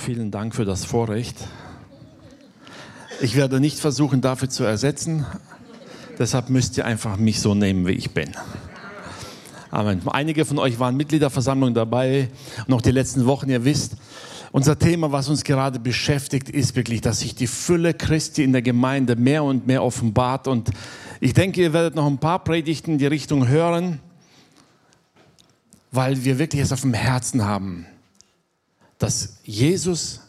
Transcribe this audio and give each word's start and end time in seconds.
vielen 0.00 0.30
Dank 0.30 0.54
für 0.54 0.64
das 0.64 0.84
Vorrecht. 0.84 1.36
Ich 3.20 3.36
werde 3.36 3.60
nicht 3.60 3.78
versuchen, 3.78 4.22
dafür 4.22 4.48
zu 4.48 4.64
ersetzen. 4.64 5.26
Deshalb 6.18 6.48
müsst 6.48 6.78
ihr 6.78 6.86
einfach 6.86 7.18
mich 7.18 7.40
so 7.40 7.54
nehmen, 7.54 7.86
wie 7.86 7.92
ich 7.92 8.10
bin. 8.12 8.30
Amen. 9.70 10.00
Einige 10.08 10.44
von 10.44 10.58
euch 10.58 10.78
waren 10.78 10.96
Mitgliederversammlung 10.96 11.74
dabei, 11.74 12.28
noch 12.66 12.80
die 12.80 12.90
letzten 12.90 13.26
Wochen. 13.26 13.50
Ihr 13.50 13.64
wisst, 13.64 13.96
unser 14.52 14.78
Thema, 14.78 15.12
was 15.12 15.28
uns 15.28 15.44
gerade 15.44 15.78
beschäftigt, 15.78 16.48
ist 16.48 16.74
wirklich, 16.76 17.02
dass 17.02 17.20
sich 17.20 17.34
die 17.34 17.46
Fülle 17.46 17.92
Christi 17.92 18.42
in 18.42 18.52
der 18.52 18.62
Gemeinde 18.62 19.16
mehr 19.16 19.44
und 19.44 19.66
mehr 19.66 19.84
offenbart. 19.84 20.48
Und 20.48 20.70
ich 21.20 21.34
denke, 21.34 21.60
ihr 21.60 21.72
werdet 21.72 21.94
noch 21.94 22.06
ein 22.06 22.18
paar 22.18 22.42
Predigten 22.42 22.92
in 22.92 22.98
die 22.98 23.06
Richtung 23.06 23.46
hören, 23.48 24.00
weil 25.92 26.24
wir 26.24 26.38
wirklich 26.38 26.62
es 26.62 26.72
auf 26.72 26.80
dem 26.80 26.94
Herzen 26.94 27.44
haben, 27.44 27.86
dass 29.00 29.38
Jesus 29.44 30.20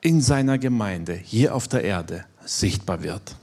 in 0.00 0.20
seiner 0.20 0.56
Gemeinde 0.56 1.12
hier 1.12 1.54
auf 1.54 1.66
der 1.66 1.82
Erde 1.82 2.24
sichtbar 2.44 3.02
wird. 3.02 3.36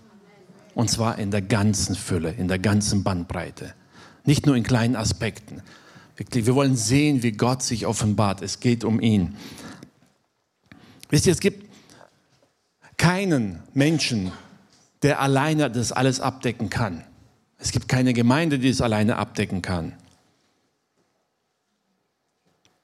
Und 0.73 0.89
zwar 0.89 1.19
in 1.19 1.31
der 1.31 1.41
ganzen 1.41 1.95
Fülle, 1.95 2.31
in 2.31 2.47
der 2.47 2.59
ganzen 2.59 3.03
Bandbreite. 3.03 3.73
Nicht 4.23 4.45
nur 4.45 4.55
in 4.55 4.63
kleinen 4.63 4.95
Aspekten. 4.95 5.61
Wir 6.15 6.55
wollen 6.55 6.77
sehen, 6.77 7.23
wie 7.23 7.33
Gott 7.33 7.61
sich 7.61 7.85
offenbart. 7.85 8.41
Es 8.41 8.61
geht 8.61 8.85
um 8.85 9.01
ihn. 9.01 9.35
Wisst 11.09 11.27
ihr, 11.27 11.33
es 11.33 11.41
gibt 11.41 11.69
keinen 12.95 13.61
Menschen, 13.73 14.31
der 15.01 15.19
alleine 15.19 15.69
das 15.69 15.91
alles 15.91 16.21
abdecken 16.21 16.69
kann. 16.69 17.03
Es 17.57 17.73
gibt 17.73 17.89
keine 17.89 18.13
Gemeinde, 18.13 18.59
die 18.59 18.69
es 18.69 18.79
alleine 18.79 19.17
abdecken 19.17 19.61
kann. 19.61 19.93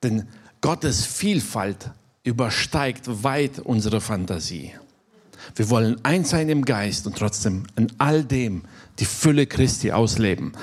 Denn 0.03 0.27
Gottes 0.65 1.05
Vielfalt 1.05 1.91
übersteigt 2.23 3.03
weit 3.23 3.59
unsere 3.59 4.01
Fantasie. 4.01 4.71
Wir 5.53 5.69
wollen 5.69 6.03
eins 6.03 6.31
sein 6.31 6.49
im 6.49 6.65
Geist 6.65 7.05
und 7.05 7.15
trotzdem 7.15 7.67
in 7.75 7.91
all 7.99 8.23
dem 8.23 8.63
die 8.97 9.05
Fülle 9.05 9.45
Christi 9.45 9.91
ausleben. 9.91 10.53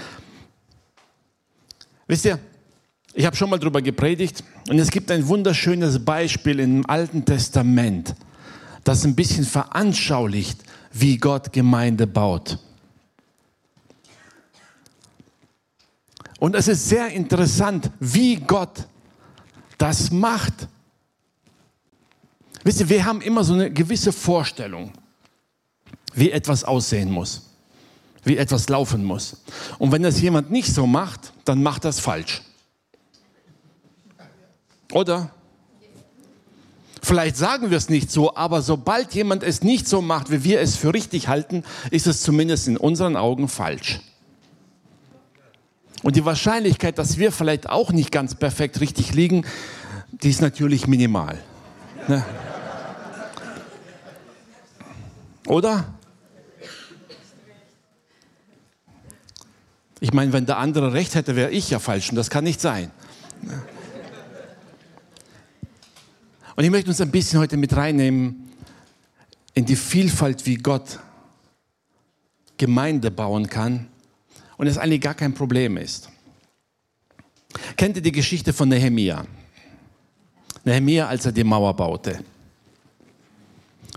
Wisst 2.08 2.24
ihr, 2.24 2.40
ich 3.14 3.24
habe 3.24 3.36
schon 3.36 3.48
mal 3.48 3.60
darüber 3.60 3.80
gepredigt 3.80 4.42
und 4.68 4.80
es 4.80 4.90
gibt 4.90 5.08
ein 5.12 5.28
wunderschönes 5.28 6.04
Beispiel 6.04 6.58
im 6.58 6.84
Alten 6.90 7.24
Testament, 7.24 8.16
das 8.82 9.04
ein 9.04 9.14
bisschen 9.14 9.44
veranschaulicht, 9.44 10.64
wie 10.92 11.16
Gott 11.16 11.52
Gemeinde 11.52 12.08
baut. 12.08 12.58
Und 16.40 16.56
es 16.56 16.66
ist 16.66 16.88
sehr 16.88 17.06
interessant, 17.10 17.92
wie 18.00 18.34
Gott 18.34 18.88
das 19.82 20.12
macht. 20.12 20.68
Wisst 22.62 22.78
ihr, 22.78 22.88
wir 22.88 23.04
haben 23.04 23.20
immer 23.20 23.42
so 23.42 23.52
eine 23.54 23.68
gewisse 23.68 24.12
Vorstellung, 24.12 24.92
wie 26.14 26.30
etwas 26.30 26.62
aussehen 26.62 27.10
muss, 27.10 27.50
wie 28.22 28.36
etwas 28.36 28.68
laufen 28.68 29.04
muss. 29.04 29.42
Und 29.80 29.90
wenn 29.90 30.04
das 30.04 30.20
jemand 30.20 30.52
nicht 30.52 30.72
so 30.72 30.86
macht, 30.86 31.32
dann 31.44 31.64
macht 31.64 31.84
das 31.84 31.98
falsch. 31.98 32.42
Oder? 34.92 35.32
Vielleicht 37.02 37.36
sagen 37.36 37.70
wir 37.72 37.76
es 37.76 37.88
nicht 37.88 38.08
so, 38.08 38.36
aber 38.36 38.62
sobald 38.62 39.12
jemand 39.16 39.42
es 39.42 39.62
nicht 39.62 39.88
so 39.88 40.00
macht, 40.00 40.30
wie 40.30 40.44
wir 40.44 40.60
es 40.60 40.76
für 40.76 40.94
richtig 40.94 41.26
halten, 41.26 41.64
ist 41.90 42.06
es 42.06 42.22
zumindest 42.22 42.68
in 42.68 42.76
unseren 42.76 43.16
Augen 43.16 43.48
falsch. 43.48 44.00
Und 46.02 46.16
die 46.16 46.24
Wahrscheinlichkeit, 46.24 46.98
dass 46.98 47.16
wir 47.18 47.30
vielleicht 47.30 47.68
auch 47.68 47.92
nicht 47.92 48.10
ganz 48.10 48.34
perfekt 48.34 48.80
richtig 48.80 49.14
liegen, 49.14 49.46
die 50.10 50.30
ist 50.30 50.42
natürlich 50.42 50.86
minimal. 50.86 51.38
Ne? 52.08 52.24
Oder? 55.46 55.94
Ich 60.00 60.12
meine, 60.12 60.32
wenn 60.32 60.46
der 60.46 60.58
andere 60.58 60.92
recht 60.92 61.14
hätte, 61.14 61.36
wäre 61.36 61.50
ich 61.50 61.70
ja 61.70 61.78
falsch 61.78 62.10
und 62.10 62.16
das 62.16 62.30
kann 62.30 62.42
nicht 62.42 62.60
sein. 62.60 62.90
Und 66.56 66.64
ich 66.64 66.70
möchte 66.70 66.90
uns 66.90 67.00
ein 67.00 67.12
bisschen 67.12 67.38
heute 67.38 67.56
mit 67.56 67.76
reinnehmen 67.76 68.50
in 69.54 69.64
die 69.64 69.76
Vielfalt, 69.76 70.46
wie 70.46 70.56
Gott 70.56 70.98
Gemeinde 72.56 73.10
bauen 73.10 73.48
kann 73.48 73.91
und 74.56 74.66
es 74.66 74.78
eigentlich 74.78 75.00
gar 75.00 75.14
kein 75.14 75.34
Problem 75.34 75.76
ist. 75.76 76.08
Kennt 77.76 77.96
ihr 77.96 78.02
die 78.02 78.12
Geschichte 78.12 78.52
von 78.52 78.68
Nehemia? 78.68 79.24
Nehemia, 80.64 81.08
als 81.08 81.26
er 81.26 81.32
die 81.32 81.44
Mauer 81.44 81.74
baute. 81.74 82.20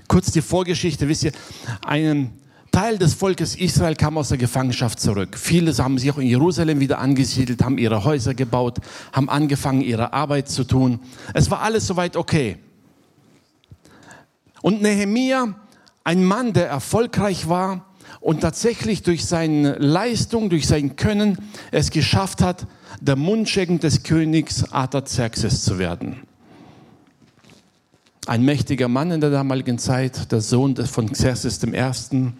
Kurz 0.07 0.31
die 0.31 0.41
Vorgeschichte, 0.41 1.07
wisst 1.07 1.23
ihr, 1.23 1.31
ein 1.85 2.33
Teil 2.71 2.97
des 2.97 3.13
Volkes 3.13 3.55
Israel 3.55 3.95
kam 3.95 4.17
aus 4.17 4.29
der 4.29 4.37
Gefangenschaft 4.37 4.99
zurück. 4.99 5.37
Viele 5.37 5.73
haben 5.77 5.97
sich 5.97 6.11
auch 6.11 6.17
in 6.17 6.27
Jerusalem 6.27 6.81
wieder 6.81 6.99
angesiedelt, 6.99 7.63
haben 7.63 7.77
ihre 7.77 8.03
Häuser 8.03 8.33
gebaut, 8.33 8.79
haben 9.13 9.29
angefangen, 9.29 9.81
ihre 9.81 10.11
Arbeit 10.11 10.49
zu 10.49 10.65
tun. 10.65 10.99
Es 11.33 11.49
war 11.49 11.61
alles 11.61 11.87
soweit 11.87 12.17
okay. 12.17 12.57
Und 14.61 14.81
Nehemia, 14.81 15.55
ein 16.03 16.25
Mann, 16.25 16.51
der 16.51 16.67
erfolgreich 16.67 17.47
war 17.47 17.85
und 18.19 18.41
tatsächlich 18.41 19.03
durch 19.03 19.25
seine 19.25 19.73
Leistung, 19.73 20.49
durch 20.49 20.67
sein 20.67 20.95
Können 20.95 21.37
es 21.71 21.91
geschafft 21.91 22.41
hat, 22.41 22.67
der 23.01 23.15
Mundschenk 23.15 23.81
des 23.81 24.03
Königs 24.03 24.71
Artaxerxes 24.71 25.63
zu 25.63 25.79
werden 25.79 26.21
ein 28.27 28.43
mächtiger 28.43 28.87
Mann 28.87 29.11
in 29.11 29.21
der 29.21 29.29
damaligen 29.29 29.77
Zeit, 29.77 30.31
der 30.31 30.41
Sohn 30.41 30.75
von 30.75 31.11
Xerxes 31.11 31.61
I., 31.63 32.31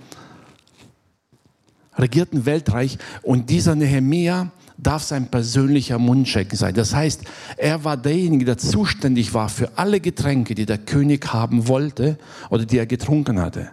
regierten 1.97 2.45
Weltreich 2.45 2.97
und 3.21 3.49
dieser 3.49 3.75
Nehemia 3.75 4.51
darf 4.77 5.03
sein 5.03 5.27
persönlicher 5.27 5.97
Mundschenk 5.97 6.53
sein. 6.53 6.73
Das 6.73 6.93
heißt, 6.93 7.21
er 7.55 7.85
war 7.85 7.95
derjenige, 7.95 8.43
der 8.43 8.57
zuständig 8.57 9.33
war 9.33 9.47
für 9.47 9.77
alle 9.77 10.01
Getränke, 10.01 10.55
die 10.55 10.65
der 10.65 10.79
König 10.79 11.31
haben 11.31 11.69
wollte 11.69 12.17
oder 12.49 12.65
die 12.65 12.77
er 12.77 12.85
getrunken 12.85 13.39
hatte. 13.39 13.69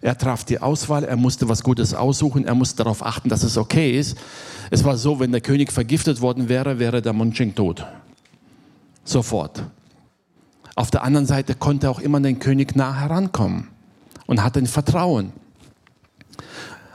Er 0.00 0.16
traf 0.16 0.44
die 0.44 0.60
Auswahl, 0.60 1.04
er 1.04 1.16
musste 1.16 1.48
was 1.48 1.62
Gutes 1.62 1.94
aussuchen, 1.94 2.46
er 2.46 2.54
musste 2.54 2.78
darauf 2.84 3.04
achten, 3.04 3.28
dass 3.28 3.42
es 3.42 3.56
okay 3.56 3.98
ist. 3.98 4.16
Es 4.70 4.84
war 4.84 4.96
so, 4.96 5.18
wenn 5.18 5.32
der 5.32 5.40
König 5.40 5.72
vergiftet 5.72 6.20
worden 6.20 6.48
wäre, 6.48 6.78
wäre 6.78 7.02
der 7.02 7.12
Mundschenk 7.12 7.56
tot. 7.56 7.84
Sofort. 9.04 9.62
Auf 10.76 10.90
der 10.90 11.02
anderen 11.02 11.26
Seite 11.26 11.54
konnte 11.54 11.90
auch 11.90 11.98
immer 11.98 12.20
den 12.20 12.38
König 12.38 12.76
nah 12.76 12.94
herankommen 12.94 13.68
und 14.26 14.44
hatte 14.44 14.60
ein 14.60 14.66
Vertrauen. 14.66 15.32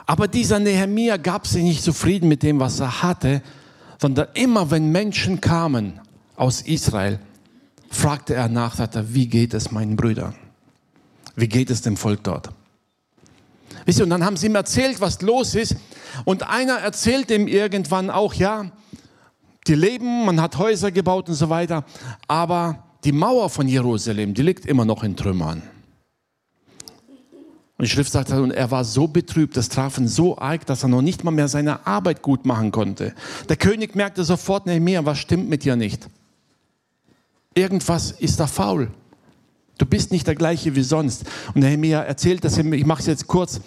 Aber 0.05 0.27
dieser 0.27 0.59
Nehemia 0.59 1.17
gab 1.17 1.47
sich 1.47 1.63
nicht 1.63 1.83
zufrieden 1.83 2.29
mit 2.29 2.43
dem, 2.43 2.59
was 2.59 2.79
er 2.79 3.01
hatte, 3.01 3.41
sondern 3.99 4.27
immer 4.33 4.71
wenn 4.71 4.91
Menschen 4.91 5.41
kamen 5.41 5.99
aus 6.35 6.61
Israel, 6.61 7.19
fragte 7.89 8.33
er 8.33 8.49
nach, 8.49 8.75
sagte, 8.75 9.13
wie 9.13 9.27
geht 9.27 9.53
es 9.53 9.71
meinen 9.71 9.95
Brüdern? 9.95 10.35
Wie 11.35 11.47
geht 11.47 11.69
es 11.69 11.81
dem 11.81 11.97
Volk 11.97 12.23
dort? 12.23 12.49
Wisst 13.85 13.99
ihr, 13.99 14.03
und 14.03 14.09
dann 14.09 14.23
haben 14.23 14.38
sie 14.38 14.47
ihm 14.47 14.55
erzählt, 14.55 15.01
was 15.01 15.21
los 15.21 15.55
ist. 15.55 15.75
Und 16.25 16.47
einer 16.49 16.75
erzählt 16.75 17.31
ihm 17.31 17.47
irgendwann 17.47 18.09
auch, 18.09 18.33
ja, 18.33 18.71
die 19.67 19.75
leben, 19.75 20.25
man 20.25 20.41
hat 20.41 20.57
Häuser 20.57 20.91
gebaut 20.91 21.29
und 21.29 21.35
so 21.35 21.49
weiter, 21.49 21.85
aber 22.27 22.83
die 23.03 23.11
Mauer 23.11 23.49
von 23.49 23.67
Jerusalem, 23.67 24.33
die 24.33 24.41
liegt 24.41 24.66
immer 24.66 24.85
noch 24.85 25.03
in 25.03 25.16
Trümmern. 25.16 25.61
Und 27.77 27.88
die 27.88 27.89
Schrift 27.89 28.11
sagt, 28.11 28.31
und 28.31 28.51
er 28.51 28.71
war 28.71 28.85
so 28.85 29.07
betrübt, 29.07 29.57
das 29.57 29.67
traf 29.67 29.97
ihn 29.97 30.07
so 30.07 30.38
arg, 30.38 30.65
dass 30.65 30.83
er 30.83 30.89
noch 30.89 31.01
nicht 31.01 31.23
mal 31.23 31.31
mehr 31.31 31.47
seine 31.47 31.85
Arbeit 31.88 32.21
gut 32.21 32.45
machen 32.45 32.71
konnte. 32.71 33.13
Der 33.50 33.57
König 33.57 33.95
merkte 33.95 34.23
sofort, 34.23 34.65
Nehemiah, 34.65 35.05
was 35.05 35.19
stimmt 35.19 35.50
mit 35.50 35.63
dir 35.63 35.75
nicht? 35.75 36.07
Irgendwas 37.55 38.11
ist 38.11 38.39
da 38.39 38.47
faul. 38.47 38.91
Du 39.78 39.86
bist 39.86 40.12
nicht 40.12 40.27
der 40.27 40.36
gleiche 40.36 40.75
wie 40.75 40.83
sonst. 40.83 41.25
Und 41.53 41.62
Nehemiah 41.62 42.01
erzählt 42.01 42.44
das 42.44 42.57
ich 42.57 42.86
mache 42.86 43.01
es 43.01 43.07
jetzt 43.07 43.27
kurz, 43.27 43.59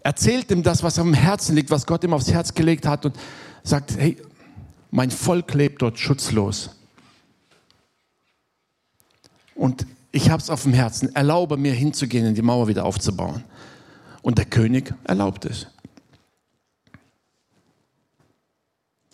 erzählt 0.00 0.50
ihm 0.50 0.62
das, 0.62 0.82
was 0.82 0.98
am 0.98 1.14
Herzen 1.14 1.54
liegt, 1.54 1.70
was 1.70 1.86
Gott 1.86 2.04
ihm 2.04 2.12
aufs 2.12 2.30
Herz 2.30 2.54
gelegt 2.54 2.86
hat 2.86 3.06
und 3.06 3.16
sagt, 3.62 3.96
hey, 3.96 4.16
mein 4.90 5.10
Volk 5.10 5.54
lebt 5.54 5.82
dort 5.82 5.98
schutzlos. 5.98 6.70
Und 9.54 9.86
ich 10.12 10.30
habe 10.30 10.42
es 10.42 10.50
auf 10.50 10.62
dem 10.62 10.72
Herzen, 10.72 11.14
erlaube 11.14 11.56
mir 11.56 11.72
hinzugehen, 11.72 12.26
in 12.26 12.34
die 12.34 12.42
Mauer 12.42 12.68
wieder 12.68 12.84
aufzubauen. 12.84 13.44
Und 14.22 14.38
der 14.38 14.44
König 14.44 14.94
erlaubt 15.04 15.44
es. 15.44 15.66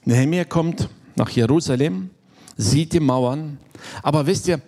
Nehemiah 0.04 0.44
kommt 0.44 0.88
nach 1.16 1.30
Jerusalem, 1.30 2.10
sieht 2.56 2.92
die 2.92 3.00
Mauern, 3.00 3.58
aber 4.02 4.26
wisst 4.26 4.48
ihr, 4.48 4.60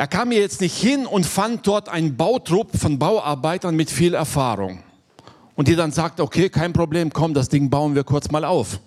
er 0.00 0.06
kam 0.06 0.30
hier 0.30 0.40
jetzt 0.40 0.62
nicht 0.62 0.78
hin 0.78 1.04
und 1.04 1.26
fand 1.26 1.66
dort 1.66 1.90
einen 1.90 2.16
Bautrupp 2.16 2.74
von 2.74 2.98
Bauarbeitern 2.98 3.76
mit 3.76 3.90
viel 3.90 4.14
Erfahrung. 4.14 4.82
Und 5.56 5.68
die 5.68 5.76
dann 5.76 5.92
sagt, 5.92 6.20
okay, 6.20 6.48
kein 6.48 6.72
Problem, 6.72 7.12
komm, 7.12 7.34
das 7.34 7.50
Ding 7.50 7.68
bauen 7.68 7.94
wir 7.94 8.02
kurz 8.02 8.30
mal 8.30 8.46
auf. 8.46 8.80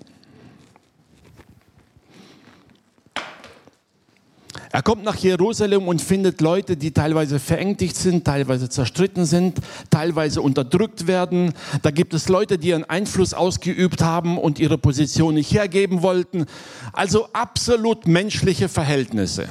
Er 4.72 4.82
kommt 4.82 5.04
nach 5.04 5.18
Jerusalem 5.18 5.88
und 5.88 6.02
findet 6.02 6.42
Leute, 6.42 6.76
die 6.78 6.90
teilweise 6.90 7.40
verängstigt 7.40 7.96
sind, 7.96 8.26
teilweise 8.26 8.68
zerstritten 8.68 9.28
sind, 9.28 9.60
teilweise 9.92 10.42
unterdrückt 10.42 11.06
werden. 11.06 11.54
Da 11.84 11.92
gibt 11.92 12.16
es 12.16 12.28
Leute, 12.28 12.58
die 12.58 12.70
ihren 12.70 12.86
Einfluss 12.86 13.36
ausgeübt 13.36 14.02
haben 14.02 14.40
und 14.40 14.58
ihre 14.58 14.80
Position 14.80 15.36
nicht 15.36 15.54
hergeben 15.54 16.02
wollten. 16.02 16.48
Also 16.92 17.28
absolut 17.34 18.08
menschliche 18.08 18.68
Verhältnisse. 18.68 19.48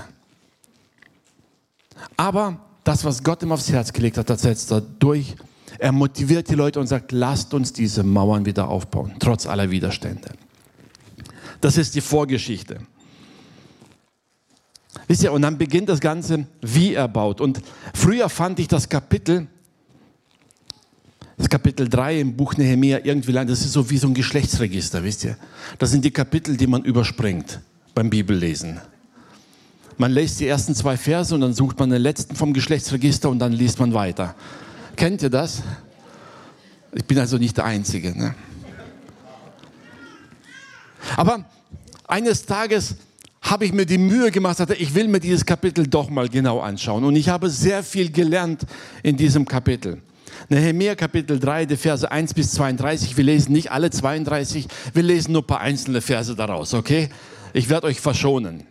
Aber 2.17 2.61
das, 2.85 3.05
was 3.05 3.23
Gott 3.23 3.43
ihm 3.43 3.53
aufs 3.53 3.71
Herz 3.71 3.93
gelegt 3.93 4.19
hat, 4.19 4.31
das 4.31 4.43
setzt 4.43 4.71
er 4.73 4.81
durch. 4.81 5.37
Er 5.79 5.93
motiviert 5.93 6.49
die 6.49 6.55
Leute 6.55 6.81
und 6.81 6.87
sagt, 6.87 7.13
lasst 7.13 7.55
uns 7.55 7.73
diese 7.73 8.03
Mauern 8.03 8.45
wieder 8.47 8.69
aufbauen, 8.69 9.15
trotz 9.19 9.47
aller 9.47 9.71
Widerstände. 9.71 10.31
Das 11.61 11.77
ist 11.77 11.95
die 11.95 12.01
Vorgeschichte. 12.01 12.81
Wisst 15.09 15.23
ihr, 15.23 15.33
und 15.33 15.43
dann 15.43 15.59
beginnt 15.59 15.89
das 15.89 16.01
Ganze, 16.01 16.47
wie 16.61 16.95
er 16.95 17.09
baut. 17.09 17.41
Und 17.41 17.63
früher 17.95 18.29
fand 18.29 18.59
ich 18.59 18.69
das 18.69 18.89
Kapitel, 18.89 19.47
das 21.37 21.49
Kapitel 21.49 21.89
3 21.89 22.21
im 22.21 22.37
Buch 22.37 22.57
Nehemiah 22.57 23.01
irgendwie 23.03 23.33
lang, 23.33 23.47
das 23.47 23.61
ist 23.61 23.73
so 23.73 23.89
wie 23.91 23.99
so 23.99 24.09
ein 24.09 24.15
Geschlechtsregister, 24.15 25.03
wisst 25.03 25.25
ihr. 25.25 25.37
Das 25.79 25.91
sind 25.91 26.05
die 26.05 26.11
Kapitel, 26.11 26.57
die 26.57 26.67
man 26.67 26.85
überspringt 26.85 27.61
beim 27.95 28.11
Bibellesen. 28.11 28.81
Man 30.03 30.11
liest 30.11 30.41
die 30.41 30.49
ersten 30.49 30.75
zwei 30.75 30.97
Verse 30.97 31.33
und 31.33 31.43
dann 31.43 31.55
sucht 31.55 31.79
man 31.79 31.89
den 31.89 32.03
letzten 32.03 32.35
vom 32.35 32.53
Geschlechtsregister 32.53 33.31
und 33.31 33.39
dann 33.39 33.53
liest 33.53 33.79
man 33.79 33.95
weiter. 33.95 34.35
Kennt 34.97 35.23
ihr 35.23 35.31
das? 35.31 35.63
Ich 36.93 37.05
bin 37.05 37.21
also 37.21 37.39
nicht 37.39 37.57
der 37.57 37.67
Einzige. 37.67 38.11
Ne? 38.11 38.35
Aber 41.15 41.45
eines 42.09 42.45
Tages 42.45 42.97
habe 43.43 43.65
ich 43.65 43.73
mir 43.73 43.87
die 43.87 43.97
Mühe 43.97 44.33
gemacht, 44.33 44.57
sagte, 44.57 44.75
ich 44.75 44.93
will 44.93 45.07
mir 45.07 45.21
dieses 45.21 45.47
Kapitel 45.47 45.87
doch 45.87 46.11
mal 46.11 46.29
genau 46.29 46.59
anschauen. 46.59 47.05
Und 47.05 47.15
ich 47.15 47.29
habe 47.29 47.49
sehr 47.49 47.85
viel 47.85 48.11
gelernt 48.11 48.67
in 49.05 49.17
diesem 49.17 49.47
Kapitel. 49.47 50.03
Nehemiah 50.49 50.97
Kapitel 50.97 51.39
3, 51.39 51.67
die 51.67 51.77
Verse 51.77 52.11
1 52.11 52.35
bis 52.35 52.51
32. 52.55 53.17
Wir 53.17 53.23
lesen 53.23 53.53
nicht 53.53 53.71
alle 53.71 53.89
32, 53.89 54.67
wir 54.95 55.03
lesen 55.05 55.31
nur 55.31 55.43
ein 55.43 55.47
paar 55.47 55.61
einzelne 55.61 56.01
Verse 56.01 56.35
daraus, 56.35 56.75
okay? 56.75 57.09
Ich 57.53 57.69
werde 57.69 57.87
euch 57.87 58.01
verschonen. 58.01 58.65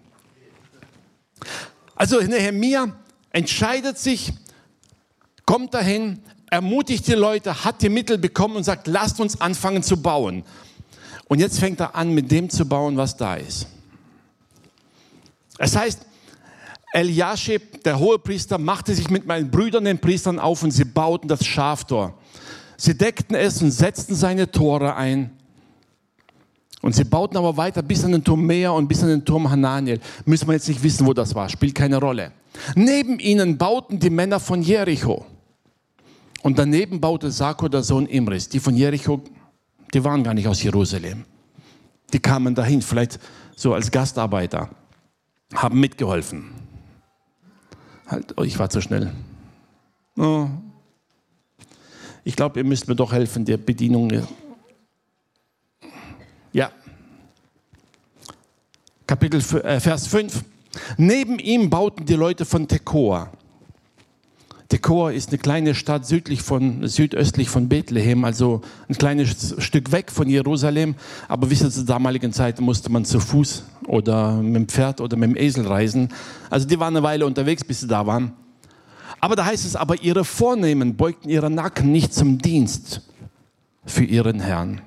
Also 1.95 2.19
Nehemiah 2.19 2.95
entscheidet 3.31 3.97
sich, 3.97 4.33
kommt 5.45 5.73
dahin, 5.73 6.19
ermutigt 6.49 7.07
die 7.07 7.13
Leute, 7.13 7.63
hat 7.63 7.81
die 7.81 7.89
Mittel 7.89 8.17
bekommen 8.17 8.55
und 8.57 8.63
sagt, 8.63 8.87
lasst 8.87 9.19
uns 9.19 9.39
anfangen 9.39 9.83
zu 9.83 10.01
bauen. 10.01 10.43
Und 11.27 11.39
jetzt 11.39 11.59
fängt 11.59 11.79
er 11.79 11.95
an, 11.95 12.13
mit 12.13 12.29
dem 12.29 12.49
zu 12.49 12.67
bauen, 12.67 12.97
was 12.97 13.15
da 13.15 13.35
ist. 13.35 13.67
Es 15.57 15.75
heißt, 15.75 16.05
Eliashib, 16.93 17.83
der 17.83 17.99
Hohepriester, 17.99 18.57
machte 18.57 18.93
sich 18.93 19.09
mit 19.09 19.25
meinen 19.25 19.49
Brüdern, 19.49 19.85
den 19.85 19.99
Priestern, 19.99 20.39
auf 20.39 20.63
und 20.63 20.71
sie 20.71 20.83
bauten 20.83 21.29
das 21.29 21.45
Schaftor. 21.45 22.17
Sie 22.75 22.97
deckten 22.97 23.35
es 23.35 23.61
und 23.61 23.71
setzten 23.71 24.15
seine 24.15 24.51
Tore 24.51 24.95
ein. 24.95 25.31
Und 26.81 26.95
sie 26.95 27.03
bauten 27.03 27.37
aber 27.37 27.55
weiter 27.57 27.81
bis 27.83 28.03
an 28.03 28.11
den 28.11 28.23
Turm 28.23 28.45
Meer 28.45 28.73
und 28.73 28.87
bis 28.87 29.03
an 29.03 29.09
den 29.09 29.23
Turm 29.23 29.49
Hananiel. 29.49 29.99
Müssen 30.25 30.47
wir 30.47 30.53
jetzt 30.53 30.67
nicht 30.67 30.81
wissen, 30.81 31.05
wo 31.05 31.13
das 31.13 31.35
war, 31.35 31.47
spielt 31.47 31.75
keine 31.75 31.97
Rolle. 31.97 32.31
Neben 32.75 33.19
ihnen 33.19 33.57
bauten 33.57 33.99
die 33.99 34.09
Männer 34.09 34.39
von 34.39 34.61
Jericho. 34.61 35.25
Und 36.41 36.57
daneben 36.57 36.99
baute 36.99 37.31
Sako, 37.31 37.67
der 37.67 37.83
Sohn 37.83 38.07
Imris. 38.07 38.49
Die 38.49 38.59
von 38.59 38.75
Jericho, 38.75 39.21
die 39.93 40.03
waren 40.03 40.23
gar 40.23 40.33
nicht 40.33 40.47
aus 40.47 40.63
Jerusalem. 40.63 41.25
Die 42.13 42.19
kamen 42.19 42.55
dahin, 42.55 42.81
vielleicht 42.81 43.19
so 43.55 43.73
als 43.73 43.91
Gastarbeiter 43.91 44.69
haben 45.53 45.79
mitgeholfen. 45.79 46.51
Halt, 48.07 48.33
oh, 48.37 48.43
ich 48.43 48.57
war 48.57 48.69
zu 48.69 48.81
schnell. 48.81 49.11
Oh. 50.17 50.47
Ich 52.23 52.35
glaube, 52.35 52.59
ihr 52.59 52.65
müsst 52.65 52.87
mir 52.87 52.95
doch 52.95 53.13
helfen, 53.13 53.45
der 53.45 53.57
Bedienung. 53.57 54.11
Ja. 56.53 56.71
Kapitel 59.07 59.41
äh, 59.63 59.79
Vers 59.79 60.07
5. 60.07 60.43
Neben 60.97 61.39
ihm 61.39 61.69
bauten 61.69 62.05
die 62.05 62.15
Leute 62.15 62.45
von 62.45 62.67
Tekoa. 62.67 63.29
Tekoa 64.69 65.11
ist 65.11 65.29
eine 65.29 65.37
kleine 65.37 65.75
Stadt 65.75 66.05
südlich 66.05 66.41
von, 66.41 66.87
südöstlich 66.87 67.49
von 67.49 67.67
Bethlehem, 67.67 68.23
also 68.23 68.61
ein 68.87 68.95
kleines 68.95 69.55
Stück 69.57 69.91
weg 69.91 70.09
von 70.11 70.29
Jerusalem. 70.29 70.95
Aber 71.27 71.49
wisst 71.49 71.63
ihr, 71.63 71.69
zur 71.69 71.83
damaligen 71.83 72.31
Zeit 72.31 72.61
musste 72.61 72.89
man 72.89 73.03
zu 73.03 73.19
Fuß 73.19 73.65
oder 73.87 74.37
mit 74.37 74.55
dem 74.55 74.67
Pferd 74.69 75.01
oder 75.01 75.17
mit 75.17 75.31
dem 75.31 75.35
Esel 75.35 75.67
reisen. 75.67 76.07
Also 76.49 76.67
die 76.67 76.79
waren 76.79 76.95
eine 76.95 77.03
Weile 77.03 77.25
unterwegs, 77.25 77.65
bis 77.65 77.81
sie 77.81 77.87
da 77.87 78.07
waren. 78.07 78.31
Aber 79.19 79.35
da 79.35 79.45
heißt 79.45 79.65
es, 79.65 79.75
aber 79.75 80.01
ihre 80.01 80.23
Vornehmen 80.23 80.95
beugten 80.95 81.29
ihre 81.29 81.49
Nacken 81.49 81.91
nicht 81.91 82.13
zum 82.13 82.37
Dienst 82.37 83.01
für 83.85 84.05
ihren 84.05 84.39
Herrn. 84.39 84.81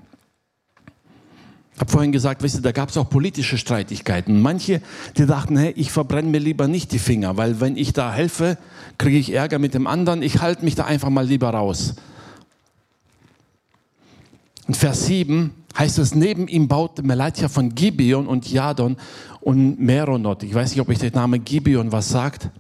Ich 1.75 1.81
habe 1.81 1.91
vorhin 1.91 2.13
gesagt, 2.13 2.43
weißt 2.43 2.59
du, 2.59 2.61
da 2.61 2.71
gab 2.71 2.91
es 2.91 2.97
auch 2.97 3.11
politische 3.11 3.59
Streitigkeiten. 3.59 4.41
Manche, 4.41 4.81
die 5.17 5.27
dachten, 5.27 5.57
hey, 5.57 5.73
ich 5.77 5.91
verbrenne 5.91 6.29
mir 6.29 6.39
lieber 6.39 6.69
nicht 6.69 6.93
die 6.93 7.01
Finger, 7.01 7.37
weil 7.37 7.61
wenn 7.61 7.77
ich 7.77 7.93
da 7.93 8.13
helfe, 8.13 8.59
kriege 8.97 9.19
ich 9.19 9.33
Ärger 9.33 9.59
mit 9.59 9.75
dem 9.75 9.89
anderen. 9.89 10.23
Ich 10.23 10.41
halte 10.41 10.65
mich 10.65 10.77
da 10.77 10.85
einfach 10.85 11.11
mal 11.11 11.27
lieber 11.27 11.51
raus. 11.51 11.97
In 14.69 14.75
Vers 14.75 15.07
7 15.07 15.53
heißt 15.77 15.99
es, 15.99 16.15
neben 16.15 16.47
ihm 16.47 16.69
baute 16.69 17.03
Melatja 17.03 17.49
von 17.49 17.75
Gibeon 17.75 18.29
und 18.29 18.51
Jadon 18.51 18.97
und 19.41 19.81
Meronot. 19.81 20.45
Ich 20.45 20.55
weiß 20.55 20.71
nicht, 20.71 20.81
ob 20.81 20.89
euch 20.89 21.01
der 21.01 21.11
Name 21.11 21.41
Gibeon 21.41 21.91
was 21.91 22.09
sagt. 22.09 22.51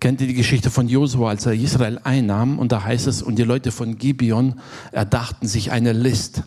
Kennt 0.00 0.20
ihr 0.20 0.26
die 0.26 0.34
Geschichte 0.34 0.70
von 0.70 0.86
Josua, 0.86 1.30
als 1.30 1.46
er 1.46 1.54
Israel 1.54 1.98
einnahm? 2.04 2.58
Und 2.58 2.72
da 2.72 2.84
heißt 2.84 3.06
es, 3.06 3.22
und 3.22 3.38
die 3.38 3.44
Leute 3.44 3.72
von 3.72 3.96
Gibeon 3.96 4.60
erdachten 4.92 5.48
sich 5.48 5.72
eine 5.72 5.92
List 5.92 6.42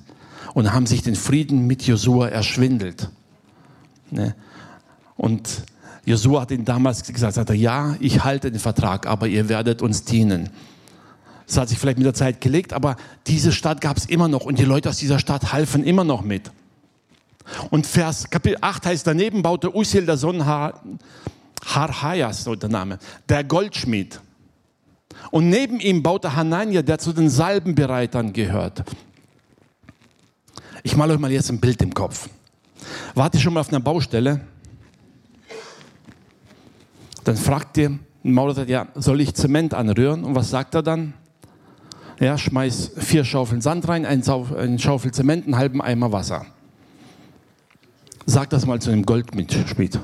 und 0.53 0.73
haben 0.73 0.85
sich 0.85 1.03
den 1.03 1.15
Frieden 1.15 1.67
mit 1.67 1.83
Josua 1.83 2.27
erschwindelt. 2.29 3.09
Ne? 4.11 4.35
Und 5.15 5.63
Josua 6.05 6.41
hat 6.41 6.51
ihn 6.51 6.65
damals 6.65 7.03
gesagt, 7.03 7.35
sagte, 7.35 7.53
ja, 7.53 7.95
ich 7.99 8.23
halte 8.23 8.51
den 8.51 8.59
Vertrag, 8.59 9.05
aber 9.05 9.27
ihr 9.27 9.49
werdet 9.49 9.81
uns 9.81 10.03
dienen. 10.03 10.49
Das 11.45 11.57
hat 11.57 11.69
sich 11.69 11.79
vielleicht 11.79 11.97
mit 11.97 12.05
der 12.05 12.13
Zeit 12.13 12.41
gelegt, 12.41 12.73
aber 12.73 12.95
diese 13.27 13.51
Stadt 13.51 13.81
gab 13.81 13.97
es 13.97 14.05
immer 14.05 14.27
noch 14.27 14.45
und 14.45 14.59
die 14.59 14.65
Leute 14.65 14.89
aus 14.89 14.97
dieser 14.97 15.19
Stadt 15.19 15.51
halfen 15.51 15.83
immer 15.83 16.03
noch 16.03 16.21
mit. 16.21 16.51
Und 17.71 17.87
Vers 17.87 18.29
Kapitel 18.29 18.57
8 18.61 18.85
heißt, 18.85 19.07
daneben 19.07 19.41
baute 19.41 19.75
Usiel 19.75 20.05
der 20.05 20.17
Sohn 20.17 20.45
Harhayas, 21.65 22.43
so 22.43 22.55
der 22.55 22.69
Name, 22.69 22.99
der 23.27 23.43
Goldschmied. 23.43 24.21
Und 25.31 25.49
neben 25.49 25.79
ihm 25.79 26.03
baute 26.03 26.35
Hanania, 26.35 26.81
der 26.81 26.99
zu 26.99 27.13
den 27.13 27.29
Salbenbereitern 27.29 28.31
gehört. 28.33 28.83
Ich 30.83 30.95
male 30.95 31.13
euch 31.13 31.19
mal 31.19 31.31
jetzt 31.31 31.49
ein 31.49 31.59
Bild 31.59 31.81
im 31.81 31.93
Kopf. 31.93 32.29
Wart 33.15 33.33
ihr 33.35 33.41
schon 33.41 33.53
mal 33.53 33.61
auf 33.61 33.69
einer 33.69 33.79
Baustelle? 33.79 34.41
Dann 37.23 37.37
fragt 37.37 37.77
ihr 37.77 37.89
ein 38.23 38.33
Maurer, 38.33 38.67
ja, 38.67 38.87
soll 38.95 39.21
ich 39.21 39.33
Zement 39.33 39.73
anrühren? 39.73 40.23
Und 40.23 40.35
was 40.35 40.49
sagt 40.49 40.75
er 40.75 40.83
dann? 40.83 41.13
Ja, 42.19 42.37
schmeiß 42.37 42.91
vier 42.97 43.23
Schaufeln 43.23 43.61
Sand 43.61 43.87
rein, 43.87 44.05
ein, 44.05 44.23
Schaufel 44.79 45.11
Zement, 45.11 45.45
einen 45.45 45.57
halben 45.57 45.81
Eimer 45.81 46.11
Wasser. 46.11 46.45
Sag 48.25 48.49
das 48.49 48.65
mal 48.65 48.81
zu 48.81 48.91
einem 48.91 49.05
Goldschmied. 49.05 49.99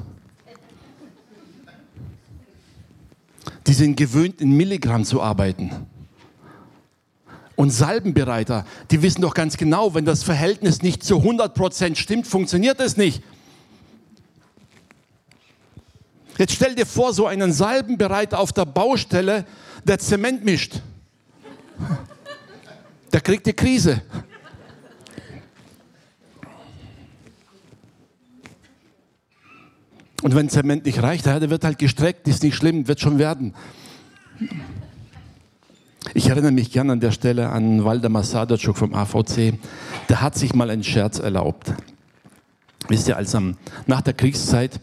Die 3.68 3.74
sind 3.74 3.98
gewöhnt, 3.98 4.42
in 4.42 4.56
Milligramm 4.56 5.04
zu 5.04 5.22
arbeiten. 5.22 5.72
Und 7.56 7.70
Salbenbereiter, 7.70 8.66
die 8.92 9.02
wissen 9.02 9.22
doch 9.22 9.34
ganz 9.34 9.56
genau, 9.58 9.94
wenn 9.94 10.06
das 10.06 10.24
Verhältnis 10.24 10.82
nicht 10.82 11.04
zu 11.04 11.18
100% 11.18 11.96
stimmt, 11.96 12.28
funktioniert 12.28 12.80
es 12.82 12.98
nicht. 12.98 13.24
Jetzt 16.38 16.54
stell 16.54 16.76
dir 16.76 16.86
vor, 16.86 17.14
so 17.14 17.28
einen 17.28 17.54
Salbenbereiter 17.54 18.40
auf 18.40 18.52
der 18.52 18.66
Baustelle, 18.66 19.46
der 19.86 20.00
Zement 20.00 20.44
mischt. 20.44 20.82
Der 23.14 23.22
kriegt 23.22 23.46
die 23.46 23.54
Krise. 23.54 24.02
Und 30.22 30.36
wenn 30.36 30.50
Zement 30.50 30.86
nicht 30.86 31.02
reicht, 31.02 31.26
der 31.26 31.50
wird 31.50 31.64
halt 31.64 31.78
gestreckt, 31.78 32.28
ist 32.28 32.44
nicht 32.44 32.56
schlimm, 32.56 32.88
wird 32.88 33.00
schon 33.00 33.20
werden. 33.20 33.54
Ich 36.14 36.30
erinnere 36.30 36.52
mich 36.52 36.72
gerne 36.72 36.94
an 36.94 37.00
der 37.00 37.12
Stelle 37.12 37.50
an 37.50 37.84
Waldemar 37.84 38.24
Sadatschuk 38.24 38.78
vom 38.78 38.94
AVC. 38.94 39.54
Der 40.10 40.22
hat 40.22 40.36
sich 40.36 40.54
mal 40.54 40.70
einen 40.70 40.84
Scherz 40.84 41.20
erlaubt. 41.20 41.74
Wisst 42.88 43.08
ihr, 43.08 43.18
als 43.18 43.34
am, 43.34 43.58
nach 43.88 44.02
der 44.02 44.14
Kriegszeit 44.14 44.80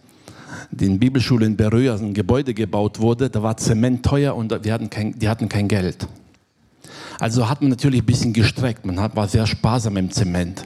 die 0.70 0.88
Bibelschule 0.88 1.46
in 1.46 1.56
Beröa 1.56 1.94
ein 1.94 2.14
Gebäude 2.14 2.54
gebaut 2.54 2.98
wurde, 2.98 3.30
da 3.30 3.42
war 3.42 3.56
Zement 3.56 4.04
teuer 4.04 4.34
und 4.34 4.64
wir 4.64 4.72
hatten 4.72 4.90
kein, 4.90 5.18
die 5.18 5.28
hatten 5.28 5.48
kein 5.48 5.68
Geld. 5.68 6.08
Also 7.20 7.48
hat 7.48 7.60
man 7.60 7.70
natürlich 7.70 8.02
ein 8.02 8.06
bisschen 8.06 8.32
gestreckt, 8.32 8.84
man 8.84 8.96
war 8.96 9.28
sehr 9.28 9.46
sparsam 9.46 9.96
im 9.96 10.10
Zement. 10.10 10.64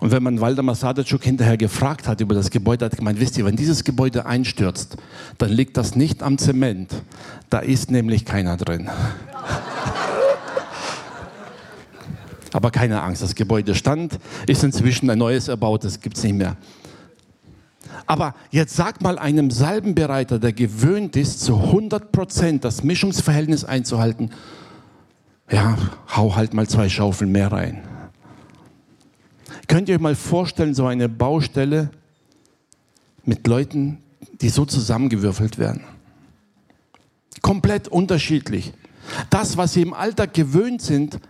Und 0.00 0.12
wenn 0.12 0.22
man 0.22 0.40
Waldemar 0.40 0.76
Sadatschuk 0.76 1.24
hinterher 1.24 1.56
gefragt 1.56 2.06
hat 2.06 2.20
über 2.20 2.34
das 2.34 2.50
Gebäude, 2.50 2.84
hat 2.84 2.92
er 2.92 2.98
gemeint, 2.98 3.18
wisst 3.18 3.36
ihr, 3.36 3.44
wenn 3.44 3.56
dieses 3.56 3.82
Gebäude 3.82 4.26
einstürzt, 4.26 4.96
dann 5.38 5.50
liegt 5.50 5.76
das 5.76 5.96
nicht 5.96 6.22
am 6.22 6.38
Zement. 6.38 7.02
Da 7.50 7.58
ist 7.58 7.90
nämlich 7.90 8.24
keiner 8.24 8.56
drin. 8.56 8.88
Aber 12.52 12.70
keine 12.70 13.02
Angst, 13.02 13.22
das 13.22 13.34
Gebäude 13.34 13.74
stand, 13.74 14.18
ist 14.46 14.62
inzwischen 14.62 15.10
ein 15.10 15.18
neues 15.18 15.48
erbaut, 15.48 15.84
das 15.84 16.00
gibt 16.00 16.16
es 16.16 16.22
nicht 16.22 16.36
mehr. 16.36 16.56
Aber 18.06 18.34
jetzt 18.50 18.74
sag 18.74 19.02
mal 19.02 19.18
einem 19.18 19.50
Salbenbereiter, 19.50 20.38
der 20.38 20.52
gewöhnt 20.54 21.14
ist, 21.16 21.40
zu 21.40 21.56
100 21.56 22.10
Prozent 22.10 22.64
das 22.64 22.82
Mischungsverhältnis 22.82 23.64
einzuhalten, 23.64 24.30
ja, 25.50 25.76
hau 26.16 26.36
halt 26.36 26.54
mal 26.54 26.66
zwei 26.66 26.88
Schaufeln 26.88 27.32
mehr 27.32 27.52
rein. 27.52 27.82
Könnt 29.68 29.90
ihr 29.90 29.96
euch 29.96 30.00
mal 30.00 30.14
vorstellen, 30.14 30.74
so 30.74 30.86
eine 30.86 31.08
Baustelle 31.10 31.90
mit 33.24 33.46
Leuten, 33.46 33.98
die 34.40 34.48
so 34.48 34.64
zusammengewürfelt 34.64 35.58
werden? 35.58 35.84
Komplett 37.42 37.86
unterschiedlich. 37.86 38.72
Das, 39.30 39.58
was 39.58 39.74
sie 39.74 39.82
im 39.82 39.92
Alltag 39.92 40.32
gewöhnt 40.32 40.80
sind, 40.82 41.20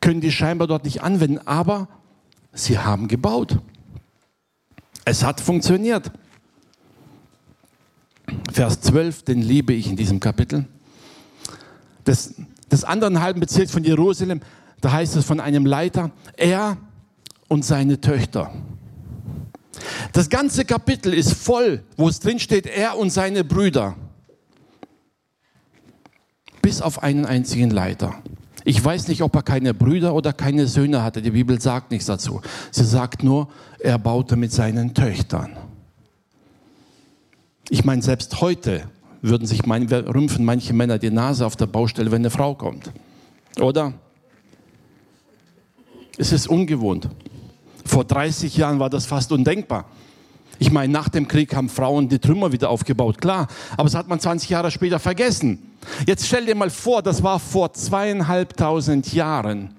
können 0.00 0.20
die 0.20 0.30
scheinbar 0.30 0.68
dort 0.68 0.84
nicht 0.84 1.02
anwenden, 1.02 1.38
aber 1.44 1.88
sie 2.52 2.78
haben 2.78 3.08
gebaut. 3.08 3.58
Es 5.04 5.24
hat 5.24 5.40
funktioniert. 5.40 6.12
Vers 8.52 8.80
12, 8.80 9.24
den 9.24 9.42
liebe 9.42 9.72
ich 9.72 9.88
in 9.88 9.96
diesem 9.96 10.20
Kapitel. 10.20 10.66
Des, 12.06 12.34
des 12.70 12.84
anderen 12.84 13.20
halben 13.20 13.40
Bezirks 13.40 13.72
von 13.72 13.82
Jerusalem, 13.82 14.40
da 14.80 14.92
heißt 14.92 15.16
es 15.16 15.24
von 15.24 15.40
einem 15.40 15.66
Leiter, 15.66 16.12
er 16.36 16.76
und 17.52 17.66
seine 17.66 18.00
Töchter. 18.00 18.50
Das 20.14 20.30
ganze 20.30 20.64
Kapitel 20.64 21.12
ist 21.12 21.34
voll, 21.34 21.82
wo 21.98 22.08
es 22.08 22.18
drin 22.18 22.38
steht, 22.38 22.66
er 22.66 22.96
und 22.96 23.10
seine 23.10 23.44
Brüder. 23.44 23.94
Bis 26.62 26.80
auf 26.80 27.02
einen 27.02 27.26
einzigen 27.26 27.70
Leiter. 27.70 28.14
Ich 28.64 28.82
weiß 28.82 29.08
nicht, 29.08 29.20
ob 29.20 29.36
er 29.36 29.42
keine 29.42 29.74
Brüder 29.74 30.14
oder 30.14 30.32
keine 30.32 30.66
Söhne 30.66 31.02
hatte. 31.02 31.20
Die 31.20 31.32
Bibel 31.32 31.60
sagt 31.60 31.90
nichts 31.90 32.06
dazu. 32.06 32.40
Sie 32.70 32.86
sagt 32.86 33.22
nur, 33.22 33.48
er 33.80 33.98
baute 33.98 34.36
mit 34.36 34.52
seinen 34.52 34.94
Töchtern. 34.94 35.54
Ich 37.68 37.84
meine, 37.84 38.00
selbst 38.00 38.40
heute 38.40 38.84
würden 39.20 39.46
sich 39.46 39.66
mein, 39.66 39.88
rümpfen 39.88 40.46
manche 40.46 40.72
Männer 40.72 40.98
die 40.98 41.10
Nase 41.10 41.44
auf 41.44 41.56
der 41.56 41.66
Baustelle, 41.66 42.10
wenn 42.12 42.22
eine 42.22 42.30
Frau 42.30 42.54
kommt. 42.54 42.90
Oder? 43.60 43.92
Es 46.16 46.32
ist 46.32 46.48
ungewohnt. 46.48 47.08
Vor 47.92 48.04
30 48.04 48.56
Jahren 48.56 48.78
war 48.78 48.88
das 48.88 49.04
fast 49.04 49.32
undenkbar. 49.32 49.84
Ich 50.58 50.72
meine, 50.72 50.90
nach 50.90 51.10
dem 51.10 51.28
Krieg 51.28 51.54
haben 51.54 51.68
Frauen 51.68 52.08
die 52.08 52.18
Trümmer 52.18 52.50
wieder 52.50 52.70
aufgebaut, 52.70 53.20
klar. 53.20 53.48
Aber 53.72 53.84
das 53.84 53.94
hat 53.94 54.08
man 54.08 54.18
20 54.18 54.48
Jahre 54.48 54.70
später 54.70 54.98
vergessen. 54.98 55.58
Jetzt 56.06 56.26
stell 56.26 56.46
dir 56.46 56.54
mal 56.54 56.70
vor, 56.70 57.02
das 57.02 57.22
war 57.22 57.38
vor 57.38 57.74
zweieinhalbtausend 57.74 59.12
Jahren. 59.12 59.74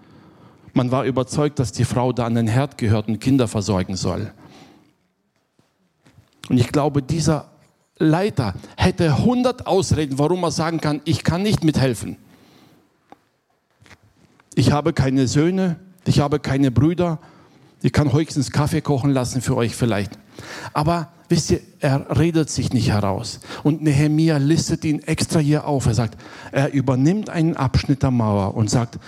Man 0.74 0.92
war 0.92 1.06
überzeugt, 1.06 1.58
dass 1.58 1.72
die 1.72 1.86
Frau 1.86 2.14
da 2.14 2.28
an 2.28 2.36
den 2.36 2.46
Herd 2.48 2.78
gehört 2.78 3.08
und 3.08 3.18
Kinder 3.18 3.48
versorgen 3.48 3.96
soll. 3.96 4.32
Und 6.50 6.60
ich 6.60 6.68
glaube, 6.68 7.02
dieser 7.02 7.50
Leiter 7.98 8.54
hätte 8.78 9.06
100 9.06 9.66
Ausreden, 9.66 10.20
warum 10.20 10.44
er 10.44 10.52
sagen 10.52 10.80
kann, 10.80 11.02
ich 11.06 11.24
kann 11.24 11.42
nicht 11.42 11.64
mithelfen. 11.64 12.18
Ich 14.54 14.72
habe 14.72 14.94
keine 14.94 15.28
Söhne, 15.28 15.80
ich 16.06 16.20
habe 16.20 16.40
keine 16.40 16.70
Brüder, 16.70 17.18
ich 17.84 17.92
kann 17.92 18.14
höchstens 18.14 18.52
Kaffee 18.52 18.82
kochen 18.82 19.12
lassen 19.12 19.42
für 19.42 19.58
euch 19.58 19.76
vielleicht. 19.76 20.18
Aber 20.72 21.10
wisst 21.28 21.52
ihr, 21.52 21.60
er 21.82 22.18
redet 22.18 22.50
sich 22.50 22.72
nicht 22.72 22.90
heraus. 22.90 23.42
Und 23.62 23.84
Nehemia 23.84 24.38
listet 24.38 24.86
ihn 24.86 25.04
extra 25.04 25.40
hier 25.40 25.68
auf. 25.68 25.86
Er 25.86 25.94
sagt, 25.94 26.18
er 26.54 26.72
übernimmt 26.72 27.30
einen 27.30 27.58
Abschnitt 27.58 28.02
der 28.02 28.12
Mauer 28.12 28.56
und 28.56 28.70
sagt, 28.70 29.00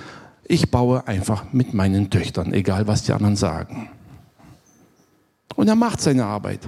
ich 0.43 0.71
baue 0.71 1.07
einfach 1.07 1.53
mit 1.53 1.73
meinen 1.73 2.09
Töchtern, 2.09 2.53
egal 2.53 2.85
was 2.85 3.03
die 3.03 3.13
anderen 3.13 3.37
sagen. 3.37 3.89
Und 5.55 5.69
er 5.69 5.75
macht 5.75 6.01
seine 6.01 6.25
Arbeit. 6.25 6.59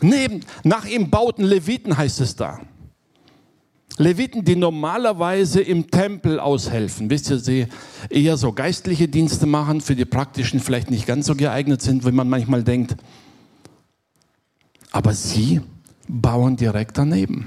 Neben, 0.00 0.40
nach 0.64 0.86
ihm 0.86 1.10
bauten 1.10 1.44
Leviten, 1.44 1.98
heißt 1.98 2.22
es 2.22 2.36
da. 2.36 2.60
Leviten, 4.00 4.46
die 4.46 4.56
normalerweise 4.56 5.60
im 5.60 5.90
Tempel 5.90 6.40
aushelfen. 6.40 7.10
Wisst 7.10 7.28
ihr, 7.28 7.38
sie 7.38 7.66
eher 8.08 8.38
so 8.38 8.50
geistliche 8.50 9.08
Dienste 9.08 9.44
machen, 9.44 9.82
für 9.82 9.94
die 9.94 10.06
praktischen 10.06 10.58
vielleicht 10.58 10.90
nicht 10.90 11.06
ganz 11.06 11.26
so 11.26 11.34
geeignet 11.34 11.82
sind, 11.82 12.06
wie 12.06 12.10
man 12.10 12.26
manchmal 12.26 12.64
denkt. 12.64 12.96
Aber 14.90 15.12
sie 15.12 15.60
bauen 16.08 16.56
direkt 16.56 16.96
daneben. 16.96 17.46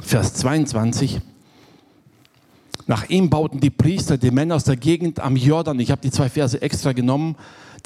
Vers 0.00 0.34
22. 0.34 1.20
Nach 2.88 3.08
ihm 3.08 3.30
bauten 3.30 3.60
die 3.60 3.70
Priester, 3.70 4.18
die 4.18 4.32
Männer 4.32 4.56
aus 4.56 4.64
der 4.64 4.76
Gegend 4.76 5.20
am 5.20 5.36
Jordan, 5.36 5.78
ich 5.78 5.92
habe 5.92 6.02
die 6.02 6.10
zwei 6.10 6.28
Verse 6.28 6.60
extra 6.60 6.92
genommen, 6.92 7.36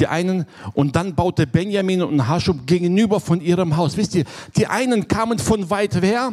die 0.01 0.07
einen, 0.07 0.47
und 0.73 0.97
dann 0.97 1.15
baute 1.15 1.47
Benjamin 1.47 2.01
und 2.01 2.27
Haschub 2.27 2.67
gegenüber 2.67 3.21
von 3.21 3.43
ihrem 3.43 3.77
Haus. 3.77 3.99
Wisst 3.99 4.15
ihr, 4.15 4.25
die 4.57 4.67
einen 4.67 5.09
kamen 5.09 5.39
von 5.39 5.69
weit 5.69 6.01
her, 6.01 6.33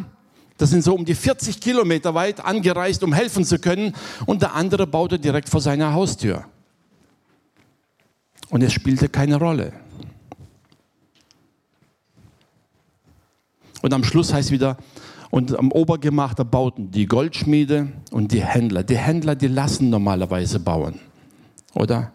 das 0.63 0.69
sind 0.69 0.81
so 0.81 0.95
um 0.95 1.03
die 1.03 1.13
40 1.13 1.59
Kilometer 1.59 2.13
weit 2.13 2.39
angereist, 2.39 3.03
um 3.03 3.11
helfen 3.11 3.43
zu 3.43 3.59
können. 3.59 3.93
Und 4.25 4.43
der 4.43 4.53
andere 4.53 4.87
baute 4.87 5.19
direkt 5.19 5.49
vor 5.49 5.59
seiner 5.59 5.91
Haustür. 5.91 6.45
Und 8.49 8.63
es 8.63 8.71
spielte 8.71 9.09
keine 9.09 9.35
Rolle. 9.35 9.73
Und 13.81 13.93
am 13.93 14.05
Schluss 14.05 14.31
heißt 14.31 14.51
wieder, 14.51 14.77
und 15.31 15.53
am 15.59 15.69
Obergemach, 15.69 16.33
da 16.33 16.43
bauten 16.43 16.91
die 16.91 17.07
Goldschmiede 17.07 17.91
und 18.11 18.31
die 18.31 18.41
Händler. 18.41 18.83
Die 18.83 18.97
Händler, 18.97 19.35
die 19.35 19.47
lassen 19.47 19.89
normalerweise 19.89 20.61
bauen. 20.61 21.01
Oder? 21.73 22.13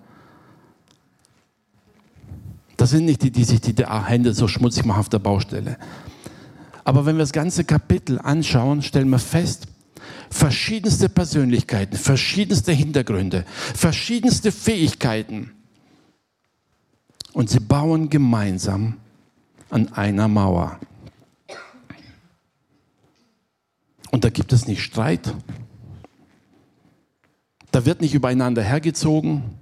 Das 2.79 2.89
sind 2.89 3.05
nicht 3.05 3.23
die, 3.23 3.31
die 3.31 3.45
sich 3.45 3.61
die 3.61 3.75
Hände 3.85 4.33
so 4.33 4.49
schmutzig 4.49 4.87
machen 4.87 5.01
auf 5.01 5.11
der 5.11 5.19
Baustelle. 5.19 5.77
Aber 6.89 7.05
wenn 7.05 7.17
wir 7.17 7.23
das 7.23 7.35
ganze 7.35 7.65
Kapitel 7.65 8.19
anschauen, 8.19 8.81
stellen 8.81 9.11
wir 9.11 9.19
fest, 9.19 9.67
verschiedenste 10.31 11.11
Persönlichkeiten, 11.11 11.99
verschiedenste 11.99 12.73
Hintergründe, 12.73 13.45
verschiedenste 13.75 14.51
Fähigkeiten. 14.51 15.51
Und 17.35 17.51
sie 17.51 17.61
bauen 17.61 18.09
gemeinsam 18.09 18.97
an 19.69 19.93
einer 19.93 20.29
Mauer. 20.29 20.81
Und 24.11 24.25
da 24.25 24.31
gibt 24.31 24.55
es 24.55 24.67
nicht 24.67 24.83
Streit. 24.83 25.35
Da 27.71 27.85
wird 27.85 28.01
nicht 28.01 28.15
übereinander 28.15 28.63
hergezogen. 28.63 29.58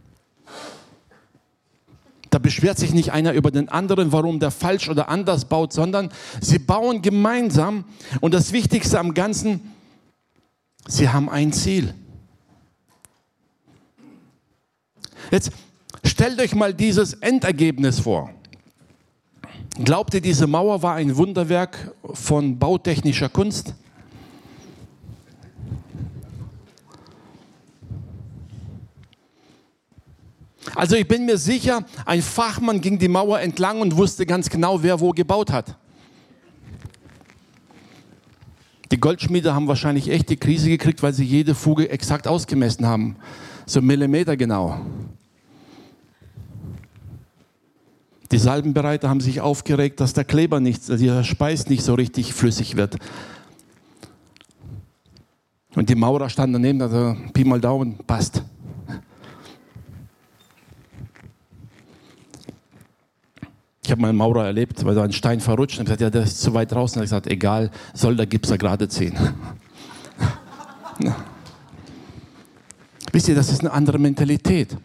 Da 2.37 2.41
beschwert 2.41 2.79
sich 2.79 2.93
nicht 2.93 3.13
einer 3.13 3.33
über 3.33 3.51
den 3.51 3.71
anderen, 3.71 4.13
warum 4.13 4.41
der 4.41 4.51
falsch 4.51 4.91
oder 4.91 5.09
anders 5.09 5.47
baut, 5.47 5.73
sondern 5.73 6.11
sie 6.39 6.59
bauen 6.59 7.01
gemeinsam. 7.01 7.87
Und 8.21 8.35
das 8.35 8.53
Wichtigste 8.53 8.99
am 8.99 9.15
Ganzen, 9.15 9.73
sie 10.87 11.09
haben 11.09 11.31
ein 11.31 11.55
Ziel. 11.55 11.95
Jetzt 15.31 15.51
stellt 16.05 16.39
euch 16.39 16.55
mal 16.55 16.75
dieses 16.75 17.15
Endergebnis 17.15 18.01
vor. 18.01 18.29
Glaubt 19.83 20.13
ihr, 20.13 20.21
diese 20.21 20.47
Mauer 20.47 20.83
war 20.83 20.95
ein 20.97 21.17
Wunderwerk 21.17 21.95
von 22.13 22.59
bautechnischer 22.59 23.31
Kunst? 23.31 23.73
Also 30.75 30.97
ich 30.97 31.07
bin 31.07 31.25
mir 31.25 31.39
sicher, 31.39 31.85
ein 32.05 32.23
Fachmann 32.23 32.81
ging 32.81 32.99
die 32.99 33.09
Mauer 33.09 33.41
entlang 33.41 33.81
und 33.81 33.97
wusste 33.97 34.27
ganz 34.27 34.51
genau, 34.51 34.83
wer 34.83 35.01
wo 35.01 35.11
gebaut 35.11 35.53
hat. 35.53 35.77
Die 38.91 39.01
Goldschmiede 39.01 39.55
haben 39.55 39.67
wahrscheinlich 39.67 40.09
echt 40.09 40.29
die 40.29 40.37
Krise 40.37 40.69
gekriegt, 40.69 41.03
weil 41.03 41.13
sie 41.13 41.25
jede 41.25 41.55
Fuge 41.55 41.89
exakt 41.89 42.29
ausgemessen 42.29 42.87
haben. 42.87 43.17
So 43.67 43.83
Millimeter 43.83 44.37
genau. 44.37 44.81
Die 48.31 48.39
Salbenbereiter 48.39 49.09
haben 49.09 49.21
sich 49.21 49.41
aufgeregt, 49.41 50.01
dass 50.01 50.13
der 50.13 50.25
Kleber 50.25 50.61
nicht, 50.61 50.89
der 50.89 51.25
Speis 51.25 51.69
nicht 51.69 51.83
so 51.83 51.95
richtig 51.95 52.33
flüssig 52.33 52.77
wird. 52.77 52.97
Und 55.75 55.89
die 55.89 55.95
Maurer 55.95 56.29
standen 56.29 56.55
daneben, 56.55 56.83
also 56.83 57.17
Pi 57.33 57.45
mal 57.45 57.61
Daumen, 57.61 57.99
passt. 58.07 58.43
Ich 63.87 63.93
habe 63.93 64.03
mal 64.03 64.09
einen 64.09 64.19
Maurer 64.19 64.45
erlebt, 64.47 64.85
weil 64.85 64.97
da 64.97 65.05
ein 65.05 65.13
Stein 65.13 65.39
verrutscht 65.39 65.79
und 65.79 65.85
gesagt, 65.85 66.01
ja, 66.01 66.11
der 66.11 66.25
ist 66.25 66.41
zu 66.41 66.53
weit 66.55 66.73
draußen. 66.73 66.99
Und 66.99 67.05
ich 67.05 67.11
gesagt, 67.11 67.29
egal, 67.29 67.71
soll 67.95 68.17
der 68.17 68.27
Gipser 68.27 68.59
gerade 68.59 68.89
ziehen. 68.89 69.17
Wisst 73.13 73.29
ihr, 73.29 73.37
das 73.37 73.49
ist 73.53 73.61
eine 73.61 73.71
andere 73.71 74.01
Mentalität. 74.01 74.77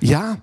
Ja, 0.00 0.38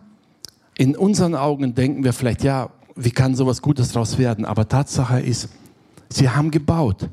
in 0.77 0.95
unseren 0.95 1.33
Augen 1.33 1.73
denken 1.73 2.03
wir 2.03 2.13
vielleicht, 2.13 2.43
ja, 2.43 2.69
wie 2.95 3.09
kann 3.09 3.33
sowas 3.33 3.63
Gutes 3.63 3.91
daraus 3.91 4.19
werden? 4.19 4.45
Aber 4.45 4.67
Tatsache 4.67 5.19
ist, 5.19 5.49
sie 6.07 6.29
haben 6.29 6.51
gebaut, 6.51 7.09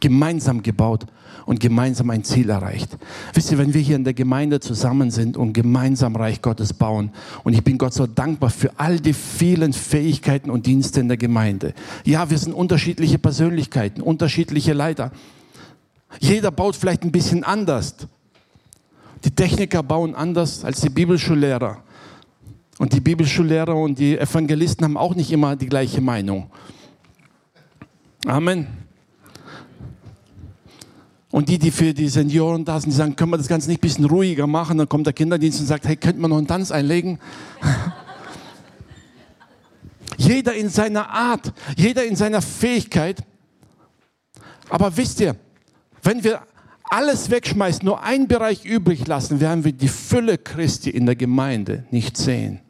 gemeinsam 0.00 0.62
gebaut 0.62 1.06
und 1.46 1.60
gemeinsam 1.60 2.10
ein 2.10 2.24
Ziel 2.24 2.50
erreicht. 2.50 2.96
Wisst 3.34 3.50
ihr, 3.50 3.58
wenn 3.58 3.74
wir 3.74 3.80
hier 3.80 3.96
in 3.96 4.04
der 4.04 4.14
Gemeinde 4.14 4.60
zusammen 4.60 5.10
sind 5.10 5.36
und 5.36 5.52
gemeinsam 5.52 6.16
Reich 6.16 6.42
Gottes 6.42 6.72
bauen, 6.72 7.10
und 7.44 7.54
ich 7.54 7.62
bin 7.62 7.78
Gott 7.78 7.94
so 7.94 8.06
dankbar 8.06 8.50
für 8.50 8.70
all 8.76 9.00
die 9.00 9.12
vielen 9.12 9.72
Fähigkeiten 9.72 10.50
und 10.50 10.66
Dienste 10.66 11.00
in 11.00 11.08
der 11.08 11.16
Gemeinde. 11.16 11.74
Ja, 12.04 12.30
wir 12.30 12.38
sind 12.38 12.52
unterschiedliche 12.52 13.18
Persönlichkeiten, 13.18 14.02
unterschiedliche 14.02 14.72
Leiter. 14.72 15.12
Jeder 16.20 16.50
baut 16.50 16.76
vielleicht 16.76 17.04
ein 17.04 17.12
bisschen 17.12 17.44
anders. 17.44 17.94
Die 19.24 19.30
Techniker 19.30 19.82
bauen 19.82 20.14
anders 20.14 20.64
als 20.64 20.80
die 20.80 20.90
Bibelschullehrer. 20.90 21.82
Und 22.78 22.92
die 22.92 23.00
Bibelschullehrer 23.00 23.74
und 23.74 23.98
die 23.98 24.16
Evangelisten 24.16 24.84
haben 24.84 24.96
auch 24.96 25.14
nicht 25.14 25.32
immer 25.32 25.56
die 25.56 25.66
gleiche 25.66 26.00
Meinung. 26.00 26.50
Amen. 28.24 28.77
Und 31.30 31.48
die, 31.48 31.58
die 31.58 31.70
für 31.70 31.92
die 31.92 32.08
Senioren 32.08 32.64
da 32.64 32.80
sind, 32.80 32.90
die 32.90 32.96
sagen, 32.96 33.14
können 33.14 33.30
wir 33.30 33.36
das 33.36 33.48
Ganze 33.48 33.68
nicht 33.68 33.78
ein 33.78 33.82
bisschen 33.82 34.06
ruhiger 34.06 34.46
machen? 34.46 34.78
Dann 34.78 34.88
kommt 34.88 35.06
der 35.06 35.12
Kinderdienst 35.12 35.60
und 35.60 35.66
sagt, 35.66 35.86
hey, 35.86 35.96
könnten 35.96 36.20
wir 36.20 36.28
noch 36.28 36.38
einen 36.38 36.46
Tanz 36.46 36.70
einlegen? 36.70 37.18
jeder 40.16 40.54
in 40.54 40.70
seiner 40.70 41.10
Art, 41.10 41.52
jeder 41.76 42.04
in 42.04 42.16
seiner 42.16 42.40
Fähigkeit. 42.40 43.22
Aber 44.70 44.96
wisst 44.96 45.20
ihr, 45.20 45.36
wenn 46.02 46.24
wir 46.24 46.42
alles 46.90 47.30
wegschmeißen, 47.30 47.84
nur 47.84 48.02
einen 48.02 48.28
Bereich 48.28 48.64
übrig 48.64 49.06
lassen, 49.06 49.40
werden 49.40 49.64
wir 49.64 49.72
die 49.72 49.88
Fülle 49.88 50.38
Christi 50.38 50.90
in 50.90 51.06
der 51.06 51.16
Gemeinde 51.16 51.84
nicht 51.90 52.16
sehen. 52.16 52.60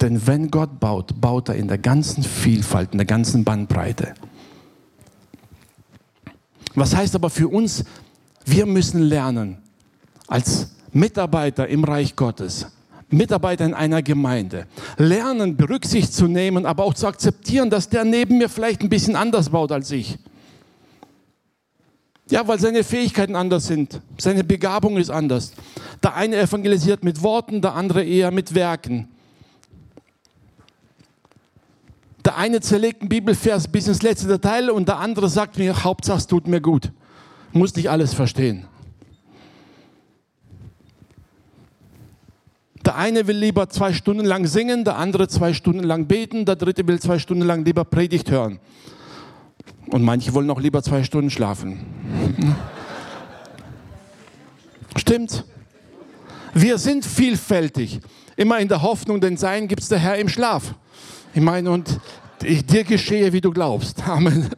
Denn 0.00 0.26
wenn 0.26 0.50
Gott 0.50 0.78
baut, 0.78 1.20
baut 1.20 1.48
er 1.48 1.56
in 1.56 1.68
der 1.68 1.78
ganzen 1.78 2.22
Vielfalt, 2.22 2.92
in 2.92 2.98
der 2.98 3.06
ganzen 3.06 3.44
Bandbreite. 3.44 4.14
Was 6.74 6.94
heißt 6.94 7.14
aber 7.14 7.30
für 7.30 7.48
uns, 7.48 7.84
wir 8.44 8.66
müssen 8.66 9.00
lernen, 9.00 9.58
als 10.26 10.68
Mitarbeiter 10.92 11.66
im 11.68 11.84
Reich 11.84 12.14
Gottes, 12.14 12.66
Mitarbeiter 13.08 13.64
in 13.64 13.72
einer 13.72 14.02
Gemeinde, 14.02 14.66
lernen, 14.98 15.56
Berücksicht 15.56 16.12
zu 16.12 16.26
nehmen, 16.26 16.66
aber 16.66 16.84
auch 16.84 16.94
zu 16.94 17.06
akzeptieren, 17.06 17.70
dass 17.70 17.88
der 17.88 18.04
neben 18.04 18.38
mir 18.38 18.48
vielleicht 18.48 18.82
ein 18.82 18.90
bisschen 18.90 19.16
anders 19.16 19.50
baut 19.50 19.72
als 19.72 19.90
ich. 19.90 20.18
Ja, 22.28 22.46
weil 22.46 22.58
seine 22.58 22.82
Fähigkeiten 22.84 23.36
anders 23.36 23.66
sind, 23.66 24.00
seine 24.18 24.42
Begabung 24.42 24.96
ist 24.96 25.10
anders. 25.10 25.52
Der 26.02 26.14
eine 26.16 26.36
evangelisiert 26.36 27.04
mit 27.04 27.22
Worten, 27.22 27.62
der 27.62 27.74
andere 27.74 28.04
eher 28.04 28.32
mit 28.32 28.54
Werken. 28.54 29.08
Der 32.36 32.42
eine 32.42 32.60
zerlegt 32.60 33.00
einen 33.00 33.08
Bibelvers 33.08 33.66
bis 33.66 33.88
ins 33.88 34.02
letzte 34.02 34.28
Detail 34.28 34.68
und 34.68 34.88
der 34.88 34.98
andere 34.98 35.30
sagt 35.30 35.56
mir, 35.56 35.84
Hauptsache 35.84 36.18
es 36.18 36.26
tut 36.26 36.46
mir 36.46 36.60
gut. 36.60 36.92
Muss 37.52 37.74
nicht 37.74 37.88
alles 37.88 38.12
verstehen. 38.12 38.66
Der 42.84 42.96
eine 42.96 43.26
will 43.26 43.38
lieber 43.38 43.70
zwei 43.70 43.94
Stunden 43.94 44.26
lang 44.26 44.46
singen, 44.46 44.84
der 44.84 44.98
andere 44.98 45.28
zwei 45.28 45.54
Stunden 45.54 45.82
lang 45.82 46.08
beten, 46.08 46.44
der 46.44 46.56
dritte 46.56 46.86
will 46.86 47.00
zwei 47.00 47.18
Stunden 47.18 47.42
lang 47.42 47.64
lieber 47.64 47.86
Predigt 47.86 48.30
hören. 48.30 48.60
Und 49.86 50.02
manche 50.02 50.34
wollen 50.34 50.50
auch 50.50 50.60
lieber 50.60 50.82
zwei 50.82 51.04
Stunden 51.04 51.30
schlafen. 51.30 51.86
Stimmt. 54.96 55.46
Wir 56.52 56.76
sind 56.76 57.06
vielfältig. 57.06 58.00
Immer 58.36 58.58
in 58.58 58.68
der 58.68 58.82
Hoffnung, 58.82 59.22
denn 59.22 59.38
sein 59.38 59.68
gibt 59.68 59.80
es 59.80 59.88
der 59.88 60.00
Herr 60.00 60.18
im 60.18 60.28
Schlaf. 60.28 60.74
Ich 61.32 61.40
meine, 61.40 61.70
und 61.70 61.98
dir 62.42 62.84
geschehe, 62.84 63.32
wie 63.32 63.40
du 63.40 63.50
glaubst. 63.50 64.02
Amen. 64.08 64.48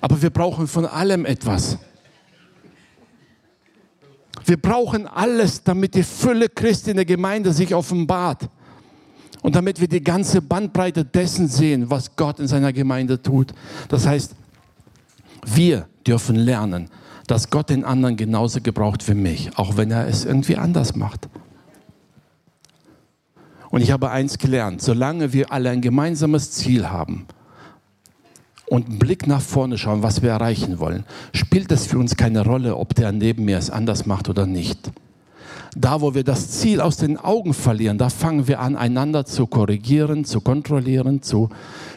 Aber 0.00 0.20
wir 0.20 0.30
brauchen 0.30 0.66
von 0.66 0.86
allem 0.86 1.24
etwas. 1.24 1.78
Wir 4.44 4.56
brauchen 4.60 5.06
alles, 5.06 5.62
damit 5.62 5.94
die 5.94 6.02
Fülle 6.02 6.48
Christi 6.48 6.90
in 6.90 6.96
der 6.96 7.04
Gemeinde 7.04 7.52
sich 7.52 7.74
offenbart. 7.74 8.48
Und 9.42 9.54
damit 9.54 9.80
wir 9.80 9.88
die 9.88 10.02
ganze 10.02 10.40
Bandbreite 10.40 11.04
dessen 11.04 11.48
sehen, 11.48 11.90
was 11.90 12.14
Gott 12.16 12.38
in 12.38 12.48
seiner 12.48 12.72
Gemeinde 12.72 13.20
tut. 13.20 13.52
Das 13.88 14.06
heißt, 14.06 14.34
wir 15.44 15.88
dürfen 16.06 16.36
lernen, 16.36 16.88
dass 17.26 17.50
Gott 17.50 17.70
den 17.70 17.84
anderen 17.84 18.16
genauso 18.16 18.60
gebraucht 18.60 19.06
wie 19.08 19.14
mich, 19.14 19.56
auch 19.56 19.76
wenn 19.76 19.90
er 19.90 20.06
es 20.06 20.24
irgendwie 20.24 20.56
anders 20.56 20.94
macht. 20.94 21.28
Und 23.72 23.80
ich 23.80 23.90
habe 23.90 24.10
eins 24.10 24.36
gelernt, 24.36 24.82
solange 24.82 25.32
wir 25.32 25.50
alle 25.50 25.70
ein 25.70 25.80
gemeinsames 25.80 26.50
Ziel 26.50 26.90
haben 26.90 27.24
und 28.66 28.86
einen 28.86 28.98
Blick 28.98 29.26
nach 29.26 29.40
vorne 29.40 29.78
schauen, 29.78 30.02
was 30.02 30.20
wir 30.20 30.28
erreichen 30.28 30.78
wollen, 30.78 31.04
spielt 31.32 31.72
es 31.72 31.86
für 31.86 31.98
uns 31.98 32.14
keine 32.14 32.44
Rolle, 32.44 32.76
ob 32.76 32.94
der 32.94 33.12
neben 33.12 33.46
mir 33.46 33.56
es 33.56 33.70
anders 33.70 34.04
macht 34.04 34.28
oder 34.28 34.44
nicht. 34.44 34.92
Da, 35.74 36.02
wo 36.02 36.14
wir 36.14 36.22
das 36.22 36.50
Ziel 36.50 36.82
aus 36.82 36.98
den 36.98 37.16
Augen 37.16 37.54
verlieren, 37.54 37.96
da 37.96 38.10
fangen 38.10 38.46
wir 38.46 38.60
an, 38.60 38.76
einander 38.76 39.24
zu 39.24 39.46
korrigieren, 39.46 40.26
zu 40.26 40.42
kontrollieren, 40.42 41.22
zu 41.22 41.48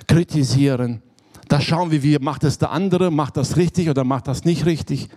kritisieren. 0.07 1.01
Da 1.49 1.59
schauen 1.59 1.91
wir, 1.91 2.01
wie 2.03 2.17
macht 2.19 2.45
es 2.45 2.57
der 2.57 2.71
andere, 2.71 3.11
macht 3.11 3.35
das 3.35 3.57
richtig 3.57 3.89
oder 3.89 4.05
macht 4.05 4.29
das 4.29 4.45
nicht 4.45 4.65
richtig. 4.65 5.09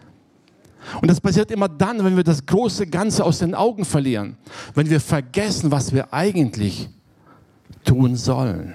Und 1.01 1.11
das 1.11 1.21
passiert 1.21 1.51
immer 1.51 1.69
dann, 1.69 2.05
wenn 2.05 2.17
wir 2.17 2.25
das 2.25 2.45
große 2.47 2.87
Ganze 2.87 3.25
aus 3.25 3.39
den 3.39 3.55
Augen 3.55 3.85
verlieren, 3.85 4.37
wenn 4.75 4.91
wir 4.91 5.01
vergessen, 5.01 5.71
was 5.71 5.93
wir 5.93 6.13
eigentlich 6.13 6.89
tun 7.85 8.17
sollen. 8.17 8.75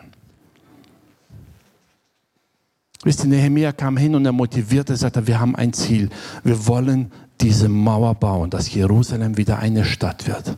Wisst 3.04 3.24
ihr, 3.24 3.30
Nehemiah 3.30 3.74
kam 3.74 3.98
hin 3.98 4.16
und 4.16 4.26
er 4.26 4.32
motivierte, 4.32 4.96
sagte, 4.96 5.28
wir 5.28 5.40
haben 5.40 5.56
ein 5.56 5.74
Ziel. 5.74 6.10
Wir 6.44 6.68
wollen 6.68 7.12
diese 7.42 7.68
Mauer 7.68 8.16
bauen, 8.16 8.50
dass 8.50 8.74
Jerusalem 8.74 9.36
wieder 9.36 9.60
eine 9.60 9.84
Stadt 9.84 10.28
wird. 10.28 10.58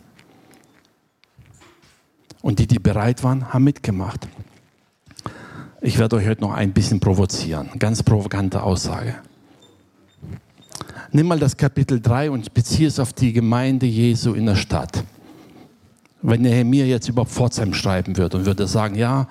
Und 2.42 2.60
die, 2.60 2.68
die 2.68 2.78
bereit 2.78 3.24
waren, 3.24 3.52
haben 3.52 3.64
mitgemacht. 3.64 4.28
Ich 5.82 5.98
werde 5.98 6.18
euch 6.18 6.28
heute 6.28 6.42
noch 6.42 6.54
ein 6.54 6.74
bisschen 6.74 7.00
provozieren. 7.00 7.70
Ganz 7.80 8.04
provokante 8.04 8.62
Aussage. 8.62 9.16
Nimm 11.16 11.28
mal 11.28 11.40
das 11.40 11.56
Kapitel 11.56 12.02
3 12.02 12.30
und 12.30 12.54
beziehe 12.54 12.90
es 12.90 13.00
auf 13.00 13.14
die 13.14 13.32
Gemeinde 13.32 13.86
Jesu 13.86 14.34
in 14.34 14.48
der 14.48 14.58
Stadt. 14.58 15.06
Wenn 16.22 16.42
Nehemiah 16.42 16.84
jetzt 16.84 17.08
über 17.08 17.26
Pforzheim 17.26 17.74
schreiben 17.74 18.18
würde 18.18 18.36
und 18.36 18.46
würde 18.46 18.68
sagen, 18.68 18.96
ja, 18.96 19.30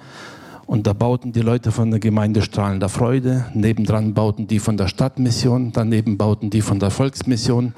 und 0.64 0.86
da 0.86 0.94
bauten 0.94 1.32
die 1.32 1.42
Leute 1.42 1.72
von 1.72 1.90
der 1.90 2.00
Gemeinde 2.00 2.40
Strahlen 2.40 2.80
der 2.80 2.88
Freude, 2.88 3.44
nebendran 3.52 4.14
bauten 4.14 4.46
die 4.46 4.60
von 4.60 4.78
der 4.78 4.88
Stadtmission, 4.88 5.72
daneben 5.74 6.16
bauten 6.16 6.48
die 6.48 6.62
von 6.62 6.78
der 6.78 6.88
Volksmission, 6.90 7.74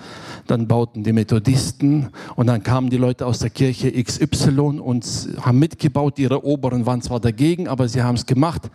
dann 0.47 0.69
bauten 0.69 1.03
die 1.03 1.13
Methodisten 1.13 2.11
und 2.37 2.47
dann 2.47 2.63
kamen 2.63 2.91
die 2.91 2.99
Leute 2.99 3.27
aus 3.27 3.41
der 3.41 3.51
Kirche 3.51 3.91
XY 3.91 4.79
und 4.79 5.05
haben 5.41 5.59
mitgebaut, 5.59 6.21
ihre 6.21 6.45
Oberen 6.45 6.87
waren 6.87 7.03
zwar 7.03 7.19
dagegen, 7.19 7.67
aber 7.67 7.89
sie 7.89 8.05
haben 8.05 8.15
es 8.15 8.25
gemacht. 8.25 8.71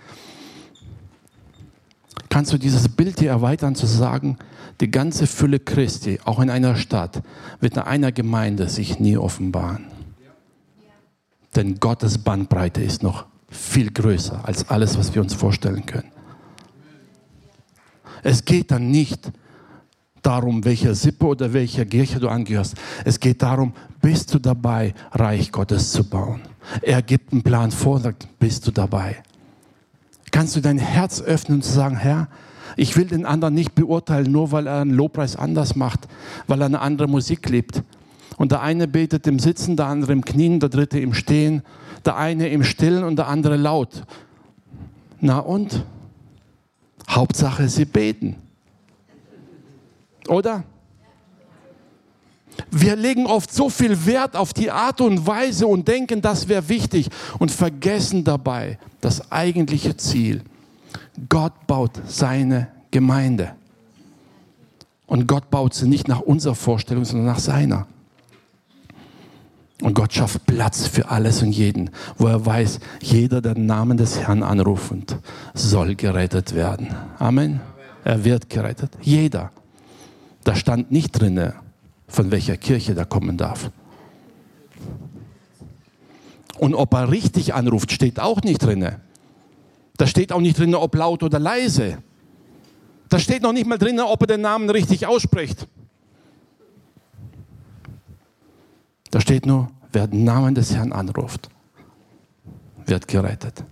Kannst 2.31 2.53
du 2.53 2.57
dieses 2.57 2.87
Bild 2.87 3.19
hier 3.19 3.31
erweitern 3.31 3.75
zu 3.75 3.85
sagen, 3.85 4.37
die 4.79 4.89
ganze 4.89 5.27
Fülle 5.27 5.59
Christi, 5.59 6.17
auch 6.23 6.39
in 6.39 6.49
einer 6.49 6.77
Stadt, 6.77 7.21
wird 7.59 7.75
in 7.75 7.81
einer 7.81 8.13
Gemeinde 8.13 8.69
sich 8.69 9.01
nie 9.01 9.17
offenbaren. 9.17 9.87
Denn 11.57 11.81
Gottes 11.81 12.19
Bandbreite 12.19 12.81
ist 12.81 13.03
noch 13.03 13.25
viel 13.49 13.91
größer 13.91 14.45
als 14.45 14.69
alles, 14.69 14.97
was 14.97 15.13
wir 15.13 15.21
uns 15.21 15.33
vorstellen 15.33 15.85
können. 15.85 16.09
Es 18.23 18.45
geht 18.45 18.71
dann 18.71 18.89
nicht 18.89 19.29
darum, 20.21 20.63
welcher 20.63 20.95
Sippe 20.95 21.25
oder 21.25 21.51
welcher 21.51 21.83
Kirche 21.83 22.21
du 22.21 22.29
angehörst. 22.29 22.75
Es 23.03 23.19
geht 23.19 23.41
darum, 23.41 23.73
bist 24.01 24.33
du 24.33 24.39
dabei, 24.39 24.93
Reich 25.11 25.51
Gottes 25.51 25.91
zu 25.91 26.09
bauen. 26.09 26.39
Er 26.81 27.01
gibt 27.01 27.33
einen 27.33 27.43
Plan 27.43 27.71
vor 27.71 27.97
und 27.97 28.03
sagt, 28.03 28.29
bist 28.39 28.65
du 28.65 28.71
dabei. 28.71 29.21
Kannst 30.31 30.55
du 30.55 30.61
dein 30.61 30.77
Herz 30.77 31.21
öffnen 31.21 31.57
und 31.57 31.65
sagen, 31.65 31.97
Herr, 31.97 32.27
ich 32.77 32.95
will 32.95 33.05
den 33.05 33.25
anderen 33.25 33.53
nicht 33.53 33.75
beurteilen, 33.75 34.31
nur 34.31 34.51
weil 34.51 34.67
er 34.67 34.81
einen 34.81 34.91
Lobpreis 34.91 35.35
anders 35.35 35.75
macht, 35.75 36.07
weil 36.47 36.61
er 36.61 36.65
eine 36.65 36.79
andere 36.79 37.07
Musik 37.07 37.49
liebt. 37.49 37.83
Und 38.37 38.51
der 38.51 38.61
eine 38.61 38.87
betet 38.87 39.27
im 39.27 39.39
Sitzen, 39.39 39.75
der 39.75 39.87
andere 39.87 40.13
im 40.13 40.23
Knien, 40.23 40.59
der 40.59 40.69
dritte 40.69 40.99
im 40.99 41.13
Stehen, 41.13 41.63
der 42.05 42.15
eine 42.15 42.47
im 42.47 42.63
Stillen 42.63 43.03
und 43.03 43.17
der 43.17 43.27
andere 43.27 43.57
laut. 43.57 44.03
Na 45.19 45.39
und? 45.39 45.85
Hauptsache, 47.09 47.67
sie 47.67 47.85
beten. 47.85 48.37
Oder? 50.27 50.63
Wir 52.69 52.95
legen 52.95 53.25
oft 53.25 53.53
so 53.53 53.69
viel 53.69 54.05
Wert 54.05 54.35
auf 54.35 54.53
die 54.53 54.71
Art 54.71 55.01
und 55.01 55.25
Weise 55.25 55.67
und 55.67 55.87
denken, 55.87 56.21
das 56.21 56.47
wäre 56.47 56.67
wichtig 56.69 57.09
und 57.39 57.51
vergessen 57.51 58.23
dabei 58.23 58.77
das 58.99 59.31
eigentliche 59.31 59.97
Ziel 59.97 60.43
Gott 61.29 61.67
baut 61.67 61.91
seine 62.07 62.67
Gemeinde. 62.91 63.53
Und 65.07 65.27
Gott 65.27 65.49
baut 65.49 65.73
sie 65.73 65.87
nicht 65.87 66.07
nach 66.07 66.21
unserer 66.21 66.55
Vorstellung, 66.55 67.03
sondern 67.03 67.27
nach 67.27 67.39
seiner. 67.39 67.87
Und 69.81 69.93
Gott 69.93 70.13
schafft 70.13 70.45
Platz 70.45 70.87
für 70.87 71.09
alles 71.09 71.41
und 71.41 71.51
jeden, 71.51 71.89
wo 72.17 72.27
er 72.27 72.45
weiß, 72.45 72.79
jeder, 73.01 73.41
der 73.41 73.55
den 73.55 73.65
Namen 73.65 73.97
des 73.97 74.19
Herrn 74.19 74.43
anrufend, 74.43 75.17
soll 75.53 75.95
gerettet 75.95 76.53
werden. 76.53 76.95
Amen. 77.17 77.59
Er 78.03 78.23
wird 78.23 78.49
gerettet. 78.49 78.91
Jeder. 79.01 79.51
Da 80.43 80.55
stand 80.55 80.91
nicht 80.91 81.11
drinne, 81.11 81.55
von 82.11 82.29
welcher 82.29 82.57
Kirche 82.57 82.93
der 82.93 83.05
kommen 83.05 83.37
darf. 83.37 83.71
Und 86.59 86.75
ob 86.75 86.93
er 86.93 87.09
richtig 87.09 87.53
anruft, 87.53 87.91
steht 87.91 88.19
auch 88.19 88.41
nicht 88.41 88.59
drinne. 88.59 88.99
Da 89.97 90.05
steht 90.05 90.31
auch 90.31 90.41
nicht 90.41 90.59
drinne, 90.59 90.79
ob 90.79 90.93
laut 90.95 91.23
oder 91.23 91.39
leise. 91.39 91.97
Da 93.09 93.17
steht 93.17 93.41
noch 93.41 93.53
nicht 93.53 93.65
mal 93.65 93.77
drin, 93.77 93.99
ob 93.99 94.21
er 94.21 94.27
den 94.27 94.41
Namen 94.41 94.69
richtig 94.69 95.07
ausspricht. 95.07 95.67
Da 99.09 99.19
steht 99.19 99.45
nur, 99.45 99.69
wer 99.91 100.07
den 100.07 100.23
Namen 100.23 100.53
des 100.53 100.73
Herrn 100.73 100.93
anruft, 100.93 101.49
wird 102.85 103.07
gerettet. 103.07 103.63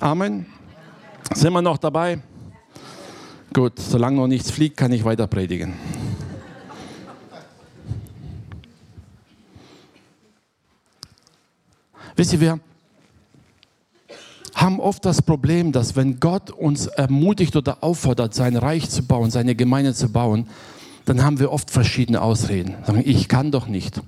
Amen. 0.00 0.46
Sind 1.34 1.52
wir 1.52 1.62
noch 1.62 1.78
dabei? 1.78 2.20
Gut, 3.52 3.78
solange 3.78 4.16
noch 4.16 4.26
nichts 4.26 4.50
fliegt, 4.50 4.76
kann 4.76 4.92
ich 4.92 5.04
weiter 5.04 5.26
predigen. 5.26 5.74
Wisst 12.16 12.32
ihr, 12.32 12.40
wir, 12.40 12.60
haben 14.54 14.78
oft 14.80 15.04
das 15.04 15.20
Problem, 15.20 15.72
dass 15.72 15.96
wenn 15.96 16.20
Gott 16.20 16.50
uns 16.50 16.86
ermutigt 16.86 17.56
oder 17.56 17.82
auffordert, 17.82 18.34
sein 18.34 18.56
Reich 18.56 18.88
zu 18.88 19.02
bauen, 19.02 19.30
seine 19.30 19.54
Gemeinde 19.54 19.94
zu 19.94 20.10
bauen, 20.10 20.46
dann 21.04 21.22
haben 21.22 21.38
wir 21.38 21.52
oft 21.52 21.70
verschiedene 21.70 22.22
Ausreden. 22.22 22.76
Sagen, 22.86 23.02
ich 23.04 23.28
kann 23.28 23.50
doch 23.50 23.66
nicht. 23.66 24.00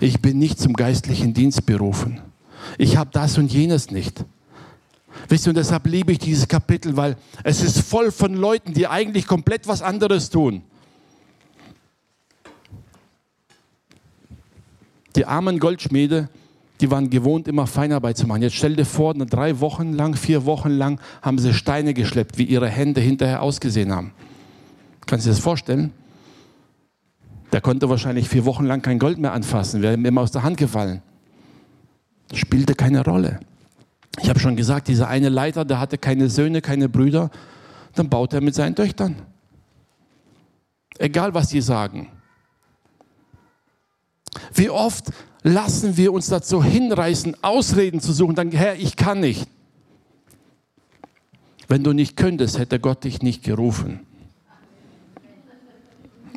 Ich 0.00 0.20
bin 0.20 0.38
nicht 0.38 0.60
zum 0.60 0.74
geistlichen 0.74 1.34
Dienst 1.34 1.66
berufen. 1.66 2.20
Ich 2.78 2.96
habe 2.96 3.10
das 3.12 3.38
und 3.38 3.52
jenes 3.52 3.90
nicht. 3.90 4.24
Wisst 5.28 5.46
ihr, 5.46 5.50
und 5.50 5.56
deshalb 5.56 5.86
liebe 5.86 6.12
ich 6.12 6.18
dieses 6.18 6.46
Kapitel, 6.46 6.96
weil 6.96 7.16
es 7.42 7.62
ist 7.62 7.80
voll 7.80 8.12
von 8.12 8.34
Leuten, 8.34 8.74
die 8.74 8.86
eigentlich 8.86 9.26
komplett 9.26 9.66
was 9.66 9.82
anderes 9.82 10.30
tun. 10.30 10.62
Die 15.16 15.24
armen 15.24 15.58
Goldschmiede, 15.58 16.28
die 16.80 16.90
waren 16.90 17.08
gewohnt, 17.10 17.48
immer 17.48 17.66
Feinarbeit 17.66 18.16
zu 18.16 18.26
machen. 18.26 18.42
Jetzt 18.42 18.56
stell 18.56 18.76
dir 18.76 18.84
vor, 18.84 19.14
drei 19.14 19.60
Wochen 19.60 19.92
lang, 19.92 20.14
vier 20.14 20.44
Wochen 20.44 20.70
lang 20.70 21.00
haben 21.22 21.38
sie 21.38 21.54
Steine 21.54 21.94
geschleppt, 21.94 22.38
wie 22.38 22.44
ihre 22.44 22.68
Hände 22.68 23.00
hinterher 23.00 23.42
ausgesehen 23.42 23.92
haben. 23.92 24.12
Kannst 25.06 25.24
du 25.24 25.30
dir 25.30 25.34
das 25.34 25.42
vorstellen? 25.42 25.92
Der 27.52 27.60
konnte 27.60 27.88
wahrscheinlich 27.88 28.28
vier 28.28 28.44
Wochen 28.44 28.66
lang 28.66 28.82
kein 28.82 28.98
Gold 28.98 29.18
mehr 29.18 29.32
anfassen, 29.32 29.80
wäre 29.80 29.94
ihm 29.94 30.04
immer 30.04 30.20
aus 30.20 30.32
der 30.32 30.42
Hand 30.42 30.58
gefallen. 30.58 31.00
Das 32.28 32.38
spielte 32.38 32.74
keine 32.74 33.04
Rolle. 33.04 33.40
Ich 34.20 34.28
habe 34.28 34.40
schon 34.40 34.56
gesagt, 34.56 34.88
dieser 34.88 35.08
eine 35.08 35.28
Leiter, 35.28 35.64
der 35.64 35.78
hatte 35.78 35.98
keine 35.98 36.28
Söhne, 36.28 36.60
keine 36.60 36.88
Brüder, 36.88 37.30
dann 37.94 38.08
baut 38.08 38.32
er 38.32 38.40
mit 38.40 38.54
seinen 38.54 38.74
Töchtern. 38.74 39.16
Egal, 40.98 41.34
was 41.34 41.48
die 41.48 41.60
sagen. 41.60 42.08
Wie 44.54 44.70
oft 44.70 45.06
lassen 45.42 45.96
wir 45.96 46.12
uns 46.12 46.26
dazu 46.28 46.62
hinreißen, 46.62 47.42
Ausreden 47.42 48.00
zu 48.00 48.12
suchen, 48.12 48.34
dann, 48.34 48.50
Herr, 48.50 48.76
ich 48.76 48.96
kann 48.96 49.20
nicht. 49.20 49.48
Wenn 51.68 51.82
du 51.82 51.92
nicht 51.92 52.16
könntest, 52.16 52.58
hätte 52.58 52.78
Gott 52.78 53.04
dich 53.04 53.22
nicht 53.22 53.42
gerufen. 53.42 54.00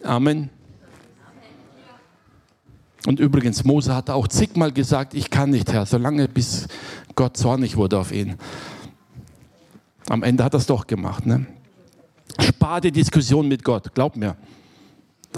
Amen. 0.04 0.50
Und 3.06 3.20
übrigens, 3.20 3.64
Mose 3.64 3.96
hatte 3.96 4.14
auch 4.14 4.28
zigmal 4.28 4.72
gesagt, 4.72 5.14
ich 5.14 5.30
kann 5.30 5.52
nicht, 5.52 5.72
Herr, 5.72 5.86
solange 5.86 6.28
bis 6.28 6.68
Gott 7.16 7.38
zornig 7.38 7.78
wurde 7.78 7.98
auf 7.98 8.12
ihn. 8.12 8.36
Am 10.10 10.24
Ende 10.24 10.44
hat 10.44 10.54
er 10.54 10.58
es 10.58 10.66
doch 10.66 10.86
gemacht. 10.88 11.26
Ne? 11.26 11.46
Spar 12.40 12.82
die 12.82 12.92
Diskussion 12.92 13.48
mit 13.48 13.64
Gott, 13.64 13.94
glaub 13.94 14.16
mir. 14.16 14.36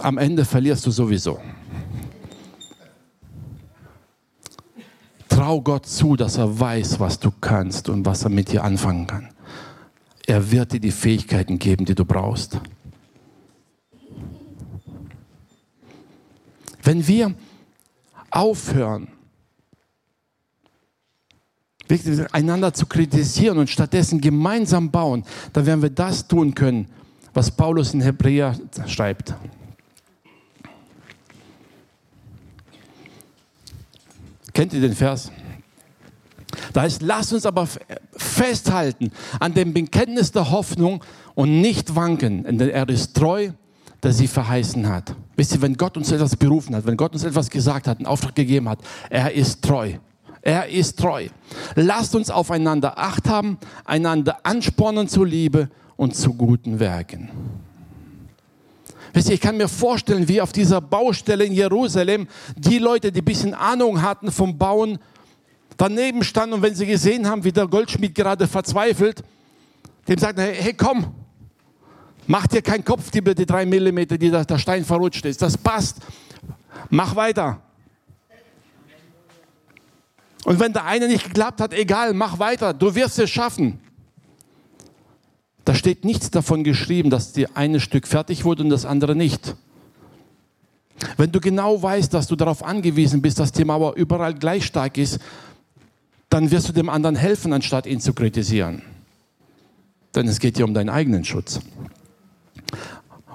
Am 0.01 0.17
Ende 0.17 0.45
verlierst 0.45 0.85
du 0.85 0.91
sowieso. 0.91 1.39
Trau 5.41 5.59
Gott 5.59 5.87
zu, 5.87 6.15
dass 6.15 6.37
er 6.37 6.59
weiß, 6.59 6.99
was 6.99 7.17
du 7.17 7.31
kannst 7.31 7.89
und 7.89 8.05
was 8.05 8.21
er 8.25 8.29
mit 8.29 8.51
dir 8.51 8.63
anfangen 8.63 9.07
kann. 9.07 9.29
Er 10.27 10.51
wird 10.51 10.71
dir 10.71 10.79
die 10.79 10.91
Fähigkeiten 10.91 11.57
geben, 11.57 11.83
die 11.83 11.95
du 11.95 12.05
brauchst. 12.05 12.59
Wenn 16.83 17.07
wir 17.07 17.33
aufhören, 18.29 19.07
einander 22.33 22.71
zu 22.75 22.85
kritisieren 22.85 23.57
und 23.57 23.67
stattdessen 23.67 24.21
gemeinsam 24.21 24.91
bauen, 24.91 25.23
dann 25.53 25.65
werden 25.65 25.81
wir 25.81 25.89
das 25.89 26.27
tun 26.27 26.53
können, 26.53 26.87
was 27.33 27.49
Paulus 27.49 27.95
in 27.95 28.01
Hebräer 28.01 28.59
schreibt. 28.85 29.33
Kennt 34.61 34.73
ihr 34.73 34.81
den 34.81 34.93
Vers? 34.93 35.31
Da 36.71 36.83
heißt, 36.83 37.01
lasst 37.01 37.33
uns 37.33 37.47
aber 37.47 37.67
festhalten 38.15 39.09
an 39.39 39.55
dem 39.55 39.73
Bekenntnis 39.73 40.31
der 40.31 40.51
Hoffnung 40.51 41.03
und 41.33 41.61
nicht 41.61 41.95
wanken, 41.95 42.43
denn 42.43 42.69
er 42.69 42.87
ist 42.87 43.15
treu, 43.15 43.49
der 44.03 44.13
sie 44.13 44.27
verheißen 44.27 44.87
hat. 44.87 45.15
Wisst 45.35 45.53
ihr, 45.53 45.63
wenn 45.63 45.73
Gott 45.73 45.97
uns 45.97 46.11
etwas 46.11 46.35
berufen 46.35 46.75
hat, 46.75 46.85
wenn 46.85 46.95
Gott 46.95 47.13
uns 47.13 47.23
etwas 47.23 47.49
gesagt 47.49 47.87
hat, 47.87 47.97
einen 47.97 48.05
Auftrag 48.05 48.35
gegeben 48.35 48.69
hat, 48.69 48.77
er 49.09 49.33
ist 49.33 49.63
treu. 49.63 49.93
Er 50.43 50.69
ist 50.69 50.99
treu. 50.99 51.25
Lasst 51.73 52.13
uns 52.13 52.29
aufeinander 52.29 52.99
Acht 52.99 53.27
haben, 53.27 53.57
einander 53.83 54.41
anspornen 54.43 55.07
zur 55.07 55.25
Liebe 55.25 55.71
und 55.97 56.15
zu 56.15 56.35
guten 56.35 56.79
Werken. 56.79 57.31
Wisst 59.13 59.29
ihr, 59.29 59.35
ich 59.35 59.41
kann 59.41 59.57
mir 59.57 59.67
vorstellen, 59.67 60.27
wie 60.27 60.41
auf 60.41 60.51
dieser 60.51 60.79
Baustelle 60.79 61.43
in 61.45 61.53
Jerusalem 61.53 62.27
die 62.55 62.79
Leute, 62.79 63.11
die 63.11 63.21
ein 63.21 63.25
bisschen 63.25 63.53
Ahnung 63.53 64.01
hatten 64.01 64.31
vom 64.31 64.57
Bauen, 64.57 64.99
daneben 65.77 66.23
standen 66.23 66.55
und 66.55 66.61
wenn 66.61 66.75
sie 66.75 66.85
gesehen 66.85 67.27
haben, 67.27 67.43
wie 67.43 67.51
der 67.51 67.67
Goldschmied 67.67 68.15
gerade 68.15 68.47
verzweifelt, 68.47 69.23
dem 70.07 70.17
sagten, 70.17 70.41
hey, 70.41 70.55
hey 70.55 70.73
komm, 70.73 71.13
mach 72.27 72.47
dir 72.47 72.61
keinen 72.61 72.85
Kopf, 72.85 73.11
die, 73.11 73.21
die 73.21 73.45
drei 73.45 73.65
Millimeter, 73.65 74.17
die 74.17 74.31
der 74.31 74.57
Stein 74.57 74.85
verrutscht 74.85 75.25
ist. 75.25 75.41
Das 75.41 75.57
passt. 75.57 75.97
Mach 76.89 77.15
weiter. 77.15 77.61
Und 80.43 80.59
wenn 80.59 80.73
der 80.73 80.85
eine 80.85 81.07
nicht 81.07 81.25
geklappt 81.25 81.61
hat, 81.61 81.73
egal, 81.73 82.13
mach 82.13 82.39
weiter. 82.39 82.73
Du 82.73 82.93
wirst 82.95 83.19
es 83.19 83.29
schaffen. 83.29 83.79
Da 85.65 85.75
steht 85.75 86.05
nichts 86.05 86.31
davon 86.31 86.63
geschrieben, 86.63 87.09
dass 87.09 87.33
die 87.33 87.47
eine 87.55 87.79
Stück 87.79 88.07
fertig 88.07 88.45
wurde 88.45 88.63
und 88.63 88.69
das 88.69 88.85
andere 88.85 89.15
nicht. 89.15 89.55
Wenn 91.17 91.31
du 91.31 91.39
genau 91.39 91.81
weißt, 91.81 92.13
dass 92.13 92.27
du 92.27 92.35
darauf 92.35 92.63
angewiesen 92.63 93.21
bist, 93.21 93.39
dass 93.39 93.51
die 93.51 93.65
Mauer 93.65 93.95
überall 93.95 94.33
gleich 94.33 94.65
stark 94.65 94.97
ist, 94.97 95.19
dann 96.29 96.49
wirst 96.51 96.69
du 96.69 96.73
dem 96.73 96.89
anderen 96.89 97.15
helfen, 97.15 97.53
anstatt 97.53 97.85
ihn 97.85 97.99
zu 97.99 98.13
kritisieren. 98.13 98.81
Denn 100.15 100.27
es 100.27 100.39
geht 100.39 100.57
ja 100.57 100.65
um 100.65 100.73
deinen 100.73 100.89
eigenen 100.89 101.25
Schutz. 101.25 101.59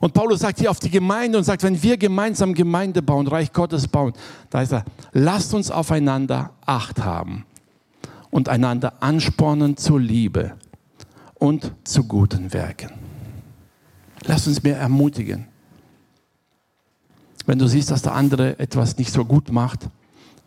Und 0.00 0.12
Paulus 0.12 0.40
sagt 0.40 0.60
hier 0.60 0.70
auf 0.70 0.78
die 0.78 0.90
Gemeinde 0.90 1.38
und 1.38 1.44
sagt, 1.44 1.62
wenn 1.62 1.82
wir 1.82 1.96
gemeinsam 1.96 2.54
Gemeinde 2.54 3.02
bauen, 3.02 3.26
Reich 3.26 3.52
Gottes 3.52 3.88
bauen, 3.88 4.12
da 4.50 4.58
heißt 4.58 4.72
er, 4.72 4.84
lasst 5.12 5.54
uns 5.54 5.70
aufeinander 5.70 6.50
Acht 6.64 7.02
haben 7.02 7.44
und 8.30 8.48
einander 8.48 8.94
anspornen 9.00 9.76
zur 9.76 10.00
Liebe 10.00 10.52
und 11.38 11.72
zu 11.84 12.04
guten 12.04 12.52
Werken. 12.52 12.90
Lass 14.24 14.46
uns 14.46 14.62
mehr 14.62 14.78
ermutigen. 14.78 15.46
Wenn 17.46 17.58
du 17.58 17.68
siehst, 17.68 17.90
dass 17.90 18.02
der 18.02 18.14
andere 18.14 18.58
etwas 18.58 18.98
nicht 18.98 19.12
so 19.12 19.24
gut 19.24 19.52
macht, 19.52 19.88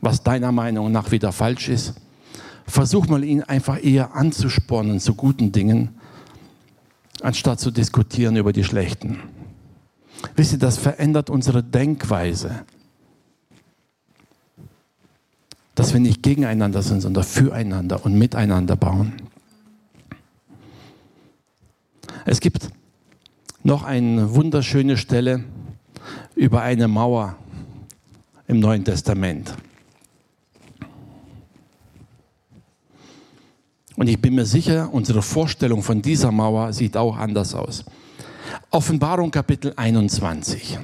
was 0.02 0.23
deiner 0.23 0.52
Meinung 0.52 0.91
nach 0.91 1.12
wieder 1.12 1.32
falsch 1.32 1.69
ist, 1.69 1.95
versuch 2.67 3.08
mal 3.08 3.23
ihn 3.23 3.43
einfach 3.43 3.84
eher 3.84 4.15
anzuspornen 4.15 4.99
zu 4.99 5.15
guten 5.15 5.52
Dingen, 5.52 5.95
anstatt 7.21 7.60
zu 7.60 7.71
diskutieren 7.71 8.36
über 8.36 8.54
die 8.54 8.63
schlechten. 8.63 9.19
Wisst 10.36 10.54
ihr, 10.54 10.60
das 10.60 10.78
verändert 10.78 11.30
unsere 11.30 11.63
Denkweise. 11.63 12.65
Dass 15.75 15.93
wir 15.93 16.02
nicht 16.02 16.21
gegeneinander 16.23 16.82
sind, 16.82 17.02
sondern 17.02 17.23
füreinander 17.23 18.04
und 18.04 18.17
miteinander 18.17 18.75
bauen. 18.75 19.13
Es 22.31 22.39
gibt 22.41 22.69
noch 23.63 23.81
eine 23.81 24.35
wunderschöne 24.35 24.97
Stelle 24.97 25.43
über 26.35 26.61
eine 26.61 26.87
Mauer 26.87 27.35
im 28.47 28.59
Neuen 28.59 28.85
Testament. 28.85 29.55
Und 33.95 34.07
ich 34.07 34.21
bin 34.21 34.35
mir 34.35 34.45
sicher, 34.45 34.93
unsere 34.93 35.23
Vorstellung 35.23 35.81
von 35.81 36.03
dieser 36.03 36.31
Mauer 36.31 36.71
sieht 36.71 36.95
auch 36.97 37.17
anders 37.17 37.55
aus. 37.55 37.83
Offenbarung 38.69 39.31
Kapitel 39.31 39.73
21. 39.75 40.77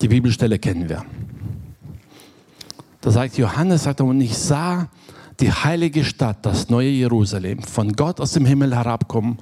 Die 0.00 0.08
Bibelstelle 0.08 0.60
kennen 0.60 0.88
wir. 0.88 1.04
Da 3.00 3.10
sagt 3.10 3.36
Johannes, 3.36 3.82
sagt 3.82 3.98
er, 3.98 4.06
und 4.06 4.20
ich 4.20 4.38
sah 4.38 4.88
die 5.42 5.50
heilige 5.50 6.04
Stadt, 6.04 6.46
das 6.46 6.70
neue 6.70 6.90
Jerusalem, 6.90 7.64
von 7.64 7.94
Gott 7.94 8.20
aus 8.20 8.30
dem 8.30 8.46
Himmel 8.46 8.76
herabkommen, 8.76 9.38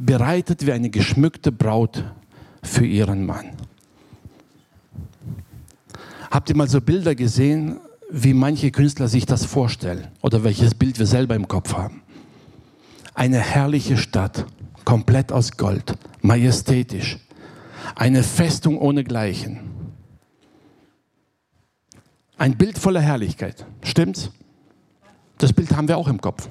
bereitet 0.00 0.66
wie 0.66 0.72
eine 0.72 0.90
geschmückte 0.90 1.52
Braut 1.52 2.02
für 2.64 2.84
ihren 2.84 3.24
Mann. 3.24 3.50
Habt 6.28 6.50
ihr 6.50 6.56
mal 6.56 6.68
so 6.68 6.80
Bilder 6.80 7.14
gesehen, 7.14 7.76
wie 8.10 8.34
manche 8.34 8.72
Künstler 8.72 9.06
sich 9.06 9.26
das 9.26 9.44
vorstellen 9.44 10.08
oder 10.22 10.42
welches 10.42 10.74
Bild 10.74 10.98
wir 10.98 11.06
selber 11.06 11.36
im 11.36 11.46
Kopf 11.46 11.74
haben? 11.74 12.02
Eine 13.14 13.38
herrliche 13.38 13.96
Stadt, 13.96 14.46
komplett 14.84 15.30
aus 15.30 15.52
Gold, 15.56 15.94
majestätisch, 16.20 17.18
eine 17.94 18.24
Festung 18.24 18.76
ohne 18.76 19.04
Gleichen. 19.04 19.60
Ein 22.38 22.56
Bild 22.56 22.76
voller 22.76 23.00
Herrlichkeit, 23.00 23.64
stimmt's? 23.84 24.32
Das 25.44 25.52
Bild 25.52 25.76
haben 25.76 25.88
wir 25.88 25.98
auch 25.98 26.08
im 26.08 26.22
Kopf. 26.22 26.48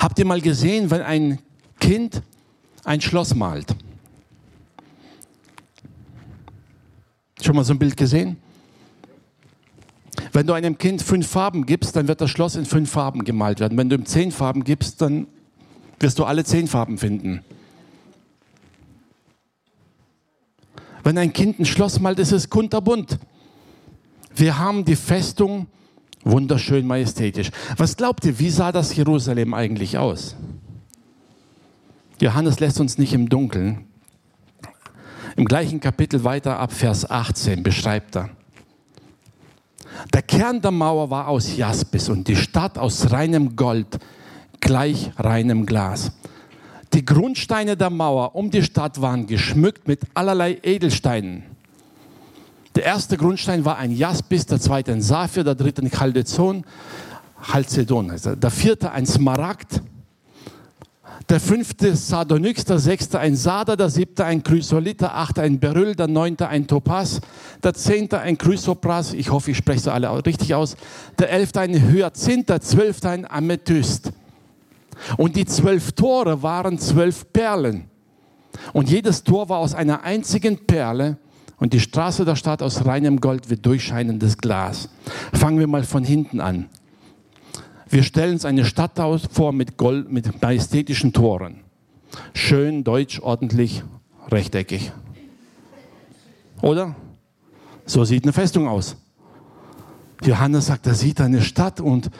Habt 0.00 0.18
ihr 0.18 0.24
mal 0.24 0.40
gesehen, 0.40 0.90
wenn 0.90 1.02
ein 1.02 1.38
Kind 1.78 2.20
ein 2.82 3.00
Schloss 3.00 3.32
malt? 3.32 3.76
Schon 7.40 7.54
mal 7.54 7.62
so 7.62 7.74
ein 7.74 7.78
Bild 7.78 7.96
gesehen? 7.96 8.38
Wenn 10.32 10.48
du 10.48 10.52
einem 10.52 10.78
Kind 10.78 11.00
fünf 11.00 11.28
Farben 11.28 11.64
gibst, 11.64 11.94
dann 11.94 12.08
wird 12.08 12.20
das 12.20 12.28
Schloss 12.28 12.56
in 12.56 12.64
fünf 12.64 12.90
Farben 12.90 13.22
gemalt 13.22 13.60
werden. 13.60 13.78
Wenn 13.78 13.88
du 13.88 13.94
ihm 13.94 14.04
zehn 14.04 14.32
Farben 14.32 14.64
gibst, 14.64 15.00
dann 15.00 15.28
wirst 16.00 16.18
du 16.18 16.24
alle 16.24 16.42
zehn 16.42 16.66
Farben 16.66 16.98
finden. 16.98 17.44
Wenn 21.04 21.16
ein 21.16 21.32
Kind 21.32 21.60
ein 21.60 21.66
Schloss 21.66 22.00
malt, 22.00 22.18
ist 22.18 22.32
es 22.32 22.50
kunterbunt. 22.50 23.20
Wir 24.34 24.58
haben 24.58 24.84
die 24.84 24.96
Festung 24.96 25.68
Wunderschön 26.24 26.86
majestätisch. 26.86 27.50
Was 27.76 27.96
glaubt 27.96 28.24
ihr, 28.24 28.38
wie 28.38 28.50
sah 28.50 28.72
das 28.72 28.94
Jerusalem 28.94 29.54
eigentlich 29.54 29.98
aus? 29.98 30.36
Johannes 32.20 32.58
lässt 32.60 32.80
uns 32.80 32.98
nicht 32.98 33.12
im 33.12 33.28
Dunkeln. 33.28 33.84
Im 35.36 35.44
gleichen 35.44 35.78
Kapitel 35.80 36.24
weiter 36.24 36.58
ab 36.58 36.72
Vers 36.72 37.08
18 37.08 37.62
beschreibt 37.62 38.16
er. 38.16 38.30
Der 40.12 40.22
Kern 40.22 40.60
der 40.60 40.70
Mauer 40.70 41.10
war 41.10 41.28
aus 41.28 41.56
Jaspis 41.56 42.08
und 42.08 42.28
die 42.28 42.36
Stadt 42.36 42.78
aus 42.78 43.10
reinem 43.12 43.56
Gold, 43.56 43.98
gleich 44.60 45.12
reinem 45.16 45.66
Glas. 45.66 46.12
Die 46.92 47.04
Grundsteine 47.04 47.76
der 47.76 47.90
Mauer 47.90 48.34
um 48.34 48.50
die 48.50 48.62
Stadt 48.62 49.00
waren 49.00 49.26
geschmückt 49.26 49.86
mit 49.86 50.00
allerlei 50.14 50.58
Edelsteinen. 50.62 51.44
Der 52.78 52.84
erste 52.84 53.16
Grundstein 53.16 53.64
war 53.64 53.76
ein 53.78 53.90
Jaspis, 53.90 54.46
der 54.46 54.60
zweite 54.60 54.92
ein 54.92 55.02
Saphir, 55.02 55.42
der 55.42 55.56
dritte 55.56 55.82
ein 55.82 55.90
Chaldezon, 55.90 56.62
Chalcedon. 57.42 58.08
Also 58.08 58.36
der 58.36 58.52
vierte 58.52 58.92
ein 58.92 59.04
Smaragd, 59.04 59.82
der 61.28 61.40
fünfte 61.40 61.96
Sardonyx, 61.96 62.64
der 62.66 62.78
sechste 62.78 63.18
ein 63.18 63.34
Sarder, 63.34 63.76
der 63.76 63.90
siebte 63.90 64.24
ein 64.24 64.44
Chrysolit, 64.44 65.00
der 65.00 65.16
achte 65.16 65.42
ein 65.42 65.58
Beryl, 65.58 65.96
der 65.96 66.06
neunte 66.06 66.46
ein 66.46 66.68
Topaz, 66.68 67.20
der 67.64 67.74
zehnte 67.74 68.20
ein 68.20 68.38
Chrysopras, 68.38 69.12
ich 69.12 69.32
hoffe, 69.32 69.50
ich 69.50 69.56
spreche 69.56 69.80
sie 69.80 69.92
alle 69.92 70.24
richtig 70.24 70.54
aus, 70.54 70.76
der 71.18 71.32
elfte 71.32 71.58
ein 71.58 71.74
Hyazinth, 71.74 72.48
der 72.48 72.60
zwölfte 72.60 73.08
ein 73.08 73.28
Amethyst. 73.28 74.12
Und 75.16 75.34
die 75.34 75.46
zwölf 75.46 75.90
Tore 75.90 76.44
waren 76.44 76.78
zwölf 76.78 77.32
Perlen. 77.32 77.90
Und 78.72 78.88
jedes 78.88 79.24
Tor 79.24 79.48
war 79.48 79.58
aus 79.58 79.74
einer 79.74 80.04
einzigen 80.04 80.64
Perle 80.64 81.18
und 81.58 81.72
die 81.72 81.80
Straße 81.80 82.24
der 82.24 82.36
Stadt 82.36 82.62
aus 82.62 82.86
reinem 82.86 83.20
Gold 83.20 83.50
wie 83.50 83.56
durchscheinendes 83.56 84.38
Glas. 84.38 84.88
Fangen 85.32 85.58
wir 85.58 85.66
mal 85.66 85.84
von 85.84 86.04
hinten 86.04 86.40
an. 86.40 86.68
Wir 87.88 88.02
stellen 88.02 88.34
uns 88.34 88.44
eine 88.44 88.64
Stadt 88.64 89.00
vor 89.30 89.52
mit, 89.52 89.76
Gold, 89.76 90.12
mit 90.12 90.42
majestätischen 90.42 91.12
Toren. 91.12 91.60
Schön, 92.34 92.84
deutsch, 92.84 93.20
ordentlich, 93.20 93.82
rechteckig. 94.30 94.92
Oder? 96.60 96.94
So 97.86 98.04
sieht 98.04 98.24
eine 98.24 98.32
Festung 98.32 98.68
aus. 98.68 98.96
Johannes 100.22 100.66
sagt, 100.66 100.86
er 100.86 100.94
sieht 100.94 101.20
eine 101.20 101.40
Stadt 101.40 101.80
und 101.80 102.10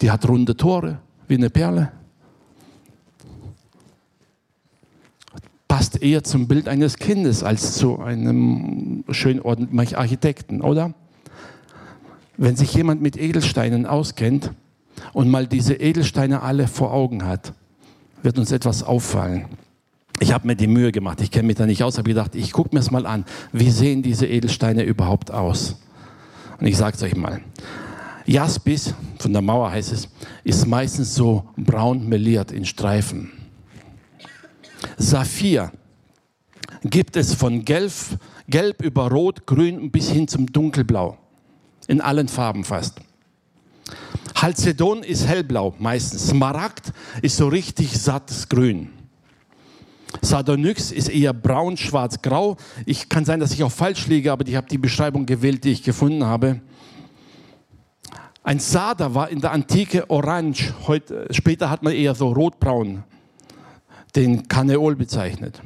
die 0.00 0.10
hat 0.10 0.28
runde 0.28 0.56
Tore, 0.56 0.98
wie 1.28 1.34
eine 1.34 1.48
Perle. 1.48 1.92
Passt 5.76 6.02
eher 6.02 6.24
zum 6.24 6.48
Bild 6.48 6.68
eines 6.68 6.96
Kindes 6.96 7.42
als 7.42 7.74
zu 7.74 8.00
einem 8.00 9.04
schön 9.10 9.42
ordentlichen 9.42 9.98
Architekten, 9.98 10.62
oder? 10.62 10.94
Wenn 12.38 12.56
sich 12.56 12.72
jemand 12.72 13.02
mit 13.02 13.18
Edelsteinen 13.18 13.84
auskennt 13.84 14.52
und 15.12 15.28
mal 15.28 15.46
diese 15.46 15.74
Edelsteine 15.74 16.40
alle 16.40 16.66
vor 16.66 16.94
Augen 16.94 17.26
hat, 17.26 17.52
wird 18.22 18.38
uns 18.38 18.52
etwas 18.52 18.84
auffallen. 18.84 19.44
Ich 20.18 20.32
habe 20.32 20.46
mir 20.46 20.56
die 20.56 20.66
Mühe 20.66 20.92
gemacht, 20.92 21.20
ich 21.20 21.30
kenne 21.30 21.48
mich 21.48 21.56
da 21.56 21.66
nicht 21.66 21.82
aus, 21.82 21.98
habe 21.98 22.08
gedacht, 22.08 22.34
ich 22.36 22.52
gucke 22.52 22.74
mir 22.74 22.80
es 22.80 22.90
mal 22.90 23.04
an, 23.04 23.26
wie 23.52 23.70
sehen 23.70 24.02
diese 24.02 24.26
Edelsteine 24.26 24.82
überhaupt 24.82 25.30
aus? 25.30 25.76
Und 26.58 26.66
ich 26.66 26.78
sage 26.78 26.96
es 26.96 27.02
euch 27.02 27.16
mal. 27.16 27.42
Jaspis, 28.24 28.94
von 29.18 29.30
der 29.30 29.42
Mauer 29.42 29.72
heißt 29.72 29.92
es, 29.92 30.08
ist 30.42 30.66
meistens 30.66 31.14
so 31.14 31.50
braun 31.54 32.08
meliert 32.08 32.50
in 32.50 32.64
Streifen. 32.64 33.35
Saphir 34.96 35.72
gibt 36.82 37.16
es 37.16 37.34
von 37.34 37.64
gelb, 37.64 37.92
gelb 38.48 38.82
über 38.82 39.10
rot, 39.10 39.46
grün 39.46 39.90
bis 39.90 40.10
hin 40.10 40.28
zum 40.28 40.50
dunkelblau. 40.50 41.18
In 41.88 42.00
allen 42.00 42.28
Farben 42.28 42.64
fast. 42.64 43.00
Halcedon 44.34 45.02
ist 45.02 45.26
hellblau 45.26 45.74
meistens. 45.78 46.28
Smaragd 46.28 46.92
ist 47.22 47.36
so 47.36 47.48
richtig 47.48 47.98
sattes 47.98 48.48
Grün. 48.48 48.90
Sardonyx 50.20 50.90
ist 50.92 51.08
eher 51.08 51.32
braun, 51.32 51.76
schwarz, 51.76 52.20
grau. 52.22 52.56
Ich 52.84 53.08
kann 53.08 53.24
sein, 53.24 53.40
dass 53.40 53.52
ich 53.52 53.62
auch 53.62 53.72
falsch 53.72 54.06
liege, 54.06 54.32
aber 54.32 54.46
ich 54.46 54.56
habe 54.56 54.66
die 54.68 54.78
Beschreibung 54.78 55.26
gewählt, 55.26 55.64
die 55.64 55.70
ich 55.70 55.82
gefunden 55.82 56.24
habe. 56.24 56.60
Ein 58.42 58.58
Sarder 58.58 59.14
war 59.14 59.28
in 59.28 59.40
der 59.40 59.52
Antike 59.52 60.08
orange. 60.08 60.74
Heute, 60.86 61.26
später 61.30 61.70
hat 61.70 61.82
man 61.82 61.92
eher 61.92 62.14
so 62.14 62.28
rotbraun 62.28 63.04
den 64.16 64.48
Kaneol 64.48 64.96
bezeichnet. 64.96 65.60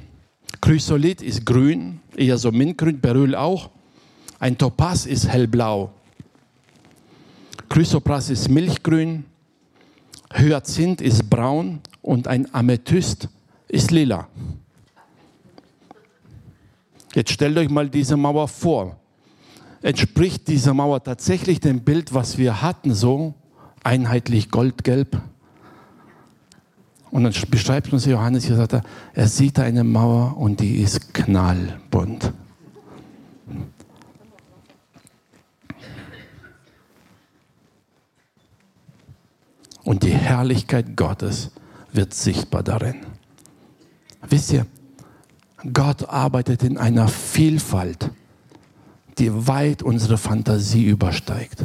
Chrysolit 0.60 1.22
ist 1.22 1.46
grün, 1.46 2.00
eher 2.16 2.36
so 2.36 2.50
mintgrün, 2.50 3.00
Beryl 3.00 3.34
auch. 3.34 3.70
Ein 4.40 4.58
Topaz 4.58 5.06
ist 5.06 5.28
hellblau. 5.28 5.92
Chrysopras 7.68 8.30
ist 8.30 8.48
milchgrün. 8.48 9.24
Hyazinth 10.32 11.00
ist 11.00 11.30
braun 11.30 11.80
und 12.02 12.26
ein 12.26 12.52
Amethyst 12.52 13.28
ist 13.68 13.90
lila. 13.90 14.28
Jetzt 17.14 17.32
stellt 17.32 17.56
euch 17.58 17.70
mal 17.70 17.88
diese 17.88 18.16
Mauer 18.16 18.48
vor. 18.48 18.96
Entspricht 19.82 20.46
diese 20.48 20.74
Mauer 20.74 21.02
tatsächlich 21.02 21.60
dem 21.60 21.80
Bild, 21.80 22.12
was 22.12 22.38
wir 22.38 22.62
hatten, 22.62 22.94
so 22.94 23.34
einheitlich 23.82 24.50
goldgelb? 24.50 25.20
Und 27.10 27.24
dann 27.24 27.34
beschreibt 27.50 27.92
uns 27.92 28.04
Johannes, 28.04 28.44
hier 28.44 28.56
sagt 28.56 28.74
er, 28.74 28.82
er 29.14 29.26
sieht 29.26 29.58
eine 29.58 29.82
Mauer 29.82 30.36
und 30.36 30.60
die 30.60 30.80
ist 30.80 31.12
knallbunt. 31.12 32.32
Und 39.82 40.04
die 40.04 40.12
Herrlichkeit 40.12 40.96
Gottes 40.96 41.50
wird 41.92 42.14
sichtbar 42.14 42.62
darin. 42.62 42.96
Wisst 44.28 44.52
ihr, 44.52 44.66
Gott 45.72 46.08
arbeitet 46.08 46.62
in 46.62 46.78
einer 46.78 47.08
Vielfalt, 47.08 48.10
die 49.18 49.48
weit 49.48 49.82
unsere 49.82 50.16
Fantasie 50.16 50.86
übersteigt. 50.86 51.64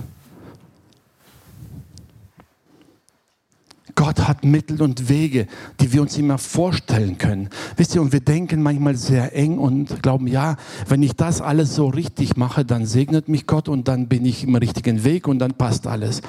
Gott 3.96 4.28
hat 4.28 4.44
Mittel 4.44 4.82
und 4.82 5.08
Wege, 5.08 5.48
die 5.80 5.94
wir 5.94 6.02
uns 6.02 6.18
immer 6.18 6.38
vorstellen 6.38 7.18
können. 7.18 7.50
Wisst 7.78 7.96
ihr, 7.96 8.02
und 8.02 8.12
wir 8.12 8.20
denken 8.20 8.62
manchmal 8.62 8.96
sehr 8.96 9.34
eng 9.36 9.58
und 9.58 10.04
glauben, 10.04 10.28
ja, 10.28 10.58
wenn 10.88 11.02
ich 11.02 11.16
das 11.16 11.42
alles 11.42 11.76
so 11.76 11.88
richtig 11.88 12.36
mache, 12.36 12.66
dann 12.66 12.86
segnet 12.86 13.30
mich 13.30 13.48
Gott 13.48 13.70
und 13.70 13.88
dann 13.88 14.08
bin 14.08 14.26
ich 14.26 14.44
im 14.44 14.56
richtigen 14.56 15.06
Weg 15.06 15.28
und 15.28 15.40
dann 15.40 15.54
passt 15.54 15.88
alles. 15.88 16.22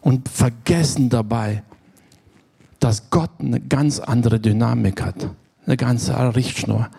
Und 0.00 0.28
vergessen 0.28 1.08
dabei, 1.08 1.62
dass 2.80 3.10
Gott 3.10 3.30
eine 3.38 3.60
ganz 3.60 4.00
andere 4.00 4.40
Dynamik 4.40 5.02
hat, 5.02 5.30
eine 5.64 5.76
ganze 5.76 6.14
Richtschnur. 6.34 6.90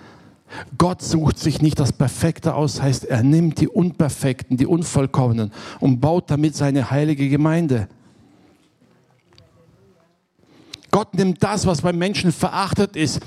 Gott 0.77 1.01
sucht 1.01 1.39
sich 1.39 1.61
nicht 1.61 1.77
das 1.77 1.91
Perfekte 1.91 2.55
aus, 2.55 2.81
heißt, 2.81 3.03
er 3.03 3.21
nimmt 3.21 3.59
die 3.59 3.67
Unperfekten, 3.67 4.55
die 4.55 4.65
Unvollkommenen 4.65 5.51
und 5.81 5.99
baut 5.99 6.31
damit 6.31 6.55
seine 6.55 6.89
heilige 6.89 7.27
Gemeinde. 7.27 7.89
Gott 10.97 11.13
nimmt 11.13 11.43
das, 11.43 11.67
was 11.67 11.83
beim 11.83 11.95
Menschen 11.95 12.31
verachtet 12.31 12.95
ist, 12.95 13.19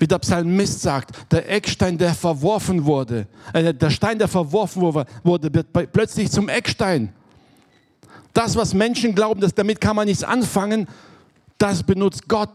wie 0.00 0.06
der 0.08 0.18
Psalmist 0.18 0.82
sagt, 0.82 1.14
der 1.30 1.48
Eckstein, 1.48 1.96
der 1.96 2.12
verworfen 2.12 2.84
wurde, 2.84 3.28
äh, 3.52 3.72
der 3.72 3.90
Stein, 3.90 4.18
der 4.18 4.26
verworfen 4.26 4.82
wurde, 4.82 5.54
wird 5.54 5.92
plötzlich 5.92 6.28
zum 6.32 6.48
Eckstein. 6.48 7.12
Das, 8.32 8.56
was 8.56 8.74
Menschen 8.74 9.14
glauben, 9.14 9.40
dass 9.40 9.54
damit 9.54 9.80
kann 9.80 9.94
man 9.94 10.08
nichts 10.08 10.24
anfangen, 10.24 10.88
das 11.56 11.84
benutzt 11.84 12.26
Gott. 12.26 12.50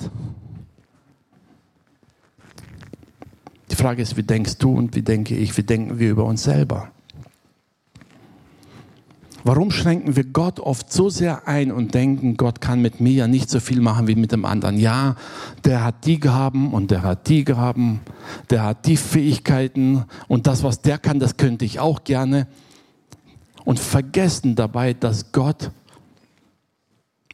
Die 3.72 3.76
Frage 3.76 4.02
ist, 4.02 4.18
wie 4.18 4.24
denkst 4.24 4.58
du 4.58 4.76
und 4.76 4.94
wie 4.94 5.04
denke 5.04 5.38
ich, 5.38 5.56
wie 5.56 5.64
denken 5.64 6.00
wir 6.00 6.10
über 6.10 6.26
uns 6.26 6.44
selber? 6.44 6.92
Warum 9.44 9.72
schränken 9.72 10.16
wir 10.16 10.26
Gott 10.26 10.60
oft 10.60 10.92
so 10.92 11.10
sehr 11.10 11.48
ein 11.48 11.72
und 11.72 11.94
denken, 11.94 12.36
Gott 12.36 12.60
kann 12.60 12.82
mit 12.82 13.00
mir 13.00 13.14
ja 13.14 13.28
nicht 13.28 13.50
so 13.50 13.60
viel 13.60 13.80
machen 13.80 14.08
wie 14.08 14.16
mit 14.16 14.32
dem 14.32 14.46
anderen? 14.46 14.78
Ja, 14.78 15.16
der 15.64 15.84
hat 15.84 16.06
die 16.06 16.20
Gaben 16.20 16.74
und 16.74 16.92
der 16.92 17.04
hat 17.04 17.28
die 17.30 17.46
Gaben, 17.46 18.02
der 18.50 18.64
hat 18.64 18.86
die 18.86 18.98
Fähigkeiten 18.98 20.04
und 20.28 20.48
das, 20.48 20.64
was 20.64 20.82
der 20.82 20.98
kann, 20.98 21.20
das 21.20 21.38
könnte 21.38 21.66
ich 21.66 21.80
auch 21.80 22.04
gerne. 22.04 22.48
Und 23.64 23.80
vergessen 23.80 24.56
dabei, 24.56 24.94
dass 24.94 25.32
Gott 25.32 25.72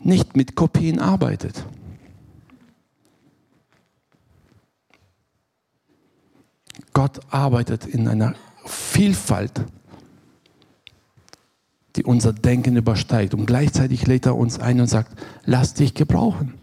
nicht 0.02 0.36
mit 0.36 0.56
Kopien 0.56 1.00
arbeitet. 1.00 1.66
Gott 6.94 7.20
arbeitet 7.30 7.86
in 7.86 8.08
einer 8.08 8.36
Vielfalt 8.66 9.66
die 11.96 12.04
unser 12.04 12.34
Denken 12.34 12.76
übersteigt. 12.76 13.34
Und 13.34 13.46
gleichzeitig 13.46 14.06
lädt 14.08 14.26
er 14.26 14.36
uns 14.36 14.60
ein 14.60 14.80
und 14.82 14.88
sagt, 14.88 15.12
lass 15.46 15.74
dich 15.74 15.94
gebrauchen. 15.94 16.54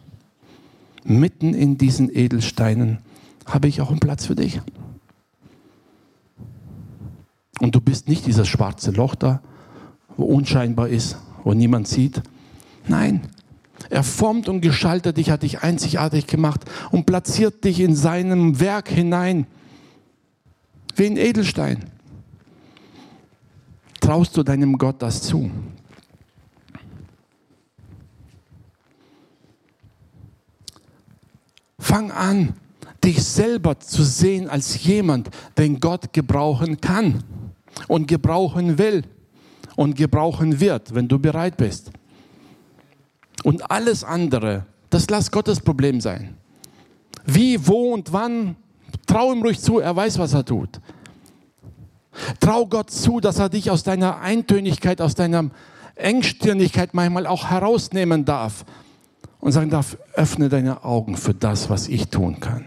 Mitten 1.04 1.54
in 1.54 1.78
diesen 1.78 2.14
Edelsteinen 2.14 2.98
habe 3.46 3.68
ich 3.68 3.80
auch 3.80 3.90
einen 3.90 4.00
Platz 4.00 4.26
für 4.26 4.36
dich. 4.36 4.60
Und 7.60 7.74
du 7.74 7.80
bist 7.80 8.08
nicht 8.08 8.26
dieses 8.26 8.48
schwarze 8.48 8.90
Loch 8.90 9.14
da, 9.14 9.40
wo 10.16 10.24
unscheinbar 10.24 10.88
ist, 10.88 11.16
wo 11.44 11.54
niemand 11.54 11.88
sieht. 11.88 12.22
Nein, 12.88 13.22
er 13.90 14.02
formt 14.02 14.48
und 14.48 14.60
gestaltet 14.60 15.16
dich, 15.16 15.30
hat 15.30 15.42
dich 15.42 15.62
einzigartig 15.62 16.26
gemacht 16.26 16.64
und 16.90 17.06
platziert 17.06 17.64
dich 17.64 17.80
in 17.80 17.94
seinem 17.94 18.60
Werk 18.60 18.88
hinein, 18.88 19.46
wie 20.96 21.06
ein 21.06 21.16
Edelstein. 21.16 21.91
Traust 24.02 24.36
du 24.36 24.42
deinem 24.42 24.76
Gott 24.76 25.00
das 25.00 25.22
zu? 25.22 25.48
Fang 31.78 32.10
an, 32.10 32.54
dich 33.04 33.22
selber 33.22 33.78
zu 33.78 34.02
sehen 34.02 34.48
als 34.48 34.82
jemand, 34.82 35.30
den 35.56 35.78
Gott 35.78 36.12
gebrauchen 36.12 36.80
kann 36.80 37.22
und 37.86 38.08
gebrauchen 38.08 38.76
will 38.76 39.04
und 39.76 39.94
gebrauchen 39.94 40.58
wird, 40.58 40.92
wenn 40.96 41.06
du 41.06 41.20
bereit 41.20 41.56
bist. 41.56 41.92
Und 43.44 43.70
alles 43.70 44.02
andere, 44.02 44.66
das 44.90 45.08
lass 45.10 45.30
Gottes 45.30 45.60
Problem 45.60 46.00
sein. 46.00 46.36
Wie, 47.24 47.68
wo 47.68 47.94
und 47.94 48.12
wann, 48.12 48.56
trau 49.06 49.32
ihm 49.32 49.42
ruhig 49.42 49.60
zu, 49.60 49.78
er 49.78 49.94
weiß, 49.94 50.18
was 50.18 50.34
er 50.34 50.44
tut. 50.44 50.80
Trau 52.40 52.66
Gott 52.66 52.90
zu, 52.90 53.20
dass 53.20 53.38
er 53.38 53.48
dich 53.48 53.70
aus 53.70 53.82
deiner 53.82 54.20
Eintönigkeit, 54.20 55.00
aus 55.00 55.14
deiner 55.14 55.50
Engstirnigkeit 55.94 56.94
manchmal 56.94 57.26
auch 57.26 57.50
herausnehmen 57.50 58.24
darf 58.24 58.64
und 59.40 59.52
sagen 59.52 59.70
darf, 59.70 59.96
öffne 60.14 60.48
deine 60.48 60.84
Augen 60.84 61.16
für 61.16 61.34
das, 61.34 61.70
was 61.70 61.88
ich 61.88 62.08
tun 62.08 62.40
kann. 62.40 62.66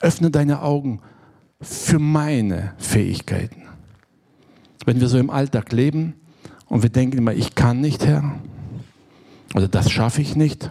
Öffne 0.00 0.30
deine 0.30 0.62
Augen 0.62 1.00
für 1.60 1.98
meine 1.98 2.74
Fähigkeiten. 2.78 3.62
Wenn 4.84 5.00
wir 5.00 5.08
so 5.08 5.18
im 5.18 5.30
Alltag 5.30 5.72
leben 5.72 6.14
und 6.66 6.82
wir 6.82 6.90
denken 6.90 7.18
immer, 7.18 7.32
ich 7.32 7.54
kann 7.54 7.80
nicht, 7.80 8.06
Herr, 8.06 8.38
oder 9.54 9.68
das 9.68 9.90
schaffe 9.90 10.20
ich 10.20 10.36
nicht, 10.36 10.70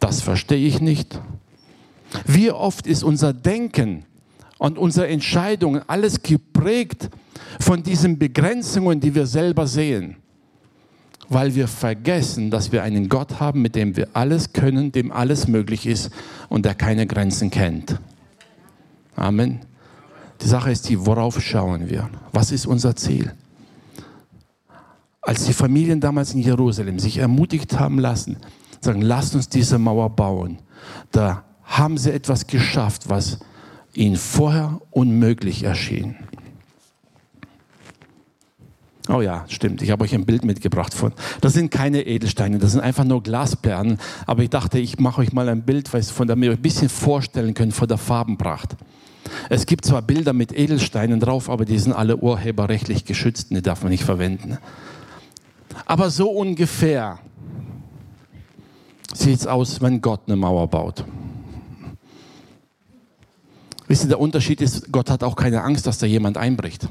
das 0.00 0.20
verstehe 0.20 0.66
ich 0.66 0.80
nicht. 0.80 1.20
Wie 2.24 2.50
oft 2.50 2.86
ist 2.86 3.02
unser 3.02 3.32
Denken 3.32 4.06
und 4.58 4.76
unsere 4.76 5.08
Entscheidungen, 5.08 5.82
alles 5.86 6.22
geprägt 6.22 7.08
von 7.60 7.82
diesen 7.82 8.18
Begrenzungen, 8.18 9.00
die 9.00 9.14
wir 9.14 9.26
selber 9.26 9.66
sehen. 9.66 10.16
Weil 11.28 11.54
wir 11.54 11.68
vergessen, 11.68 12.50
dass 12.50 12.72
wir 12.72 12.82
einen 12.82 13.08
Gott 13.08 13.38
haben, 13.38 13.62
mit 13.62 13.74
dem 13.74 13.96
wir 13.96 14.08
alles 14.14 14.52
können, 14.52 14.92
dem 14.92 15.12
alles 15.12 15.46
möglich 15.46 15.86
ist 15.86 16.10
und 16.48 16.64
der 16.64 16.74
keine 16.74 17.06
Grenzen 17.06 17.50
kennt. 17.50 18.00
Amen. 19.14 19.60
Die 20.40 20.48
Sache 20.48 20.70
ist 20.70 20.88
die, 20.88 21.04
worauf 21.04 21.40
schauen 21.40 21.88
wir? 21.88 22.08
Was 22.32 22.52
ist 22.52 22.66
unser 22.66 22.96
Ziel? 22.96 23.32
Als 25.20 25.44
die 25.44 25.52
Familien 25.52 26.00
damals 26.00 26.32
in 26.32 26.40
Jerusalem 26.40 26.98
sich 26.98 27.18
ermutigt 27.18 27.78
haben 27.78 27.98
lassen, 27.98 28.36
sagen, 28.80 29.02
lasst 29.02 29.34
uns 29.34 29.48
diese 29.48 29.78
Mauer 29.78 30.10
bauen, 30.10 30.58
da 31.10 31.44
haben 31.64 31.98
sie 31.98 32.12
etwas 32.12 32.46
geschafft, 32.46 33.08
was 33.08 33.38
ihnen 33.94 34.16
vorher 34.16 34.80
unmöglich 34.90 35.64
erschien. 35.64 36.16
Oh 39.08 39.22
ja, 39.22 39.46
stimmt. 39.48 39.80
Ich 39.80 39.90
habe 39.90 40.04
euch 40.04 40.14
ein 40.14 40.26
Bild 40.26 40.44
mitgebracht 40.44 40.92
von. 40.92 41.12
Das 41.40 41.54
sind 41.54 41.70
keine 41.70 42.06
Edelsteine, 42.06 42.58
das 42.58 42.72
sind 42.72 42.82
einfach 42.82 43.04
nur 43.04 43.22
Glasperlen. 43.22 43.98
Aber 44.26 44.42
ich 44.42 44.50
dachte, 44.50 44.78
ich 44.78 44.98
mache 44.98 45.22
euch 45.22 45.32
mal 45.32 45.48
ein 45.48 45.62
Bild, 45.62 45.88
von 45.88 46.28
dem 46.28 46.42
ihr 46.42 46.50
euch 46.50 46.58
ein 46.58 46.62
bisschen 46.62 46.90
vorstellen 46.90 47.54
könnt 47.54 47.72
von 47.72 47.88
der 47.88 47.96
Farbenpracht. 47.96 48.76
Es 49.48 49.64
gibt 49.64 49.84
zwar 49.84 50.02
Bilder 50.02 50.34
mit 50.34 50.52
Edelsteinen 50.52 51.20
drauf, 51.20 51.48
aber 51.48 51.64
die 51.64 51.78
sind 51.78 51.92
alle 51.94 52.18
urheberrechtlich 52.18 53.06
geschützt, 53.06 53.48
die 53.50 53.62
darf 53.62 53.82
man 53.82 53.90
nicht 53.90 54.04
verwenden. 54.04 54.58
Aber 55.86 56.10
so 56.10 56.30
ungefähr 56.30 57.18
sieht 59.14 59.40
es 59.40 59.46
aus, 59.46 59.80
wenn 59.80 60.02
Gott 60.02 60.22
eine 60.26 60.36
Mauer 60.36 60.68
baut. 60.68 61.04
Wisst 63.88 64.04
ihr, 64.04 64.08
der 64.08 64.20
Unterschied 64.20 64.60
ist, 64.60 64.92
Gott 64.92 65.10
hat 65.10 65.24
auch 65.24 65.34
keine 65.34 65.62
Angst, 65.62 65.86
dass 65.86 65.96
da 65.96 66.06
jemand 66.06 66.36
einbricht. 66.36 66.86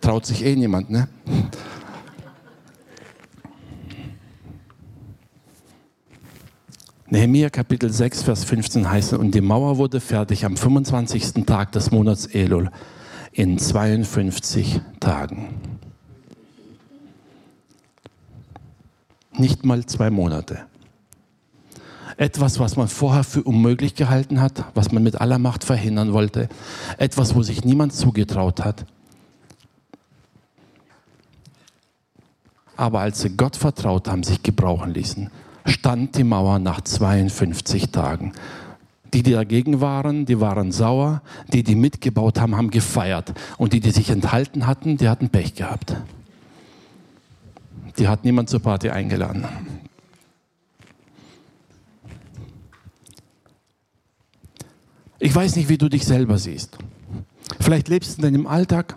Traut 0.00 0.26
sich 0.26 0.44
eh 0.44 0.56
niemand, 0.56 0.90
ne? 0.90 1.08
Nehemiah 7.08 7.50
Kapitel 7.50 7.92
6, 7.92 8.22
Vers 8.22 8.44
15 8.44 8.90
heißt, 8.90 9.12
und 9.14 9.34
die 9.34 9.40
Mauer 9.40 9.78
wurde 9.78 10.00
fertig 10.00 10.44
am 10.44 10.56
25. 10.56 11.44
Tag 11.46 11.72
des 11.72 11.92
Monats 11.92 12.26
Elul 12.26 12.70
in 13.32 13.58
52 13.58 14.80
Tagen. 14.98 15.54
Nicht 19.32 19.64
mal 19.64 19.86
zwei 19.86 20.10
Monate 20.10 20.69
etwas, 22.20 22.60
was 22.60 22.76
man 22.76 22.86
vorher 22.86 23.24
für 23.24 23.42
unmöglich 23.42 23.94
gehalten 23.94 24.42
hat, 24.42 24.64
was 24.74 24.92
man 24.92 25.02
mit 25.02 25.22
aller 25.22 25.38
Macht 25.38 25.64
verhindern 25.64 26.12
wollte, 26.12 26.50
etwas, 26.98 27.34
wo 27.34 27.42
sich 27.42 27.64
niemand 27.64 27.94
zugetraut 27.94 28.62
hat. 28.62 28.84
Aber 32.76 33.00
als 33.00 33.22
sie 33.22 33.30
Gott 33.30 33.56
vertraut 33.56 34.06
haben, 34.06 34.22
sich 34.22 34.42
gebrauchen 34.42 34.92
ließen, 34.92 35.30
stand 35.64 36.18
die 36.18 36.24
Mauer 36.24 36.58
nach 36.58 36.82
52 36.82 37.90
Tagen. 37.90 38.34
Die, 39.14 39.22
die 39.22 39.32
dagegen 39.32 39.80
waren, 39.80 40.26
die 40.26 40.40
waren 40.40 40.72
sauer. 40.72 41.22
Die, 41.54 41.62
die 41.62 41.74
mitgebaut 41.74 42.38
haben, 42.38 42.54
haben 42.54 42.70
gefeiert. 42.70 43.32
Und 43.56 43.72
die, 43.72 43.80
die 43.80 43.92
sich 43.92 44.10
enthalten 44.10 44.66
hatten, 44.66 44.98
die 44.98 45.08
hatten 45.08 45.30
Pech 45.30 45.54
gehabt. 45.54 45.96
Die 47.98 48.08
hat 48.08 48.24
niemand 48.24 48.50
zur 48.50 48.60
Party 48.60 48.90
eingeladen. 48.90 49.46
Ich 55.22 55.34
weiß 55.34 55.56
nicht, 55.56 55.68
wie 55.68 55.76
du 55.76 55.90
dich 55.90 56.06
selber 56.06 56.38
siehst. 56.38 56.78
Vielleicht 57.60 57.88
lebst 57.88 58.12
du 58.12 58.22
in 58.22 58.32
deinem 58.32 58.46
Alltag, 58.46 58.96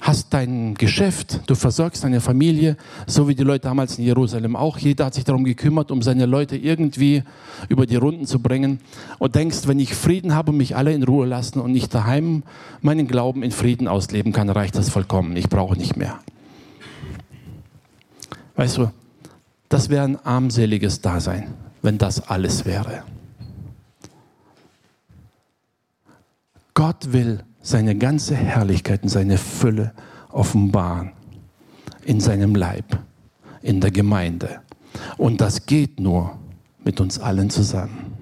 hast 0.00 0.32
dein 0.32 0.74
Geschäft, 0.74 1.40
du 1.46 1.56
versorgst 1.56 2.04
deine 2.04 2.20
Familie, 2.20 2.76
so 3.08 3.26
wie 3.26 3.34
die 3.34 3.42
Leute 3.42 3.62
damals 3.62 3.98
in 3.98 4.04
Jerusalem 4.04 4.54
auch. 4.54 4.78
Jeder 4.78 5.06
hat 5.06 5.14
sich 5.14 5.24
darum 5.24 5.42
gekümmert, 5.42 5.90
um 5.90 6.00
seine 6.00 6.26
Leute 6.26 6.56
irgendwie 6.56 7.24
über 7.68 7.86
die 7.86 7.96
Runden 7.96 8.26
zu 8.26 8.38
bringen. 8.38 8.78
Und 9.18 9.34
denkst, 9.34 9.66
wenn 9.66 9.80
ich 9.80 9.94
Frieden 9.94 10.32
habe 10.32 10.52
und 10.52 10.58
mich 10.58 10.76
alle 10.76 10.92
in 10.92 11.02
Ruhe 11.02 11.26
lassen 11.26 11.58
und 11.58 11.72
nicht 11.72 11.92
daheim 11.92 12.44
meinen 12.80 13.08
Glauben 13.08 13.42
in 13.42 13.50
Frieden 13.50 13.88
ausleben 13.88 14.32
kann, 14.32 14.50
reicht 14.50 14.76
das 14.76 14.90
vollkommen. 14.90 15.36
Ich 15.36 15.48
brauche 15.48 15.76
nicht 15.76 15.96
mehr. 15.96 16.20
Weißt 18.54 18.76
du, 18.76 18.92
das 19.68 19.88
wäre 19.88 20.04
ein 20.04 20.24
armseliges 20.24 21.00
Dasein, 21.00 21.48
wenn 21.82 21.98
das 21.98 22.28
alles 22.28 22.64
wäre. 22.64 23.02
Gott 26.74 27.12
will 27.12 27.44
seine 27.62 27.96
ganze 27.96 28.34
Herrlichkeit 28.34 29.04
und 29.04 29.08
seine 29.08 29.38
Fülle 29.38 29.92
offenbaren 30.30 31.12
in 32.04 32.20
seinem 32.20 32.54
Leib, 32.56 32.98
in 33.62 33.80
der 33.80 33.92
Gemeinde. 33.92 34.60
Und 35.16 35.40
das 35.40 35.66
geht 35.66 36.00
nur 36.00 36.36
mit 36.84 37.00
uns 37.00 37.18
allen 37.18 37.48
zusammen. 37.48 38.12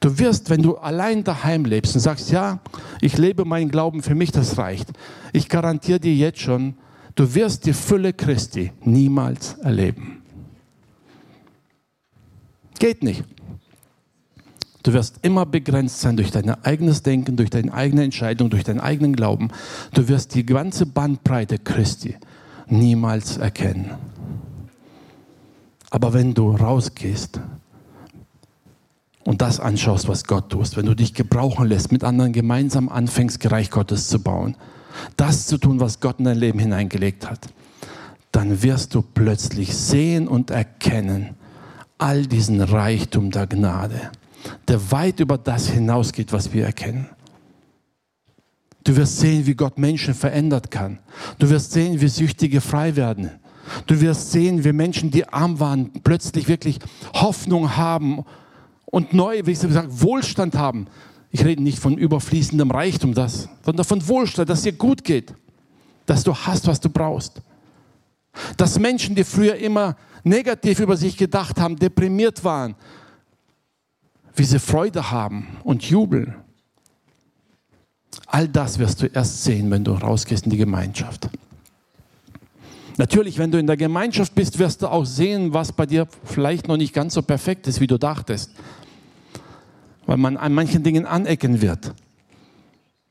Du 0.00 0.18
wirst, 0.18 0.48
wenn 0.48 0.62
du 0.62 0.76
allein 0.76 1.24
daheim 1.24 1.64
lebst 1.64 1.94
und 1.96 2.00
sagst, 2.00 2.30
ja, 2.30 2.60
ich 3.00 3.18
lebe 3.18 3.44
meinen 3.44 3.70
Glauben 3.70 4.02
für 4.02 4.14
mich, 4.14 4.30
das 4.30 4.56
reicht. 4.56 4.88
Ich 5.32 5.48
garantiere 5.48 6.00
dir 6.00 6.14
jetzt 6.14 6.38
schon, 6.38 6.74
du 7.16 7.34
wirst 7.34 7.66
die 7.66 7.72
Fülle 7.72 8.12
Christi 8.12 8.72
niemals 8.84 9.54
erleben. 9.54 10.22
Geht 12.78 13.02
nicht. 13.02 13.24
Du 14.86 14.92
wirst 14.92 15.16
immer 15.22 15.44
begrenzt 15.46 16.00
sein 16.00 16.16
durch 16.16 16.30
dein 16.30 16.48
eigenes 16.48 17.02
Denken, 17.02 17.34
durch 17.34 17.50
deine 17.50 17.74
eigene 17.74 18.04
Entscheidung, 18.04 18.50
durch 18.50 18.62
deinen 18.62 18.78
eigenen 18.78 19.16
Glauben. 19.16 19.48
Du 19.92 20.06
wirst 20.06 20.36
die 20.36 20.46
ganze 20.46 20.86
Bandbreite 20.86 21.58
Christi 21.58 22.14
niemals 22.68 23.36
erkennen. 23.36 23.90
Aber 25.90 26.14
wenn 26.14 26.34
du 26.34 26.52
rausgehst 26.52 27.40
und 29.24 29.42
das 29.42 29.58
anschaust, 29.58 30.06
was 30.06 30.22
Gott 30.22 30.50
tust, 30.50 30.76
wenn 30.76 30.86
du 30.86 30.94
dich 30.94 31.14
gebrauchen 31.14 31.66
lässt, 31.66 31.90
mit 31.90 32.04
anderen 32.04 32.32
gemeinsam 32.32 32.88
anfängst, 32.88 33.50
Reich 33.50 33.72
Gottes 33.72 34.06
zu 34.06 34.20
bauen, 34.20 34.56
das 35.16 35.48
zu 35.48 35.58
tun, 35.58 35.80
was 35.80 35.98
Gott 35.98 36.20
in 36.20 36.26
dein 36.26 36.38
Leben 36.38 36.60
hineingelegt 36.60 37.28
hat, 37.28 37.48
dann 38.30 38.62
wirst 38.62 38.94
du 38.94 39.02
plötzlich 39.02 39.76
sehen 39.76 40.28
und 40.28 40.52
erkennen 40.52 41.30
all 41.98 42.24
diesen 42.24 42.60
Reichtum 42.60 43.32
der 43.32 43.48
Gnade, 43.48 44.12
der 44.68 44.90
weit 44.90 45.20
über 45.20 45.38
das 45.38 45.68
hinausgeht, 45.68 46.32
was 46.32 46.52
wir 46.52 46.64
erkennen. 46.64 47.08
Du 48.84 48.94
wirst 48.96 49.18
sehen, 49.18 49.46
wie 49.46 49.54
Gott 49.54 49.78
Menschen 49.78 50.14
verändert 50.14 50.70
kann. 50.70 51.00
Du 51.38 51.50
wirst 51.50 51.72
sehen, 51.72 52.00
wie 52.00 52.08
Süchtige 52.08 52.60
frei 52.60 52.94
werden. 52.94 53.30
Du 53.86 54.00
wirst 54.00 54.30
sehen, 54.30 54.64
wie 54.64 54.72
Menschen, 54.72 55.10
die 55.10 55.28
arm 55.28 55.58
waren, 55.58 55.90
plötzlich 56.04 56.46
wirklich 56.46 56.78
Hoffnung 57.14 57.76
haben 57.76 58.24
und 58.84 59.12
neu, 59.12 59.42
wie 59.44 59.50
ich 59.50 59.60
gesagt, 59.60 59.88
Wohlstand 59.90 60.54
haben. 60.54 60.86
Ich 61.30 61.44
rede 61.44 61.62
nicht 61.62 61.80
von 61.80 61.98
überfließendem 61.98 62.70
Reichtum, 62.70 63.12
das, 63.12 63.48
sondern 63.64 63.84
von 63.84 64.06
Wohlstand, 64.06 64.48
dass 64.48 64.62
dir 64.62 64.72
gut 64.72 65.02
geht, 65.02 65.34
dass 66.06 66.22
du 66.22 66.34
hast, 66.34 66.66
was 66.68 66.80
du 66.80 66.88
brauchst. 66.88 67.42
Dass 68.56 68.78
Menschen, 68.78 69.16
die 69.16 69.24
früher 69.24 69.56
immer 69.56 69.96
negativ 70.22 70.78
über 70.78 70.96
sich 70.96 71.16
gedacht 71.16 71.60
haben, 71.60 71.76
deprimiert 71.76 72.44
waren, 72.44 72.76
wie 74.36 74.44
sie 74.44 74.58
Freude 74.58 75.10
haben 75.10 75.56
und 75.64 75.82
jubeln. 75.88 76.34
All 78.26 78.48
das 78.48 78.78
wirst 78.78 79.02
du 79.02 79.06
erst 79.06 79.44
sehen, 79.44 79.70
wenn 79.70 79.84
du 79.84 79.92
rausgehst 79.92 80.44
in 80.44 80.50
die 80.50 80.56
Gemeinschaft. 80.56 81.28
Natürlich, 82.98 83.38
wenn 83.38 83.50
du 83.50 83.58
in 83.58 83.66
der 83.66 83.76
Gemeinschaft 83.76 84.34
bist, 84.34 84.58
wirst 84.58 84.82
du 84.82 84.88
auch 84.88 85.04
sehen, 85.04 85.52
was 85.52 85.72
bei 85.72 85.84
dir 85.84 86.06
vielleicht 86.24 86.66
noch 86.66 86.76
nicht 86.76 86.94
ganz 86.94 87.14
so 87.14 87.22
perfekt 87.22 87.66
ist, 87.66 87.80
wie 87.80 87.86
du 87.86 87.98
dachtest. 87.98 88.52
Weil 90.06 90.16
man 90.16 90.36
an 90.36 90.54
manchen 90.54 90.82
Dingen 90.82 91.04
anecken 91.04 91.60
wird. 91.60 91.92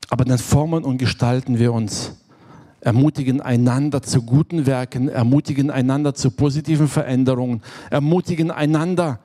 Aber 0.08 0.24
dann 0.24 0.38
formen 0.38 0.84
und 0.84 0.98
gestalten 0.98 1.58
wir 1.58 1.72
uns, 1.72 2.12
ermutigen 2.80 3.40
einander 3.40 4.02
zu 4.02 4.22
guten 4.22 4.66
Werken, 4.66 5.08
ermutigen 5.08 5.70
einander 5.70 6.14
zu 6.14 6.30
positiven 6.30 6.88
Veränderungen, 6.88 7.62
ermutigen 7.90 8.50
einander, 8.50 9.20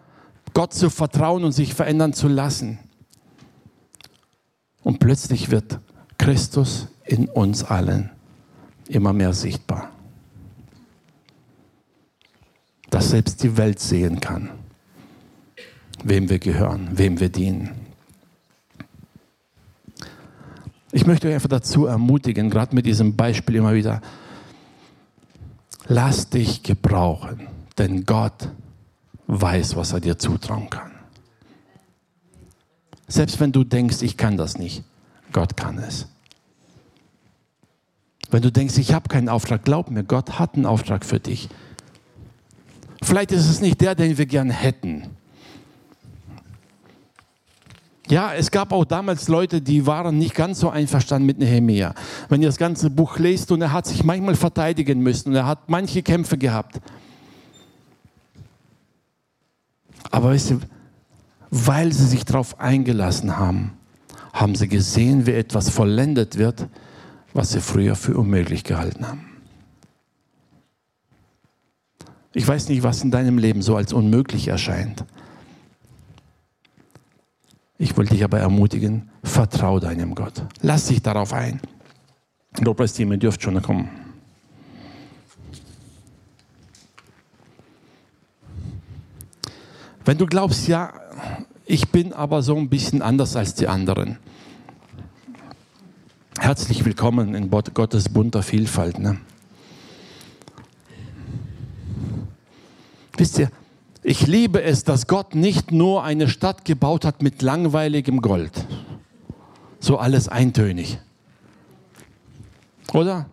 Gott 0.53 0.73
zu 0.73 0.89
vertrauen 0.89 1.43
und 1.43 1.51
sich 1.51 1.73
verändern 1.73 2.13
zu 2.13 2.27
lassen. 2.27 2.79
Und 4.83 4.99
plötzlich 4.99 5.51
wird 5.51 5.79
Christus 6.17 6.87
in 7.05 7.27
uns 7.29 7.63
allen 7.63 8.09
immer 8.87 9.13
mehr 9.13 9.33
sichtbar 9.33 9.91
dass 12.91 13.09
selbst 13.09 13.41
die 13.41 13.57
Welt 13.57 13.79
sehen 13.79 14.19
kann, 14.19 14.49
wem 16.03 16.29
wir 16.29 16.37
gehören, 16.37 16.89
wem 16.91 17.19
wir 17.19 17.29
dienen. 17.29 17.71
Ich 20.91 21.07
möchte 21.07 21.29
euch 21.29 21.33
einfach 21.33 21.49
dazu 21.49 21.85
ermutigen, 21.85 22.49
gerade 22.49 22.75
mit 22.75 22.85
diesem 22.85 23.15
Beispiel 23.15 23.55
immer 23.55 23.73
wieder, 23.73 24.01
lass 25.87 26.29
dich 26.29 26.63
gebrauchen, 26.63 27.47
denn 27.77 28.05
Gott 28.05 28.49
weiß, 29.31 29.75
was 29.75 29.93
er 29.93 30.01
dir 30.01 30.19
zutrauen 30.19 30.69
kann. 30.69 30.91
Selbst 33.07 33.39
wenn 33.39 33.51
du 33.51 33.63
denkst, 33.63 34.01
ich 34.01 34.17
kann 34.17 34.37
das 34.37 34.57
nicht, 34.57 34.83
Gott 35.31 35.55
kann 35.55 35.77
es. 35.77 36.07
Wenn 38.29 38.41
du 38.41 38.51
denkst, 38.51 38.77
ich 38.77 38.93
habe 38.93 39.09
keinen 39.09 39.29
Auftrag, 39.29 39.63
glaub 39.63 39.89
mir, 39.89 40.03
Gott 40.03 40.39
hat 40.39 40.55
einen 40.55 40.65
Auftrag 40.65 41.05
für 41.05 41.19
dich. 41.19 41.49
Vielleicht 43.01 43.31
ist 43.31 43.49
es 43.49 43.61
nicht 43.61 43.81
der, 43.81 43.95
den 43.95 44.17
wir 44.17 44.25
gern 44.25 44.49
hätten. 44.49 45.07
Ja, 48.09 48.33
es 48.33 48.51
gab 48.51 48.73
auch 48.73 48.83
damals 48.83 49.27
Leute, 49.29 49.61
die 49.61 49.85
waren 49.85 50.17
nicht 50.17 50.35
ganz 50.35 50.59
so 50.59 50.69
einverstanden 50.69 51.25
mit 51.25 51.39
Nehemia. 51.39 51.93
Wenn 52.27 52.41
ihr 52.41 52.49
das 52.49 52.57
ganze 52.57 52.89
Buch 52.89 53.17
lest 53.17 53.51
und 53.51 53.61
er 53.61 53.71
hat 53.71 53.85
sich 53.85 54.03
manchmal 54.03 54.35
verteidigen 54.35 54.99
müssen 54.99 55.29
und 55.29 55.35
er 55.35 55.45
hat 55.45 55.69
manche 55.69 56.03
Kämpfe 56.03 56.37
gehabt. 56.37 56.81
Aber 60.09 60.29
weißt 60.29 60.51
du, 60.51 60.59
weil 61.51 61.91
sie 61.91 62.07
sich 62.07 62.25
darauf 62.25 62.59
eingelassen 62.59 63.37
haben, 63.37 63.73
haben 64.33 64.55
sie 64.55 64.67
gesehen, 64.67 65.25
wie 65.25 65.33
etwas 65.33 65.69
vollendet 65.69 66.37
wird, 66.37 66.67
was 67.33 67.51
sie 67.51 67.61
früher 67.61 67.95
für 67.95 68.17
unmöglich 68.17 68.63
gehalten 68.63 69.07
haben. 69.07 69.25
Ich 72.33 72.47
weiß 72.47 72.69
nicht, 72.69 72.83
was 72.83 73.03
in 73.03 73.11
deinem 73.11 73.37
Leben 73.37 73.61
so 73.61 73.75
als 73.75 73.91
unmöglich 73.91 74.47
erscheint. 74.47 75.03
Ich 77.77 77.97
wollte 77.97 78.13
dich 78.13 78.23
aber 78.23 78.39
ermutigen, 78.39 79.09
vertrau 79.23 79.79
deinem 79.79 80.15
Gott. 80.15 80.43
Lass 80.61 80.85
dich 80.85 81.01
darauf 81.01 81.33
ein. 81.33 81.59
Lobpreisteam, 82.59 83.11
ihr 83.11 83.17
dürft 83.17 83.41
schon 83.41 83.61
kommen. 83.61 83.89
Wenn 90.03 90.17
du 90.17 90.25
glaubst, 90.25 90.67
ja, 90.67 90.93
ich 91.65 91.89
bin 91.89 92.11
aber 92.13 92.41
so 92.41 92.55
ein 92.55 92.69
bisschen 92.69 93.01
anders 93.01 93.35
als 93.35 93.53
die 93.53 93.67
anderen. 93.67 94.17
Herzlich 96.39 96.83
willkommen 96.85 97.35
in 97.35 97.51
Gottes 97.51 98.09
bunter 98.09 98.41
Vielfalt. 98.41 98.97
Ne? 98.97 99.17
Wisst 103.15 103.37
ihr, 103.37 103.51
ich 104.01 104.25
liebe 104.25 104.63
es, 104.63 104.83
dass 104.83 105.05
Gott 105.05 105.35
nicht 105.35 105.71
nur 105.71 106.03
eine 106.03 106.27
Stadt 106.27 106.65
gebaut 106.65 107.05
hat 107.05 107.21
mit 107.21 107.43
langweiligem 107.43 108.21
Gold. 108.21 108.65
So 109.79 109.99
alles 109.99 110.27
eintönig. 110.27 110.97
Oder? 112.91 113.27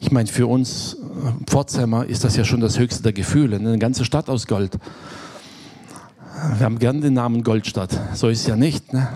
Ich 0.00 0.10
meine, 0.10 0.28
für 0.28 0.46
uns 0.46 0.94
äh, 0.94 1.44
Pforzheimer 1.46 2.06
ist 2.06 2.24
das 2.24 2.36
ja 2.36 2.44
schon 2.44 2.60
das 2.60 2.78
höchste 2.78 3.02
der 3.02 3.12
Gefühle. 3.12 3.60
Ne? 3.60 3.68
Eine 3.68 3.78
ganze 3.78 4.04
Stadt 4.06 4.30
aus 4.30 4.46
Gold. 4.46 4.78
Wir 6.54 6.64
haben 6.64 6.78
gern 6.78 7.00
den 7.00 7.14
Namen 7.14 7.42
Goldstadt. 7.42 7.98
So 8.14 8.28
ist 8.28 8.42
es 8.42 8.46
ja 8.46 8.56
nicht. 8.56 8.92
Ne? 8.92 9.08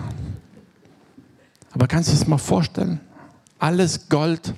Aber 1.71 1.87
kannst 1.87 2.09
du 2.09 2.13
dir 2.13 2.19
das 2.19 2.27
mal 2.27 2.37
vorstellen? 2.37 2.99
Alles 3.57 4.09
Gold 4.09 4.53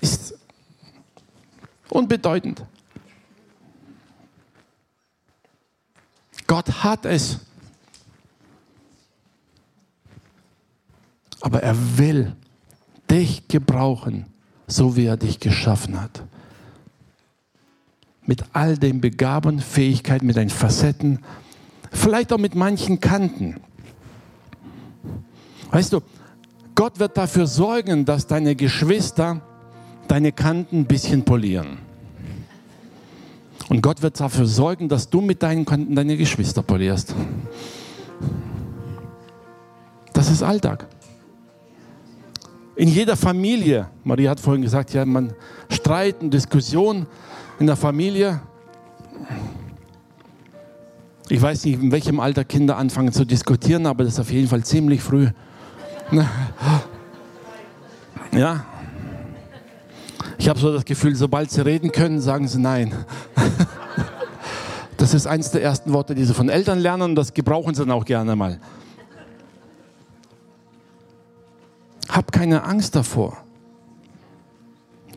ist 0.00 0.34
unbedeutend. 1.88 2.64
Gott 6.46 6.84
hat 6.84 7.04
es. 7.04 7.40
Aber 11.40 11.62
er 11.62 11.98
will 11.98 12.36
dich 13.10 13.48
gebrauchen, 13.48 14.26
so 14.66 14.96
wie 14.96 15.06
er 15.06 15.16
dich 15.16 15.40
geschaffen 15.40 16.00
hat. 16.00 16.22
Mit 18.26 18.44
all 18.52 18.76
den 18.78 19.00
Begaben, 19.00 19.60
Fähigkeiten, 19.60 20.26
mit 20.26 20.36
deinen 20.36 20.50
Facetten, 20.50 21.18
vielleicht 21.92 22.32
auch 22.32 22.38
mit 22.38 22.54
manchen 22.54 23.00
Kanten. 23.00 23.56
Weißt 25.70 25.92
du, 25.92 26.00
Gott 26.74 26.98
wird 26.98 27.16
dafür 27.16 27.46
sorgen, 27.46 28.04
dass 28.04 28.26
deine 28.26 28.56
Geschwister 28.56 29.42
deine 30.08 30.32
Kanten 30.32 30.80
ein 30.80 30.86
bisschen 30.86 31.24
polieren. 31.24 31.78
Und 33.68 33.82
Gott 33.82 34.02
wird 34.02 34.20
dafür 34.20 34.46
sorgen, 34.46 34.88
dass 34.88 35.08
du 35.08 35.20
mit 35.20 35.42
deinen 35.42 35.64
Kanten 35.64 35.94
deine 35.94 36.16
Geschwister 36.16 36.62
polierst. 36.62 37.14
Das 40.12 40.30
ist 40.30 40.42
Alltag. 40.42 40.86
In 42.76 42.88
jeder 42.88 43.16
Familie, 43.16 43.88
Maria 44.02 44.30
hat 44.30 44.40
vorhin 44.40 44.62
gesagt, 44.62 44.92
ja, 44.92 45.04
man 45.04 45.32
Streiten, 45.68 46.30
Diskussion 46.30 47.06
in 47.58 47.66
der 47.66 47.76
Familie. 47.76 48.40
Ich 51.28 51.40
weiß 51.40 51.64
nicht, 51.64 51.80
in 51.80 51.90
welchem 51.92 52.20
Alter 52.20 52.44
Kinder 52.44 52.76
anfangen 52.76 53.12
zu 53.12 53.24
diskutieren, 53.24 53.86
aber 53.86 54.04
das 54.04 54.14
ist 54.14 54.20
auf 54.20 54.30
jeden 54.30 54.48
Fall 54.48 54.62
ziemlich 54.64 55.02
früh. 55.02 55.28
Ja. 58.32 58.66
Ich 60.38 60.48
habe 60.48 60.58
so 60.58 60.72
das 60.72 60.84
Gefühl, 60.84 61.14
sobald 61.14 61.50
sie 61.50 61.64
reden 61.64 61.92
können, 61.92 62.20
sagen 62.20 62.48
sie 62.48 62.60
nein. 62.60 62.94
Das 64.96 65.14
ist 65.14 65.26
eines 65.26 65.50
der 65.50 65.62
ersten 65.62 65.92
Worte, 65.92 66.14
die 66.14 66.24
sie 66.24 66.34
von 66.34 66.48
Eltern 66.48 66.78
lernen 66.78 67.02
und 67.02 67.14
das 67.14 67.32
gebrauchen 67.34 67.74
sie 67.74 67.82
dann 67.82 67.90
auch 67.90 68.04
gerne 68.04 68.36
mal. 68.36 68.58
Hab 72.08 72.32
keine 72.32 72.64
Angst 72.64 72.94
davor. 72.96 73.43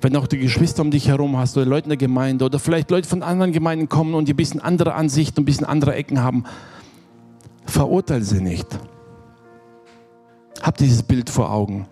Wenn 0.08 0.16
auch 0.16 0.28
die 0.28 0.38
Geschwister 0.38 0.84
um 0.84 0.90
dich 0.90 1.10
herum 1.10 1.36
hast 1.36 1.58
oder 1.58 1.66
Leute 1.66 1.88
in 1.88 1.90
der 1.90 1.98
Gemeinde 1.98 2.46
oder 2.46 2.60
vielleicht 2.60 2.90
Leute 2.92 3.10
von 3.10 3.24
anderen 3.24 3.52
Gemeinden 3.52 3.90
kommen 3.90 4.14
und 4.14 4.30
die 4.30 4.34
ein 4.34 4.38
bisschen 4.38 4.62
andere 4.62 4.94
Ansichten, 4.94 5.42
ein 5.42 5.44
bisschen 5.44 5.66
andere 5.66 5.96
Ecken 5.96 6.24
haben, 6.24 6.46
verurteile 7.66 8.24
sie 8.24 8.40
nicht. 8.40 8.68
Hab 10.62 10.78
dieses 10.78 11.04
Bild 11.04 11.30
vor 11.30 11.52
Augen. 11.52 11.90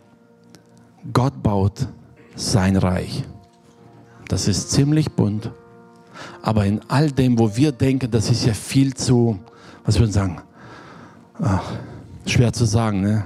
Gott 1.11 1.43
baut 1.43 1.89
sein 2.37 2.77
Reich. 2.77 3.25
Das 4.29 4.47
ist 4.47 4.71
ziemlich 4.71 5.11
bunt. 5.11 5.51
Aber 6.41 6.65
in 6.65 6.79
all 6.87 7.11
dem, 7.11 7.37
wo 7.37 7.57
wir 7.57 7.73
denken, 7.73 8.09
das 8.11 8.29
ist 8.29 8.45
ja 8.45 8.53
viel 8.53 8.93
zu, 8.93 9.39
was 9.83 9.99
würden 9.99 10.11
wir 10.11 10.13
sagen, 10.13 10.41
ach, 11.41 11.69
schwer 12.25 12.53
zu 12.53 12.63
sagen, 12.63 13.01
ne? 13.01 13.25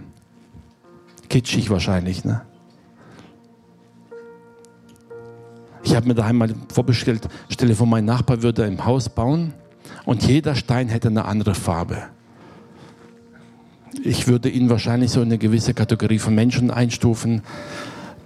kitschig 1.30 1.70
wahrscheinlich. 1.70 2.26
Ne? 2.26 2.42
Ich 5.84 5.96
habe 5.96 6.08
mir 6.08 6.16
daheim 6.16 6.38
mal 6.38 6.54
vorbestellt, 6.74 7.28
stelle 7.50 7.76
vor, 7.76 7.88
mein 7.88 8.06
Nachbar 8.06 8.42
würde 8.42 8.66
ein 8.66 8.86
Haus 8.86 9.10
bauen 9.10 9.54
und 10.06 10.24
jeder 10.28 10.56
Stein 10.56 10.90
hätte 10.90 11.08
eine 11.08 11.26
andere 11.26 11.56
Farbe. 11.56 11.98
Ich 14.04 14.28
würde 14.28 14.50
ihn 14.50 14.70
wahrscheinlich 14.70 15.12
so 15.12 15.22
in 15.22 15.28
eine 15.28 15.38
gewisse 15.38 15.74
Kategorie 15.74 16.20
von 16.20 16.36
Menschen 16.36 16.72
einstufen, 16.72 17.42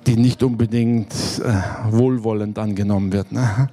die 0.05 0.17
nicht 0.17 0.43
unbedingt 0.43 1.13
äh, 1.13 1.91
wohlwollend 1.91 2.59
angenommen 2.59 3.13
wird. 3.13 3.31
Ne? 3.31 3.69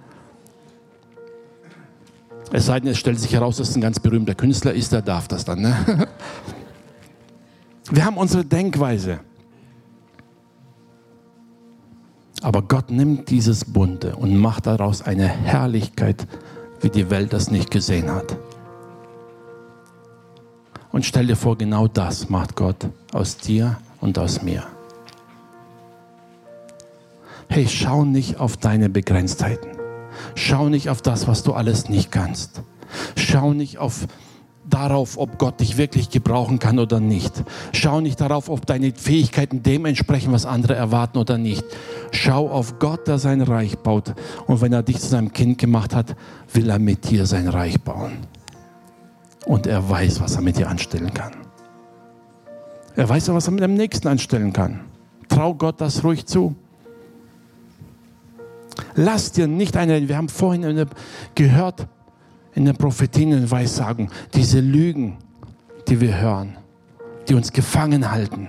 Es 2.52 2.66
sei 2.66 2.80
denn, 2.80 2.90
es 2.90 2.98
stellt 2.98 3.18
sich 3.18 3.32
heraus, 3.32 3.56
dass 3.56 3.70
es 3.70 3.76
ein 3.76 3.80
ganz 3.80 4.00
berühmter 4.00 4.34
Künstler 4.34 4.72
ist, 4.72 4.92
der 4.92 5.02
darf 5.02 5.28
das 5.28 5.44
dann. 5.44 5.60
Ne? 5.60 6.08
Wir 7.90 8.04
haben 8.04 8.16
unsere 8.16 8.44
Denkweise. 8.44 9.20
Aber 12.43 12.62
Gott 12.62 12.91
nimmt 12.91 13.28
dieses 13.30 13.64
Bunte 13.64 14.16
und 14.16 14.36
macht 14.36 14.66
daraus 14.66 15.03
eine 15.03 15.28
Herrlichkeit, 15.28 16.26
wie 16.80 16.88
die 16.88 17.11
Welt 17.11 17.32
das 17.32 17.51
nicht 17.51 17.70
gesehen 17.70 18.11
hat. 18.11 18.36
Und 20.93 21.05
stell 21.05 21.26
dir 21.26 21.36
vor, 21.36 21.57
genau 21.57 21.86
das 21.86 22.28
macht 22.30 22.57
Gott 22.57 22.88
aus 23.12 23.36
dir 23.36 23.78
und 24.01 24.18
aus 24.18 24.43
mir. 24.43 24.64
Hey, 27.49 27.68
schau 27.68 28.05
nicht 28.05 28.38
auf 28.38 28.57
deine 28.57 28.88
Begrenztheiten. 28.88 29.70
Schau 30.34 30.68
nicht 30.68 30.88
auf 30.88 31.03
das, 31.03 31.26
was 31.26 31.43
du 31.43 31.53
alles 31.53 31.88
nicht 31.88 32.11
kannst. 32.11 32.62
Schau 33.16 33.53
nicht 33.53 33.78
auf 33.78 34.07
darauf, 34.70 35.18
ob 35.18 35.38
Gott 35.38 35.60
dich 35.60 35.76
wirklich 35.76 36.10
gebrauchen 36.10 36.58
kann 36.58 36.78
oder 36.78 37.00
nicht. 37.00 37.44
Schau 37.72 38.00
nicht 38.00 38.20
darauf, 38.20 38.48
ob 38.48 38.66
deine 38.66 38.92
Fähigkeiten 38.92 39.62
dem 39.62 39.84
entsprechen, 39.84 40.32
was 40.32 40.46
andere 40.46 40.74
erwarten 40.74 41.18
oder 41.18 41.38
nicht. 41.38 41.64
Schau 42.12 42.48
auf 42.48 42.78
Gott, 42.78 43.06
der 43.06 43.18
sein 43.18 43.42
Reich 43.42 43.78
baut. 43.78 44.14
Und 44.46 44.60
wenn 44.60 44.72
er 44.72 44.82
dich 44.82 45.00
zu 45.00 45.08
seinem 45.08 45.32
Kind 45.32 45.58
gemacht 45.58 45.94
hat, 45.94 46.16
will 46.52 46.70
er 46.70 46.78
mit 46.78 47.10
dir 47.10 47.26
sein 47.26 47.48
Reich 47.48 47.80
bauen. 47.80 48.12
Und 49.44 49.66
er 49.66 49.88
weiß, 49.88 50.20
was 50.20 50.36
er 50.36 50.42
mit 50.42 50.58
dir 50.58 50.68
anstellen 50.68 51.12
kann. 51.12 51.32
Er 52.96 53.08
weiß, 53.08 53.28
was 53.32 53.48
er 53.48 53.52
mit 53.52 53.62
dem 53.62 53.74
Nächsten 53.74 54.08
anstellen 54.08 54.52
kann. 54.52 54.80
Trau 55.28 55.54
Gott 55.54 55.80
das 55.80 56.04
ruhig 56.04 56.26
zu. 56.26 56.54
Lass 58.94 59.32
dir 59.32 59.46
nicht 59.46 59.76
eine, 59.76 60.08
wir 60.08 60.16
haben 60.16 60.28
vorhin 60.28 60.86
gehört, 61.34 61.86
in 62.55 62.64
den 62.64 62.76
Prophetinnen 62.76 63.51
Weissagen, 63.51 64.11
diese 64.34 64.61
Lügen, 64.61 65.18
die 65.88 66.01
wir 66.01 66.20
hören, 66.20 66.57
die 67.28 67.34
uns 67.34 67.53
gefangen 67.53 68.11
halten. 68.11 68.48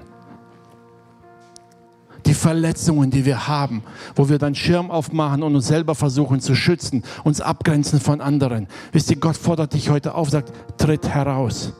Die 2.25 2.33
Verletzungen, 2.35 3.09
die 3.09 3.25
wir 3.25 3.47
haben, 3.47 3.83
wo 4.15 4.29
wir 4.29 4.37
dann 4.37 4.53
Schirm 4.53 4.91
aufmachen 4.91 5.41
und 5.41 5.55
uns 5.55 5.67
selber 5.67 5.95
versuchen 5.95 6.39
zu 6.39 6.55
schützen, 6.55 7.03
uns 7.23 7.41
abgrenzen 7.41 7.99
von 7.99 8.21
anderen. 8.21 8.67
Wisst 8.91 9.09
ihr, 9.09 9.17
Gott 9.17 9.37
fordert 9.37 9.73
dich 9.73 9.89
heute 9.89 10.13
auf, 10.13 10.29
sagt, 10.29 10.53
tritt 10.77 11.07
heraus. 11.09 11.73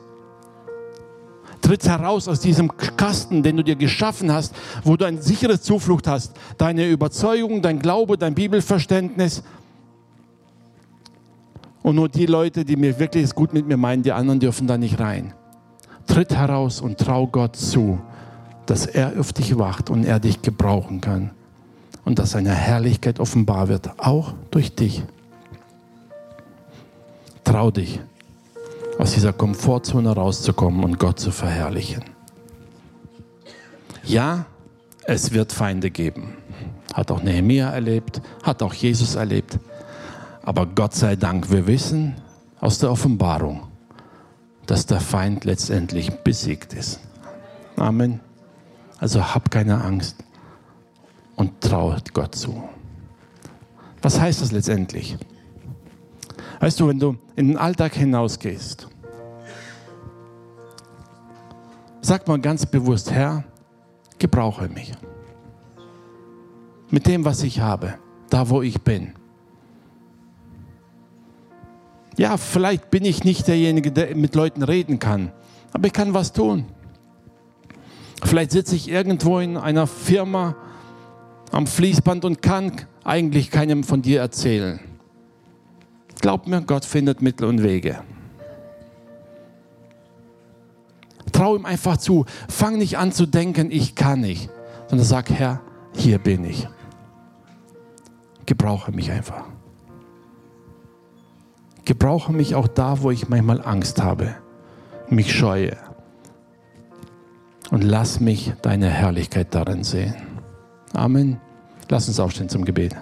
Tritt 1.62 1.88
heraus 1.88 2.28
aus 2.28 2.40
diesem 2.40 2.76
Kasten, 2.76 3.44
den 3.44 3.58
du 3.58 3.64
dir 3.64 3.76
geschaffen 3.76 4.32
hast, 4.32 4.56
wo 4.84 4.98
du 4.98 5.06
eine 5.06 5.22
sichere 5.22 5.62
Zuflucht 5.62 6.08
hast. 6.08 6.34
Deine 6.58 6.90
Überzeugung, 6.90 7.62
dein 7.62 7.78
Glaube, 7.78 8.18
dein 8.18 8.34
Bibelverständnis 8.34 9.44
und 11.84 11.96
nur 11.96 12.10
die 12.10 12.26
Leute, 12.26 12.64
die 12.64 12.76
mir 12.76 13.00
wirklich 13.00 13.24
es 13.24 13.36
gut 13.36 13.54
mit 13.54 13.68
mir 13.68 13.78
meinen, 13.78 14.04
die 14.04 14.12
anderen 14.12 14.40
dürfen 14.40 14.68
da 14.68 14.78
nicht 14.78 15.00
rein. 15.00 15.34
Tritt 16.08 16.36
heraus 16.36 16.82
und 16.82 16.98
trau 16.98 17.28
Gott 17.28 17.56
zu, 17.56 18.00
dass 18.66 18.86
er 18.86 19.20
auf 19.20 19.34
dich 19.34 19.58
wacht 19.58 19.90
und 19.90 20.04
er 20.04 20.20
dich 20.20 20.42
gebrauchen 20.42 21.02
kann. 21.02 21.32
Und 22.04 22.20
dass 22.20 22.32
seine 22.32 22.54
Herrlichkeit 22.54 23.20
offenbar 23.20 23.68
wird, 23.68 24.00
auch 24.00 24.34
durch 24.50 24.76
dich. 24.76 25.04
Trau 27.44 27.72
dich, 27.72 28.00
aus 28.98 29.14
dieser 29.14 29.34
Komfortzone 29.34 30.12
rauszukommen 30.12 30.84
und 30.84 31.00
Gott 31.00 31.20
zu 31.20 31.32
verherrlichen. 31.32 32.04
Ja, 34.04 34.46
es 35.04 35.32
wird 35.32 35.52
Feinde 35.52 35.92
geben. 35.92 36.34
Hat 36.94 37.12
auch 37.12 37.22
Nehemiah 37.24 37.70
erlebt, 37.70 38.22
hat 38.44 38.64
auch 38.64 38.74
Jesus 38.74 39.16
erlebt. 39.16 39.60
Aber 40.44 40.66
Gott 40.66 40.96
sei 40.96 41.16
Dank, 41.16 41.52
wir 41.52 41.68
wissen 41.68 42.16
aus 42.60 42.80
der 42.80 42.92
Offenbarung, 42.92 43.68
dass 44.66 44.86
der 44.86 45.00
Feind 45.00 45.46
letztendlich 45.46 46.12
besiegt 46.12 46.74
ist. 46.74 47.00
Amen. 47.76 48.20
Also 48.98 49.34
hab 49.34 49.52
keine 49.52 49.84
Angst 49.84 50.24
und 51.36 51.62
traue 51.62 51.98
Gott 52.14 52.36
zu. 52.36 52.64
Was 54.02 54.20
heißt 54.20 54.42
das 54.42 54.52
letztendlich? 54.52 55.18
Weißt 56.60 56.80
du, 56.80 56.88
wenn 56.88 57.00
du 57.00 57.18
in 57.36 57.50
den 57.50 57.58
Alltag 57.58 57.94
hinausgehst, 57.96 58.88
sag 62.02 62.28
mal 62.28 62.40
ganz 62.40 62.66
bewusst, 62.66 63.12
Herr, 63.12 63.44
gebrauche 64.18 64.70
mich. 64.70 64.92
Mit 66.90 67.08
dem, 67.08 67.26
was 67.26 67.44
ich 67.44 67.60
habe, 67.60 67.96
da 68.30 68.50
wo 68.50 68.62
ich 68.62 68.82
bin 68.82 69.14
ja, 72.22 72.38
vielleicht 72.38 72.92
bin 72.92 73.04
ich 73.04 73.24
nicht 73.24 73.48
derjenige, 73.48 73.92
der 73.92 74.16
mit 74.16 74.36
Leuten 74.36 74.62
reden 74.62 75.00
kann, 75.00 75.32
aber 75.74 75.88
ich 75.88 75.94
kann 75.94 76.14
was 76.14 76.32
tun. 76.34 76.66
Vielleicht 78.24 78.52
sitze 78.52 78.76
ich 78.76 78.88
irgendwo 78.88 79.40
in 79.40 79.58
einer 79.58 79.88
Firma 79.88 80.56
am 81.52 81.66
Fließband 81.66 82.24
und 82.24 82.44
kann 82.44 82.74
eigentlich 83.04 83.50
keinem 83.50 83.84
von 83.84 84.04
dir 84.04 84.20
erzählen. 84.20 84.80
Glaub 86.22 86.46
mir, 86.46 86.62
Gott 86.62 86.86
findet 86.86 87.24
Mittel 87.24 87.48
und 87.48 87.64
Wege. 87.64 88.04
Trau 91.32 91.56
ihm 91.56 91.66
einfach 91.66 91.98
zu. 91.98 92.26
Fang 92.48 92.78
nicht 92.78 93.00
an 93.00 93.12
zu 93.12 93.26
denken, 93.26 93.72
ich 93.72 93.96
kann 93.96 94.22
nicht, 94.22 94.48
sondern 94.88 95.08
sag, 95.08 95.32
Herr, 95.32 95.60
hier 95.96 96.20
bin 96.20 96.46
ich. 96.46 96.68
Gebrauche 98.46 98.92
mich 98.92 99.10
einfach. 99.10 99.51
Gebrauche 101.92 102.32
mich 102.32 102.56
auch 102.56 102.70
da, 102.70 103.02
wo 103.02 103.12
ich 103.12 103.28
manchmal 103.28 103.62
Angst 103.62 104.02
habe, 104.02 104.34
mich 105.10 105.36
scheue. 105.36 105.76
Und 107.70 107.82
lass 107.82 108.22
mich 108.22 108.54
deine 108.62 108.88
Herrlichkeit 108.88 109.54
darin 109.54 109.84
sehen. 109.84 110.16
Amen. 110.94 111.42
Lass 111.90 112.08
uns 112.08 112.18
aufstehen 112.18 112.48
zum 112.48 112.64
Gebet. 112.64 112.96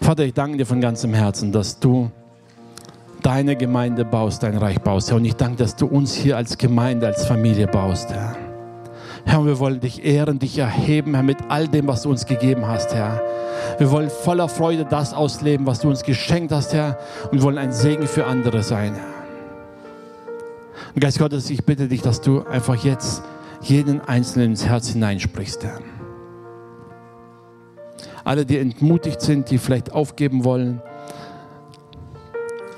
Vater, 0.00 0.24
ich 0.24 0.32
danke 0.32 0.56
dir 0.56 0.64
von 0.64 0.80
ganzem 0.80 1.12
Herzen, 1.12 1.52
dass 1.52 1.78
du 1.78 2.10
deine 3.20 3.54
Gemeinde 3.54 4.06
baust, 4.06 4.42
dein 4.42 4.56
Reich 4.56 4.80
baust. 4.80 5.10
Herr, 5.10 5.18
und 5.18 5.26
ich 5.26 5.34
danke, 5.36 5.58
dass 5.58 5.76
du 5.76 5.84
uns 5.84 6.14
hier 6.14 6.38
als 6.38 6.56
Gemeinde, 6.56 7.06
als 7.06 7.26
Familie 7.26 7.66
baust, 7.66 8.10
Herr. 8.10 8.34
Herr, 9.26 9.44
wir 9.44 9.58
wollen 9.58 9.80
dich 9.80 10.06
ehren, 10.06 10.38
dich 10.38 10.56
erheben, 10.56 11.12
Herr, 11.12 11.22
mit 11.22 11.36
all 11.50 11.68
dem, 11.68 11.86
was 11.86 12.00
du 12.00 12.08
uns 12.08 12.24
gegeben 12.24 12.66
hast, 12.66 12.94
Herr. 12.94 13.20
Wir 13.82 13.90
wollen 13.90 14.10
voller 14.10 14.48
Freude 14.48 14.84
das 14.84 15.12
ausleben, 15.12 15.66
was 15.66 15.80
du 15.80 15.88
uns 15.88 16.04
geschenkt 16.04 16.52
hast, 16.52 16.72
Herr. 16.72 17.00
Und 17.32 17.38
wir 17.38 17.42
wollen 17.42 17.58
ein 17.58 17.72
Segen 17.72 18.06
für 18.06 18.26
andere 18.26 18.62
sein. 18.62 18.94
Und 20.94 21.00
Geist 21.00 21.18
Gottes, 21.18 21.50
ich 21.50 21.64
bitte 21.64 21.88
dich, 21.88 22.00
dass 22.00 22.20
du 22.20 22.44
einfach 22.44 22.76
jetzt 22.76 23.24
jeden 23.60 24.00
Einzelnen 24.00 24.50
ins 24.50 24.64
Herz 24.64 24.90
hineinsprichst, 24.90 25.64
Herr. 25.64 25.80
Alle, 28.22 28.46
die 28.46 28.56
entmutigt 28.58 29.20
sind, 29.20 29.50
die 29.50 29.58
vielleicht 29.58 29.90
aufgeben 29.90 30.44
wollen. 30.44 30.80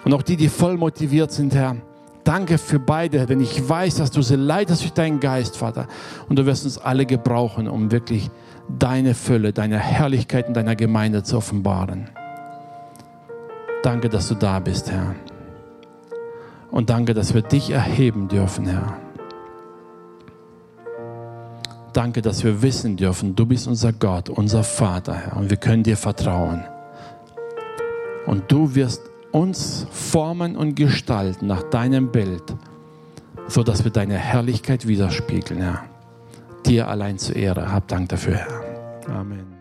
Und 0.07 0.15
auch 0.15 0.23
die, 0.23 0.37
die 0.37 0.49
voll 0.49 0.79
motiviert 0.79 1.33
sind, 1.33 1.55
Herr. 1.55 1.77
Danke 2.25 2.57
für 2.57 2.79
beide, 2.79 3.27
denn 3.27 3.43
ich 3.43 3.69
weiß, 3.69 3.97
dass 3.97 4.11
du 4.11 4.23
sie 4.23 4.37
leitest 4.37 4.81
durch 4.81 4.95
deinen 4.95 5.21
Geist, 5.21 5.59
Vater. 5.59 5.87
Und 6.31 6.39
du 6.39 6.47
wirst 6.47 6.65
uns 6.65 6.79
alle 6.79 7.05
gebrauchen, 7.05 7.69
um 7.69 7.93
wirklich 7.93 8.31
deine 8.69 9.15
Fülle, 9.15 9.53
deine 9.53 9.79
Herrlichkeit 9.79 10.49
in 10.49 10.55
deiner 10.55 10.77
Gemeinde 10.77 11.23
zu 11.23 11.37
offenbaren. 11.37 12.11
Danke, 13.83 14.09
dass 14.09 14.29
du 14.29 14.35
da 14.35 14.59
bist, 14.61 14.91
Herr. 14.91 15.15
Und 16.71 16.91
danke, 16.91 17.15
dass 17.15 17.35
wir 17.35 17.43
dich 17.43 17.71
erheben 17.71 18.29
dürfen, 18.29 18.67
Herr. 18.67 18.97
Danke, 21.93 22.23
dass 22.23 22.43
wir 22.43 22.63
wissen 22.63 22.97
dürfen, 22.97 23.37
du 23.37 23.47
bist 23.47 23.69
unser 23.69 23.93
Gott, 23.93 24.29
unser 24.29 24.65
Vater, 24.65 25.15
Herr, 25.15 25.37
und 25.37 25.51
wir 25.51 25.57
können 25.57 25.85
dir 25.85 25.97
vertrauen. 25.97 26.65
Und 28.27 28.51
du 28.51 28.75
wirst 28.75 29.03
uns 29.31 29.87
formen 29.91 30.57
und 30.57 30.75
gestalten 30.75 31.47
nach 31.47 31.63
deinem 31.65 32.11
Bild, 32.11 32.43
so 33.47 33.63
dass 33.63 33.85
wir 33.85 33.93
deine 33.93 34.17
Herrlichkeit 34.17 34.89
widerspiegeln, 34.89 35.61
Herr. 35.61 35.94
Dir 36.67 36.89
allein 36.89 37.19
zur 37.19 37.37
Ehre. 37.37 37.71
Hab 37.71 37.89
Dank 37.89 38.09
dafür, 38.09 38.37
Herr. 38.37 39.15
Amen. 39.15 39.54